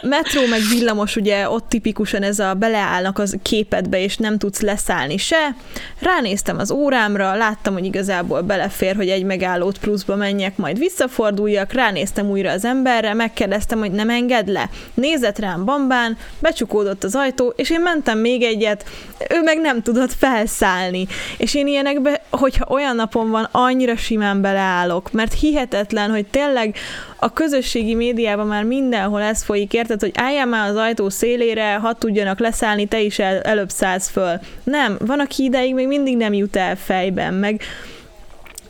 [0.03, 5.17] metró meg villamos, ugye ott tipikusan ez a beleállnak az képedbe, és nem tudsz leszállni
[5.17, 5.55] se.
[6.01, 12.31] Ránéztem az órámra, láttam, hogy igazából belefér, hogy egy megállót pluszba menjek, majd visszaforduljak, ránéztem
[12.31, 14.71] újra az emberre, megkérdeztem, hogy nem enged le.
[14.95, 18.85] Nézett rám bambán, becsukódott az ajtó, és én mentem még egyet,
[19.31, 21.07] ő meg nem tudott felszállni.
[21.37, 26.77] És én ilyenekbe, hogyha olyan olyan napon van, annyira simán beleállok, mert hihetetlen, hogy tényleg
[27.17, 31.93] a közösségi médiában már mindenhol ez folyik, érted, hogy álljál már az ajtó szélére, ha
[31.93, 34.41] tudjanak leszállni, te is el, előbb szállsz föl.
[34.65, 37.61] Nem, van, aki ideig még mindig nem jut el fejben, meg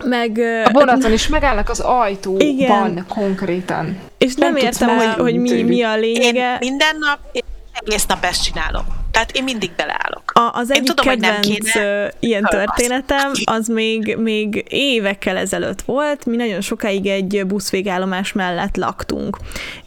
[0.04, 3.04] meg, a vonaton is megállnak az ajtóban igen.
[3.08, 3.98] konkrétan.
[4.18, 6.52] És nem, nem értem, hogy, hogy mi, mi a lényege.
[6.52, 9.01] Én minden nap, én egész nap ezt csinálom.
[9.12, 10.32] Tehát én mindig beleállok.
[10.34, 15.36] A, az én egyik tudom, kedvenc hogy nem kéne, ilyen történetem, az még, még évekkel
[15.36, 19.36] ezelőtt volt, mi nagyon sokáig egy buszvégállomás mellett laktunk.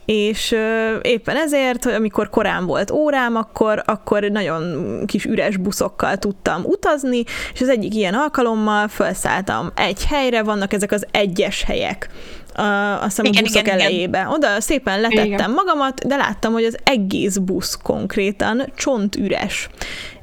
[0.05, 0.55] És
[1.01, 7.23] éppen ezért, hogy amikor korán volt órám, akkor, akkor nagyon kis üres buszokkal tudtam utazni,
[7.53, 12.09] és az egyik ilyen alkalommal felszálltam egy helyre, vannak ezek az egyes helyek
[12.55, 14.17] a, azt hiszem igen, a buszok igen, elejébe.
[14.17, 14.31] Igen.
[14.31, 15.51] Oda szépen letettem igen.
[15.51, 19.69] magamat, de láttam, hogy az egész busz konkrétan csont üres.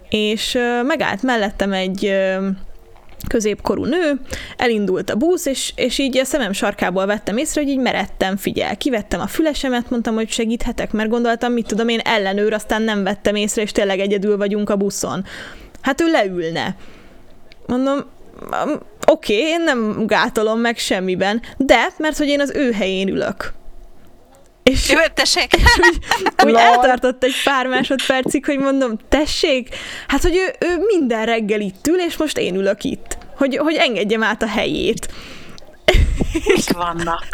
[0.09, 2.15] És megállt mellettem egy
[3.29, 4.21] középkorú nő,
[4.57, 8.77] elindult a busz, és, és így a szemem sarkából vettem észre, hogy így meredtem, figyel.
[8.77, 13.35] Kivettem a fülesemet, mondtam, hogy segíthetek, mert gondoltam, mit tudom én, ellenőr, aztán nem vettem
[13.35, 15.25] észre, és tényleg egyedül vagyunk a buszon.
[15.81, 16.77] Hát ő leülne.
[17.67, 18.05] Mondom,
[19.07, 23.53] oké, okay, én nem gátolom meg semmiben, de mert hogy én az ő helyén ülök.
[24.63, 25.55] És, Jó, tessék!
[25.57, 25.79] És
[26.45, 29.69] úgy, úgy eltartott egy pár másodpercig, hogy mondom, tessék,
[30.07, 33.19] hát hogy ő, ő minden reggel itt ül, és most én ülök itt.
[33.37, 35.09] Hogy, hogy engedjem át a helyét.
[36.47, 37.27] Mik vannak?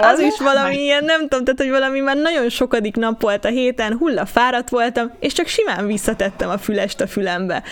[0.00, 3.48] az is valami ilyen, nem tudom, tehát, hogy valami már nagyon sokadik nap volt a
[3.48, 7.62] héten, hulla fáradt voltam, és csak simán visszatettem a fülest a fülembe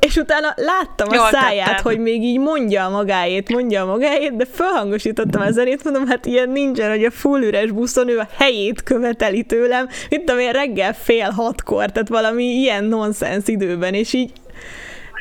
[0.00, 1.84] és utána láttam Jól a száját, tettem.
[1.84, 6.26] hogy még így mondja a magáét, mondja a magáét, de felhangosítottam a zenét, mondom, hát
[6.26, 10.52] ilyen nincsen, hogy a full üres buszon ő a helyét követeli tőlem, mint tudom én
[10.52, 14.32] reggel fél hatkor, tehát valami ilyen nonsens időben, és így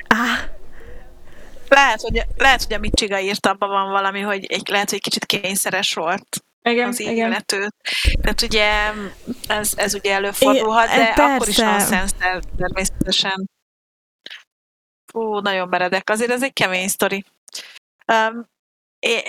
[0.07, 0.39] áh,
[1.69, 5.11] lehet, hogy, lehet, hogy amit Csiga írt, abban van valami, hogy egy, lehet, hogy egy
[5.11, 7.67] kicsit kényszeres volt igen, az illető.
[8.21, 8.69] Tehát ugye
[9.47, 11.23] ez, ez ugye előfordulhat, de Persze.
[11.23, 12.11] akkor is nonsens
[12.57, 13.49] természetesen.
[15.15, 16.09] Fú, nagyon meredek.
[16.09, 17.25] Azért ez egy kemény sztori.
[18.07, 18.49] Um,
[18.99, 19.19] én,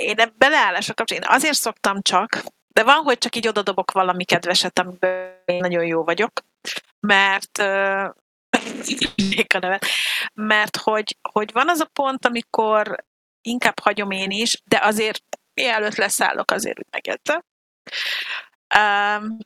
[0.00, 4.78] én beleállásra kapcsolatban én azért szoktam csak, de van, hogy csak így odadobok valami kedveset,
[4.78, 6.44] amiben én nagyon jó vagyok,
[7.00, 8.04] mert uh,
[9.62, 9.80] a
[10.34, 13.04] mert hogy, hogy van az a pont, amikor
[13.42, 15.22] inkább hagyom én is, de azért
[15.54, 17.44] mielőtt leszállok, azért úgy megette.
[18.78, 19.38] Um,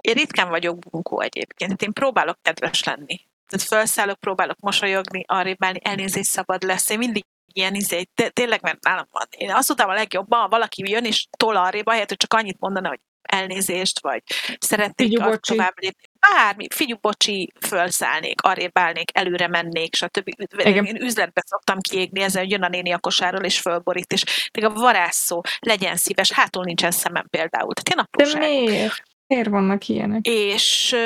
[0.00, 5.80] én ritkán vagyok bunkó egyébként, én próbálok kedves lenni tehát felszállok, próbálok mosolyogni, arrébb állni,
[5.82, 6.90] elnézést szabad lesz.
[6.90, 8.02] Én mindig ilyen izé,
[8.32, 9.26] tényleg, mert nálam van.
[9.30, 12.60] Én azt tudtam a legjobban, ha valaki jön és tol arrébb, ahelyett, hogy csak annyit
[12.60, 14.22] mondana, hogy elnézést, vagy
[14.58, 16.06] szeretnék tovább lépni.
[16.20, 20.28] Bármi, figyú, bocsi, felszállnék, arrébb állnék, előre mennék, stb.
[20.56, 20.84] Igen.
[20.84, 24.64] Én üzletbe szoktam kiégni ezzel, hogy jön a néni a kosáról, és fölborít, és még
[24.64, 27.74] a varázsszó, legyen szíves, hátul nincsen szemem például.
[27.74, 28.64] Tehát én apróságok.
[28.64, 29.02] De miért?
[29.26, 30.26] Miért vannak ilyenek?
[30.26, 30.96] És,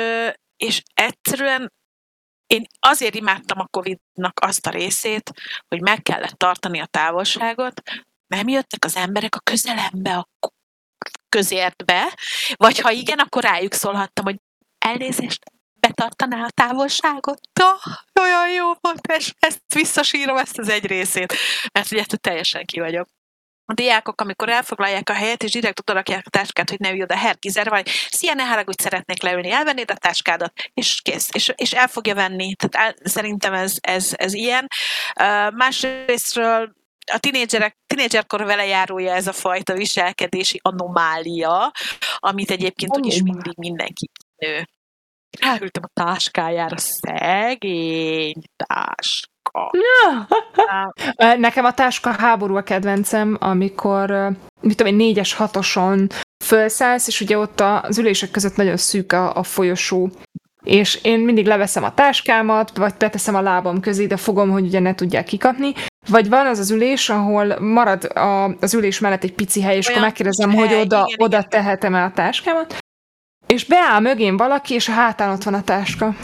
[0.57, 1.71] és egyszerűen
[2.53, 5.31] én azért imádtam a Covid-nak azt a részét,
[5.67, 7.81] hogy meg kellett tartani a távolságot,
[8.27, 10.27] nem jöttek az emberek a közelembe, a
[11.29, 12.17] közértbe,
[12.55, 14.37] vagy ha igen, akkor rájuk szólhattam, hogy
[14.77, 15.43] elnézést,
[15.79, 17.39] betartaná a távolságot.
[17.61, 21.33] Oh, olyan jó volt, és ezt visszasírom, ezt az egy részét,
[21.71, 23.07] mert ugye teljesen ki vagyok
[23.65, 27.01] a diákok, amikor elfoglalják a helyet, és direkt oda rakják a táskát, hogy ne ülj
[27.01, 31.71] oda herkizer, vagy szia, ne haragudj, szeretnék leülni, elvennéd a táskádat, és kész, és, és
[31.71, 32.55] el fogja venni.
[32.55, 34.67] Tehát el, szerintem ez, ez, ez ilyen.
[35.19, 36.73] Uh, másrésztről
[37.11, 41.71] a tinédzserek, tinédzserkor vele járója ez a fajta viselkedési anomália,
[42.17, 44.67] amit egyébként úgyis mindig mindenki nő.
[45.39, 49.32] Ráültem a táskájára, szegény táska.
[51.37, 54.09] Nekem a táska háború a kedvencem, amikor,
[54.61, 56.07] mit tudom én, négyes, hatoson
[56.43, 60.09] fölszállsz, és ugye ott az ülések között nagyon szűk a, a folyosó,
[60.63, 64.79] és én mindig leveszem a táskámat, vagy beteszem a lábam közé, de fogom, hogy ugye
[64.79, 65.73] ne tudják kikapni,
[66.09, 69.87] vagy van az az ülés, ahol marad a, az ülés mellett egy pici hely, és
[69.87, 72.77] Olyan akkor megkérdezem, hogy oda, igen, oda tehetem-e a táskámat,
[73.47, 76.15] és beáll mögém valaki, és a hátán ott van a táska.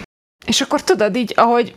[0.45, 1.75] És akkor tudod így, ahogy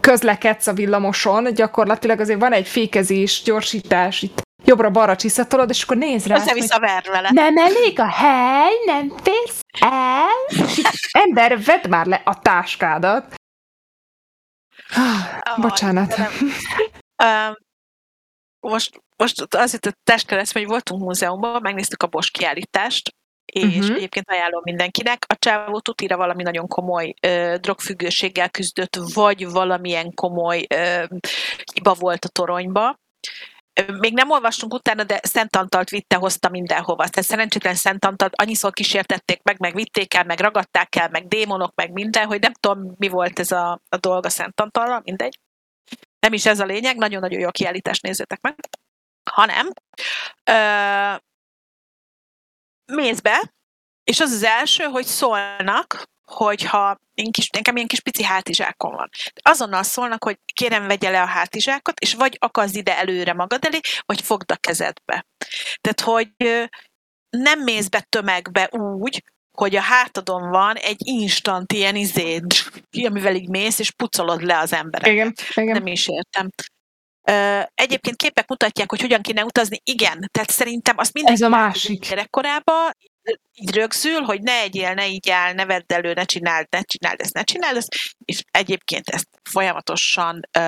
[0.00, 6.26] közlekedsz a villamoson, gyakorlatilag azért van egy fékezés, gyorsítás, itt jobbra-balra csiszatolod, és akkor néz
[6.26, 6.36] rá.
[6.36, 7.30] Össze-vissza ver vele.
[7.32, 10.28] Nem elég a hely, nem férsz el.
[11.10, 13.34] ember, vedd már le a táskádat.
[14.94, 16.14] Ah, bocsánat.
[17.22, 17.56] Uh,
[18.60, 23.14] most, most az itt a táska lesz, hogy voltunk múzeumban, megnéztük a Bosch kiállítást,
[23.56, 23.96] és uh-huh.
[23.96, 25.24] egyébként ajánlom mindenkinek.
[25.28, 31.04] A csávó tutira valami nagyon komoly ö, drogfüggőséggel küzdött, vagy valamilyen komoly ö,
[31.74, 32.98] hiba volt a toronyba.
[33.98, 37.08] Még nem olvastunk utána, de Szent Antalt vitte, hozta mindenhova.
[37.08, 41.74] Tehát szerencsétlen Szent Antalt annyiszor kísértették meg, meg vitték el, meg ragadták el, meg démonok,
[41.74, 45.38] meg minden, hogy nem tudom, mi volt ez a, a dolga Szent Antallal, mindegy.
[46.20, 48.54] Nem is ez a lényeg, nagyon-nagyon jó kiállítást nézzétek meg.
[49.30, 49.68] Hanem
[50.44, 51.14] ö,
[52.92, 53.52] mész be,
[54.04, 59.08] és az az első, hogy szólnak, hogyha én kis, nekem ilyen kis pici hátizsákom van.
[59.42, 63.80] Azonnal szólnak, hogy kérem vegye le a hátizsákot, és vagy akazd ide előre magad elé,
[64.06, 65.26] vagy fogd a kezedbe.
[65.80, 66.30] Tehát, hogy
[67.30, 69.22] nem mész be tömegbe úgy,
[69.56, 72.44] hogy a hátadon van egy instant ilyen izéd,
[73.06, 75.12] amivel így mész, és pucolod le az embereket.
[75.12, 75.76] Igen, igen.
[75.76, 76.48] Nem is értem.
[77.74, 79.80] Egyébként képek mutatják, hogy hogyan kéne utazni.
[79.84, 82.08] Igen, tehát szerintem azt mindenki Ez a másik.
[82.08, 82.92] gyerekkorában
[83.54, 87.20] így rögzül, hogy ne egyél, ne így áll, ne vedd elő, ne csináld, ne csináld
[87.20, 87.94] ezt, ne csináld ezt,
[88.24, 90.60] és egyébként ezt folyamatosan ö,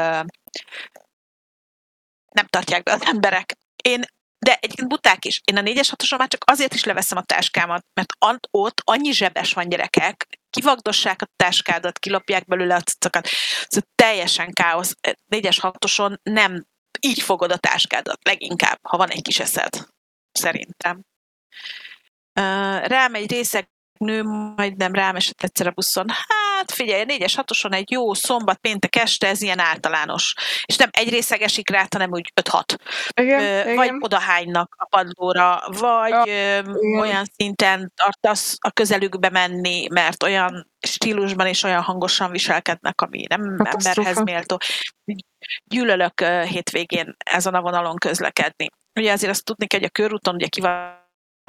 [2.33, 3.55] nem tartják be az emberek.
[3.83, 4.03] Én
[4.39, 5.41] de egyébként buták is.
[5.45, 8.13] Én a 4-es 6 már csak azért is leveszem a táskámat, mert
[8.51, 13.29] ott annyi zsebes van gyerekek, kivagdossák a táskádat, kilopják belőle a cuccokat.
[13.69, 14.95] Szóval teljesen káosz.
[15.31, 16.67] 4-es 6 nem
[17.01, 19.87] így fogod a táskádat, leginkább, ha van egy kis eszed.
[20.33, 21.05] Szerintem.
[22.83, 26.09] Rám egy részeg nő majdnem rám esett egyszer a buszon.
[26.09, 30.35] Hát figyelj, négyes hatoson egy jó szombat, péntek este, ez ilyen általános.
[30.65, 32.77] És nem egy részeg esik rá, hanem úgy 5-6.
[33.21, 33.99] Igen, Ö, vagy igen.
[34.03, 36.61] odahánynak a padlóra, vagy ö,
[36.99, 43.57] olyan szinten tartasz a közelükbe menni, mert olyan stílusban és olyan hangosan viselkednek, ami nem
[43.65, 44.59] emberhez méltó.
[45.65, 48.69] Gyűlölök hétvégén ezen a vonalon közlekedni.
[49.01, 51.07] Ugye azért azt tudni kell, hogy a körúton ugye kivan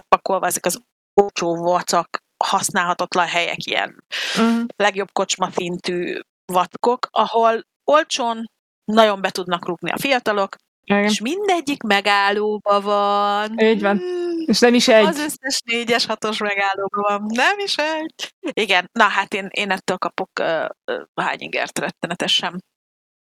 [0.07, 0.81] pakolva ezek az
[1.13, 4.03] olcsó vacak, használhatatlan helyek, ilyen
[4.37, 4.65] uh-huh.
[4.75, 8.51] legjobb kocsma szintű vatkok, ahol olcsón
[8.85, 11.03] nagyon be tudnak rúgni a fiatalok, Igen.
[11.03, 13.59] és mindegyik megállóba van.
[13.59, 14.01] Így van.
[14.45, 15.05] És nem is egy.
[15.05, 17.25] Az összes négyes, hatos megállóban van.
[17.33, 18.33] Nem is egy.
[18.39, 20.65] Igen, na hát én, én ettől kapok uh,
[21.15, 22.63] hány ingert rettenetesen.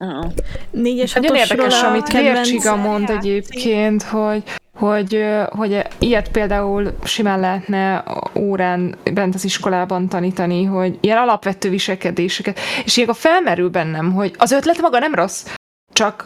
[0.04, 0.32] Uh-huh.
[0.70, 4.42] Négyes, Nagyon érdekes, amit Vércsiga mond egyébként, hogy
[4.80, 8.04] hogy, hogy ilyet például simán lehetne
[8.34, 14.50] órán bent az iskolában tanítani, hogy ilyen alapvető viselkedéseket, és ilyenkor felmerül bennem, hogy az
[14.50, 15.54] ötlet maga nem rossz,
[15.92, 16.24] csak,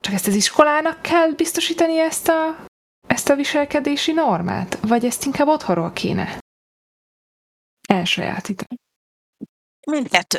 [0.00, 2.64] csak ezt az iskolának kell biztosítani ezt a,
[3.06, 4.78] ezt a viselkedési normát?
[4.80, 6.38] Vagy ezt inkább otthonról kéne
[7.88, 8.76] elsajátítani?
[9.86, 10.38] Mindkettő.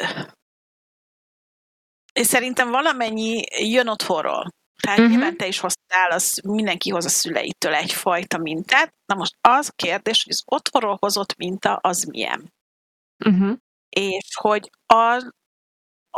[2.13, 4.53] És szerintem valamennyi jön otthonról.
[4.81, 5.13] Tehát uh-huh.
[5.13, 8.93] nyilván te is hoztál, az mindenki hoz a szüleitől egyfajta mintát.
[9.05, 12.53] Na most az a kérdés, hogy az otthonról hozott minta az milyen.
[13.25, 13.57] Uh-huh.
[13.89, 15.31] És hogy a,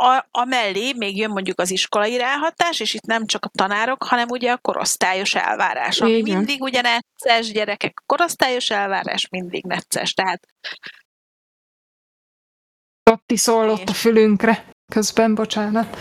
[0.00, 4.02] a, a mellé még jön mondjuk az iskolai ráhatás, és itt nem csak a tanárok,
[4.02, 6.36] hanem ugye a korosztályos elvárás, ami Igen.
[6.36, 10.46] mindig ugye necces gyerekek, a korosztályos elvárás mindig necces, tehát
[13.02, 15.98] Totti szólott a fülünkre közben, bocsánat.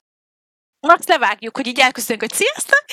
[0.80, 2.84] Azt levágjuk, hogy így elköszönjük, hogy sziasztok!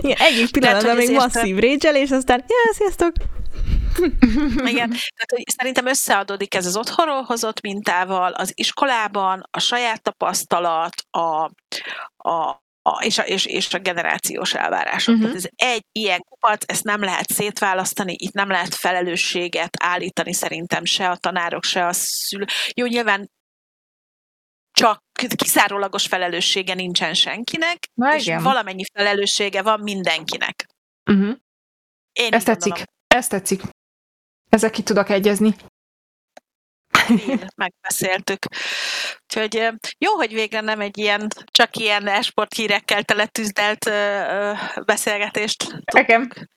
[0.00, 3.12] Igen, egyik pillanatban még masszív régyelés, aztán ja, sziasztok!
[4.64, 10.94] Igen, tehát hogy szerintem összeadódik ez az otthonról hozott mintával, az iskolában, a saját tapasztalat,
[11.10, 11.50] a,
[12.16, 15.14] a, a, és, a, és, és a generációs elvárások.
[15.14, 15.30] Uh-huh.
[15.30, 20.84] Tehát ez egy ilyen kupac, ezt nem lehet szétválasztani, itt nem lehet felelősséget állítani szerintem
[20.84, 22.44] se a tanárok, se a szülő.
[22.74, 23.30] Jó, nyilván
[24.80, 25.02] csak
[25.36, 28.42] kiszárólagos felelőssége nincsen senkinek, Na, és igen.
[28.42, 30.66] valamennyi felelőssége van mindenkinek.
[31.10, 31.36] Uh-huh.
[32.12, 32.72] Én Ezt tetszik.
[32.72, 32.86] Gondolom.
[33.06, 33.60] Ezt tetszik.
[34.48, 35.54] Ezzel ki tudok egyezni.
[37.62, 38.46] megbeszéltük.
[39.22, 43.84] Úgyhogy jó, hogy végre nem egy ilyen, csak ilyen esport hírekkel teletűzdelt
[44.84, 45.82] beszélgetést.
[45.96, 46.50] Igen.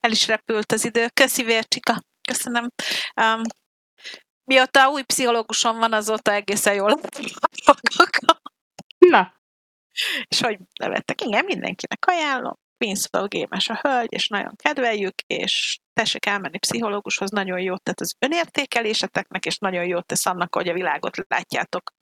[0.00, 1.08] El is repült az idő.
[1.14, 2.02] Köszi, Vércsika.
[2.28, 2.68] Köszönöm.
[3.20, 3.40] Um,
[4.46, 7.00] mióta új pszichológusom van, azóta egészen jól
[8.98, 9.34] Na.
[10.28, 11.20] És hogy nevettek.
[11.20, 12.54] Igen, mindenkinek ajánlom.
[12.76, 18.14] Pénzfel gémes a hölgy, és nagyon kedveljük, és tessék elmenni pszichológushoz, nagyon jót tett az
[18.18, 21.92] önértékeléseteknek, és nagyon jót tesz annak, hogy a világot látjátok.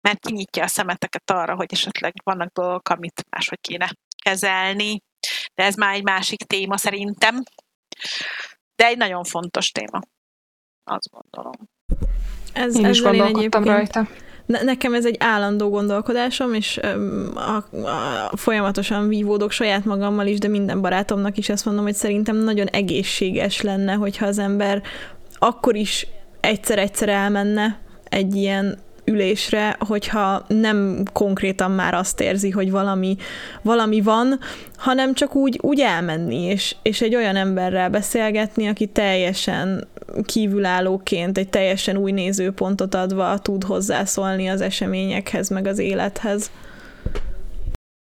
[0.00, 3.90] Mert kinyitja a szemeteket arra, hogy esetleg vannak dolgok, amit máshogy kéne
[4.22, 5.00] kezelni.
[5.54, 7.42] De ez már egy másik téma szerintem.
[8.74, 10.00] De egy nagyon fontos téma.
[10.84, 11.52] Azt gondolom.
[12.52, 14.08] Ez, én is gondolkodtam rajta.
[14.46, 16.80] Ne, nekem ez egy állandó gondolkodásom, és
[17.34, 17.56] a,
[17.88, 22.66] a, folyamatosan vívódok saját magammal is, de minden barátomnak is ezt mondom, hogy szerintem nagyon
[22.66, 24.82] egészséges lenne, hogyha az ember
[25.38, 26.06] akkor is
[26.40, 33.16] egyszer-egyszer elmenne egy ilyen ülésre, hogyha nem konkrétan már azt érzi, hogy valami,
[33.62, 34.38] valami van,
[34.76, 39.86] hanem csak úgy, úgy elmenni, és, és egy olyan emberrel beszélgetni, aki teljesen
[40.24, 46.50] kívülállóként, egy teljesen új nézőpontot adva tud hozzászólni az eseményekhez, meg az élethez.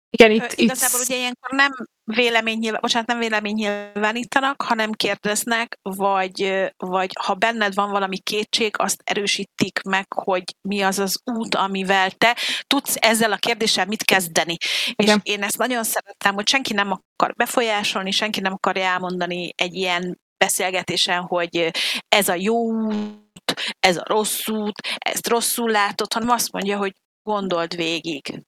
[0.10, 1.06] Igen, itt, Igazából itt...
[1.06, 1.72] ugye ilyenkor nem
[2.03, 9.81] véleménynyilván, bocsánat, nem véleménynyilvánítanak, hanem kérdeznek, vagy, vagy ha benned van valami kétség, azt erősítik
[9.81, 12.38] meg, hogy mi az az út, amivel te
[12.68, 14.57] tudsz ezzel a kérdéssel mit kezdeni.
[14.94, 15.22] Igen.
[15.23, 19.73] És én ezt nagyon szerettem, hogy senki nem akar befolyásolni, senki nem akarja elmondani egy
[19.73, 21.72] ilyen beszélgetésen, hogy
[22.07, 26.94] ez a jó út, ez a rossz út, ezt rosszul látod, hanem azt mondja, hogy
[27.23, 28.44] gondold végig.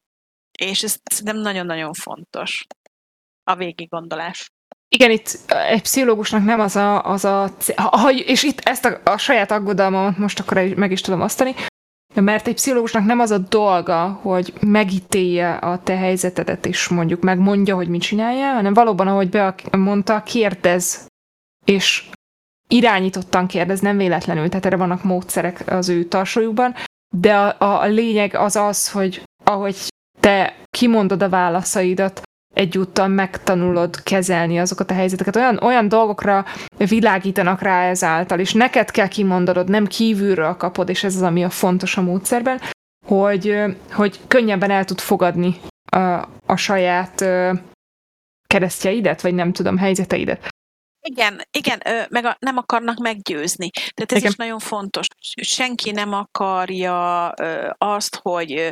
[0.66, 2.66] És ez szerintem nagyon-nagyon fontos
[3.44, 4.50] a végig gondolás.
[4.88, 9.18] Igen, itt egy pszichológusnak nem az a, az a ha, és itt ezt a, a
[9.18, 11.56] saját aggodalmamat most akkor meg is tudom osztani,
[12.14, 17.76] mert egy pszichológusnak nem az a dolga, hogy megítélje a te helyzetedet, és mondjuk megmondja,
[17.76, 21.08] hogy mit csinálja, hanem valóban, ahogy be mondta, kérdez,
[21.66, 22.10] és
[22.68, 26.76] irányítottan kérdez, nem véletlenül, tehát erre vannak módszerek az ő tarsójukban,
[27.16, 29.91] de a, a lényeg az az, hogy ahogy
[30.22, 32.22] te kimondod a válaszaidat,
[32.54, 35.36] egyúttal megtanulod kezelni azokat a helyzeteket.
[35.36, 36.46] Olyan, olyan dolgokra
[36.78, 41.50] világítanak rá ezáltal, és neked kell kimondanod, nem kívülről kapod, és ez az, ami a
[41.50, 42.62] fontos a módszerben,
[43.06, 45.56] hogy, hogy könnyebben el tud fogadni
[45.92, 46.00] a,
[46.46, 47.26] a saját
[48.48, 50.48] keresztjeidet, vagy nem tudom, helyzeteidet.
[51.08, 53.70] Igen, igen, meg a, nem akarnak meggyőzni.
[53.70, 54.32] Tehát ez igen.
[54.32, 55.08] is nagyon fontos.
[55.42, 57.28] Senki nem akarja
[57.78, 58.72] azt, hogy,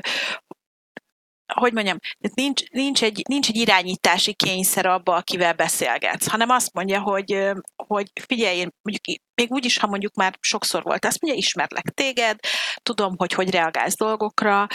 [1.54, 1.98] hogy mondjam,
[2.34, 7.52] nincs, nincs, egy, nincs egy irányítási kényszer abba, akivel beszélgetsz, hanem azt mondja, hogy,
[7.88, 12.40] hogy figyelj, mondjuk még úgy is, ha mondjuk már sokszor volt, azt mondja, ismerlek téged,
[12.84, 14.68] tudom, hogy hogy reagálsz dolgokra,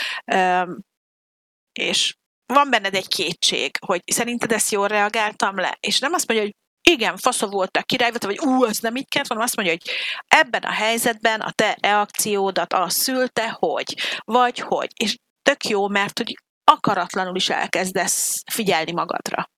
[1.71, 2.15] és
[2.53, 6.55] van benned egy kétség, hogy szerinted ezt jól reagáltam le, és nem azt mondja, hogy
[6.87, 9.91] igen, fasza volt a király, vagy ú, ez nem így kellett, hanem azt mondja, hogy
[10.27, 14.89] ebben a helyzetben a te reakciódat az szülte, hogy, vagy hogy.
[14.95, 16.35] És tök jó, mert hogy
[16.71, 19.49] akaratlanul is elkezdesz figyelni magadra.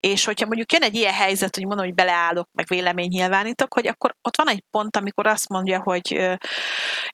[0.00, 3.86] És hogyha mondjuk jön egy ilyen helyzet, hogy mondom, hogy beleállok, meg vélemény nyilvánítok, hogy
[3.86, 6.38] akkor ott van egy pont, amikor azt mondja, hogy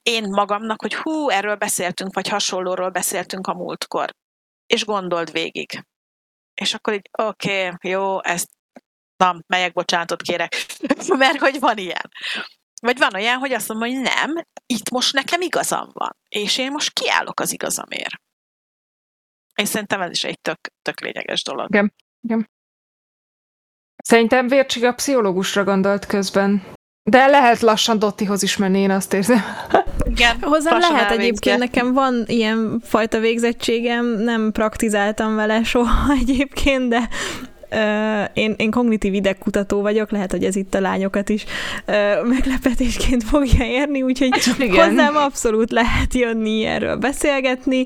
[0.02, 4.14] én magamnak, hogy hú, erről beszéltünk, vagy hasonlóról beszéltünk a múltkor.
[4.66, 5.84] És gondold végig.
[6.54, 8.48] És akkor így, oké, okay, jó, ezt
[9.16, 10.66] nem, melyek bocsánatot kérek,
[11.08, 12.10] mert hogy van ilyen.
[12.82, 16.70] Vagy van olyan, hogy azt mondom, hogy nem, itt most nekem igazam van, és én
[16.70, 18.23] most kiállok az igazamért.
[19.62, 21.66] És szerintem ez is egy tök, tök lényeges dolog.
[21.68, 22.48] Igen, igen.
[24.02, 26.62] Szerintem Vércsik a pszichológusra gondolt közben.
[27.10, 29.40] De lehet lassan Dottihoz is menni, én azt érzem.
[30.10, 37.08] Igen, Hozzám lehet egyébként, nekem van ilyen fajta végzettségem, nem praktizáltam vele soha egyébként, de
[38.32, 41.44] én, én kognitív idegkutató vagyok, lehet, hogy ez itt a lányokat is
[42.24, 44.88] meglepetésként fogja érni, úgyhogy hát, Igen.
[44.88, 47.84] hozzám abszolút lehet jönni erről beszélgetni,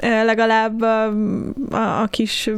[0.00, 2.50] legalább a, a, kis,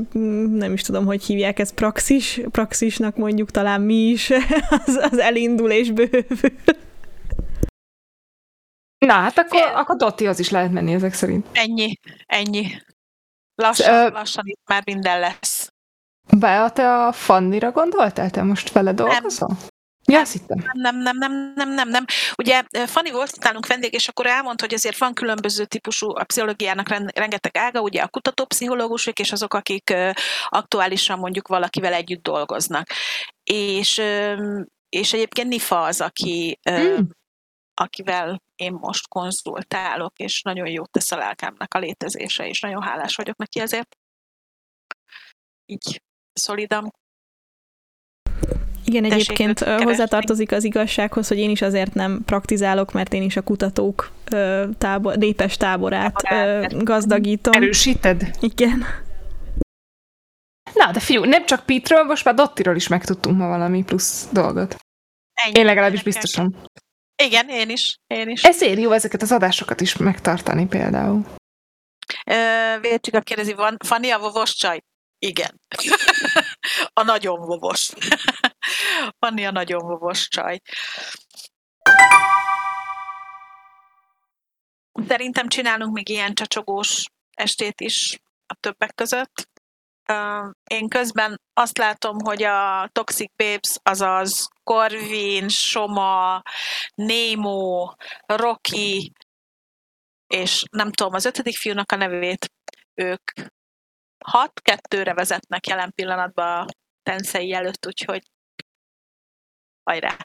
[0.52, 4.30] nem is tudom, hogy hívják ez, praxis, praxisnak mondjuk talán mi is,
[4.86, 6.50] az, az elindul és bővül.
[9.06, 9.72] Na, hát akkor, Fél...
[9.74, 11.46] akkor Dottihoz is lehet menni ezek szerint.
[11.52, 12.66] Ennyi, ennyi.
[13.54, 14.08] Lassan, Ö...
[14.08, 15.71] lassan itt már minden lesz.
[16.36, 18.30] Be, te a Fannira gondoltál?
[18.30, 19.48] Te most vele dolgozol?
[19.48, 19.70] Nem.
[20.04, 20.58] Ja, azt hittem.
[20.72, 22.04] Nem, nem, nem, nem, nem, nem.
[22.38, 26.88] Ugye Fanny volt nálunk vendég, és akkor elmondta, hogy azért van különböző típusú, a pszichológiának
[27.14, 29.94] rengeteg ága, ugye a kutatópszichológusok, és azok, akik
[30.48, 32.88] aktuálisan mondjuk valakivel együtt dolgoznak.
[33.44, 34.02] És,
[34.88, 37.10] és egyébként Nifa az, aki, hmm.
[37.74, 43.14] akivel én most konzultálok, és nagyon jót tesz a lelkámnak a létezése, és nagyon hálás
[43.14, 43.96] vagyok neki ezért.
[45.66, 46.02] Így
[46.32, 46.92] szolidan.
[48.84, 53.36] Igen, Tessék egyébként hozzátartozik az igazsághoz, hogy én is azért nem praktizálok, mert én is
[53.36, 54.10] a kutatók
[54.78, 57.52] tábor, népes táborát táborát gazdagítom.
[57.52, 58.36] Erősíted?
[58.40, 58.84] Igen.
[60.74, 64.76] Na, de fiú, nem csak Pitről, most már Dottiról is megtudtunk ma valami plusz dolgot.
[65.32, 65.58] Ennyi.
[65.58, 66.56] Én legalábbis biztosan.
[67.22, 67.96] Igen, én is.
[68.06, 68.42] Én is.
[68.42, 71.24] Ezért jó ezeket az adásokat is megtartani például.
[72.80, 74.80] Vércsika kérdezi, van Fanny a vovos csaj?
[75.18, 75.60] Igen.
[76.92, 77.92] A nagyon vovos.
[79.20, 80.60] Fanny a nagyon vovos csaj.
[85.08, 89.50] Szerintem csinálunk még ilyen csacsogós estét is a többek között.
[90.64, 96.42] Én közben azt látom, hogy a Toxic Babes, azaz Corvin, Soma,
[96.94, 97.92] Nemo,
[98.26, 99.12] Rocky,
[100.26, 102.52] és nem tudom, az ötödik fiúnak a nevét,
[102.94, 103.32] ők
[104.24, 106.66] hat kettőre vezetnek jelen pillanatban a
[107.02, 108.22] tenszei előtt, úgyhogy
[109.82, 110.16] hajrá!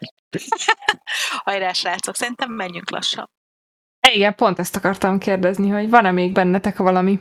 [1.45, 2.15] hajrá, srácok!
[2.15, 3.29] Szerintem menjünk lassan.
[4.11, 7.19] Igen, pont ezt akartam kérdezni, hogy van-e még bennetek valami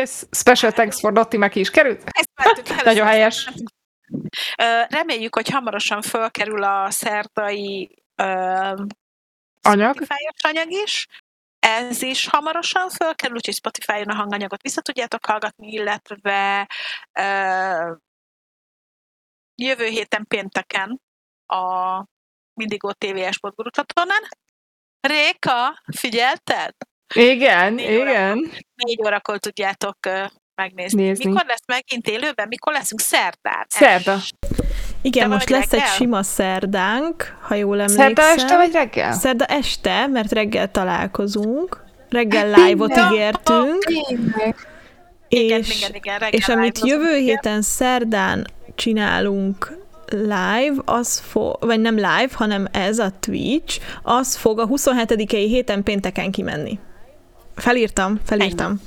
[0.00, 2.04] Yes, special thanks for Dotti meg is került.
[2.84, 3.50] Nagyon helyes.
[4.88, 8.02] Reméljük, hogy hamarosan fölkerül a szerdai
[9.62, 9.96] anyag.
[10.42, 11.06] anyag is.
[11.58, 16.68] Ez is hamarosan fölkerül, úgyhogy Spotify-on a hanganyagot vissza tudjátok hallgatni, illetve
[17.20, 17.96] uh,
[19.54, 21.00] jövő héten pénteken
[21.46, 22.04] a
[22.54, 24.22] Mindigó TV Sport Guru csatornán.
[25.00, 26.74] Réka, figyelted?
[27.14, 28.38] Igen, négy igen.
[28.38, 29.98] Órakor, négy órakor tudjátok
[30.54, 31.02] megnézni.
[31.02, 31.26] Nézni.
[31.26, 32.48] Mikor lesz megint élőben?
[32.48, 33.00] Mikor leszünk?
[33.00, 33.66] Szerdán.
[33.68, 34.18] Szerda.
[35.02, 35.86] Igen, most lesz reggel?
[35.86, 38.14] egy sima szerdánk, ha jól emlékszem.
[38.14, 39.12] Szerda este vagy reggel?
[39.12, 41.84] Szerda este, mert reggel találkozunk.
[42.08, 43.84] Reggel live-ot ígértünk.
[45.28, 49.78] És, igen, igen, igen, és amit jövő héten szerdán csinálunk
[50.10, 55.30] live, az fog, vagy nem live, hanem ez a Twitch, az fog a 27.
[55.30, 56.78] héten pénteken kimenni.
[57.54, 58.66] Felírtam, felírtam.
[58.66, 58.78] Ennyi.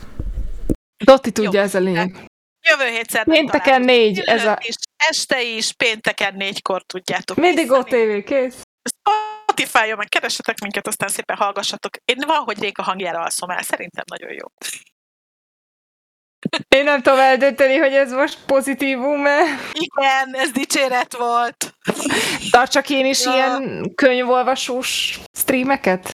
[1.06, 1.60] Dotti tudja, Jó.
[1.60, 2.31] ez a lényeg.
[2.62, 3.24] Jövő hétszer.
[3.24, 4.20] Pénteken négy.
[4.20, 4.58] Ez a...
[4.62, 4.76] is,
[5.10, 7.38] este is, pénteken négykor tudjátok.
[7.38, 8.62] Mindig OTV, kész.
[8.84, 11.98] Spotify-on meg keressetek minket, aztán szépen hallgassatok.
[12.06, 14.46] Én van, hogy Réka hangjára alszom el, szerintem nagyon jó.
[16.78, 19.40] Én nem tudom eldönteni, hogy ez most pozitívum-e.
[19.72, 21.74] Igen, ez dicséret volt.
[22.52, 23.34] Tartsak én is ja.
[23.34, 26.16] ilyen könyvolvasós streameket?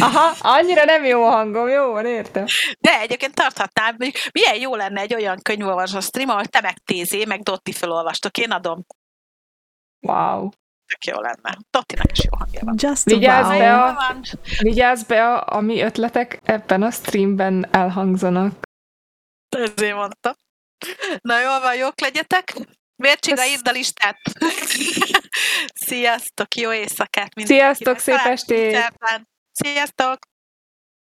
[0.00, 2.44] Aha, annyira nem jó a hangom, jó van, értem.
[2.78, 7.42] De egyébként tarthatnám, hogy milyen jó lenne egy olyan könyvolvasó stream, ahol te megtézé, meg
[7.42, 8.38] Dotti felolvastok.
[8.38, 8.84] Én adom.
[10.00, 10.48] Wow.
[10.86, 11.58] Tök jó lenne.
[11.70, 12.74] Dottinak is jó hangja van.
[12.78, 13.58] Just vigyázz, wow.
[13.58, 14.16] be a,
[14.58, 18.52] vigyázz be, a, a mi ötletek ebben a streamben elhangzanak.
[19.48, 20.36] Ezért mondta.
[21.20, 22.54] Na jól van, jók legyetek.
[22.96, 24.18] Vércsiga, írd a listát.
[25.86, 27.74] Sziasztok, jó éjszakát mindenkinek.
[27.74, 28.92] Sziasztok, szép estét!
[29.64, 30.18] Sziasztok!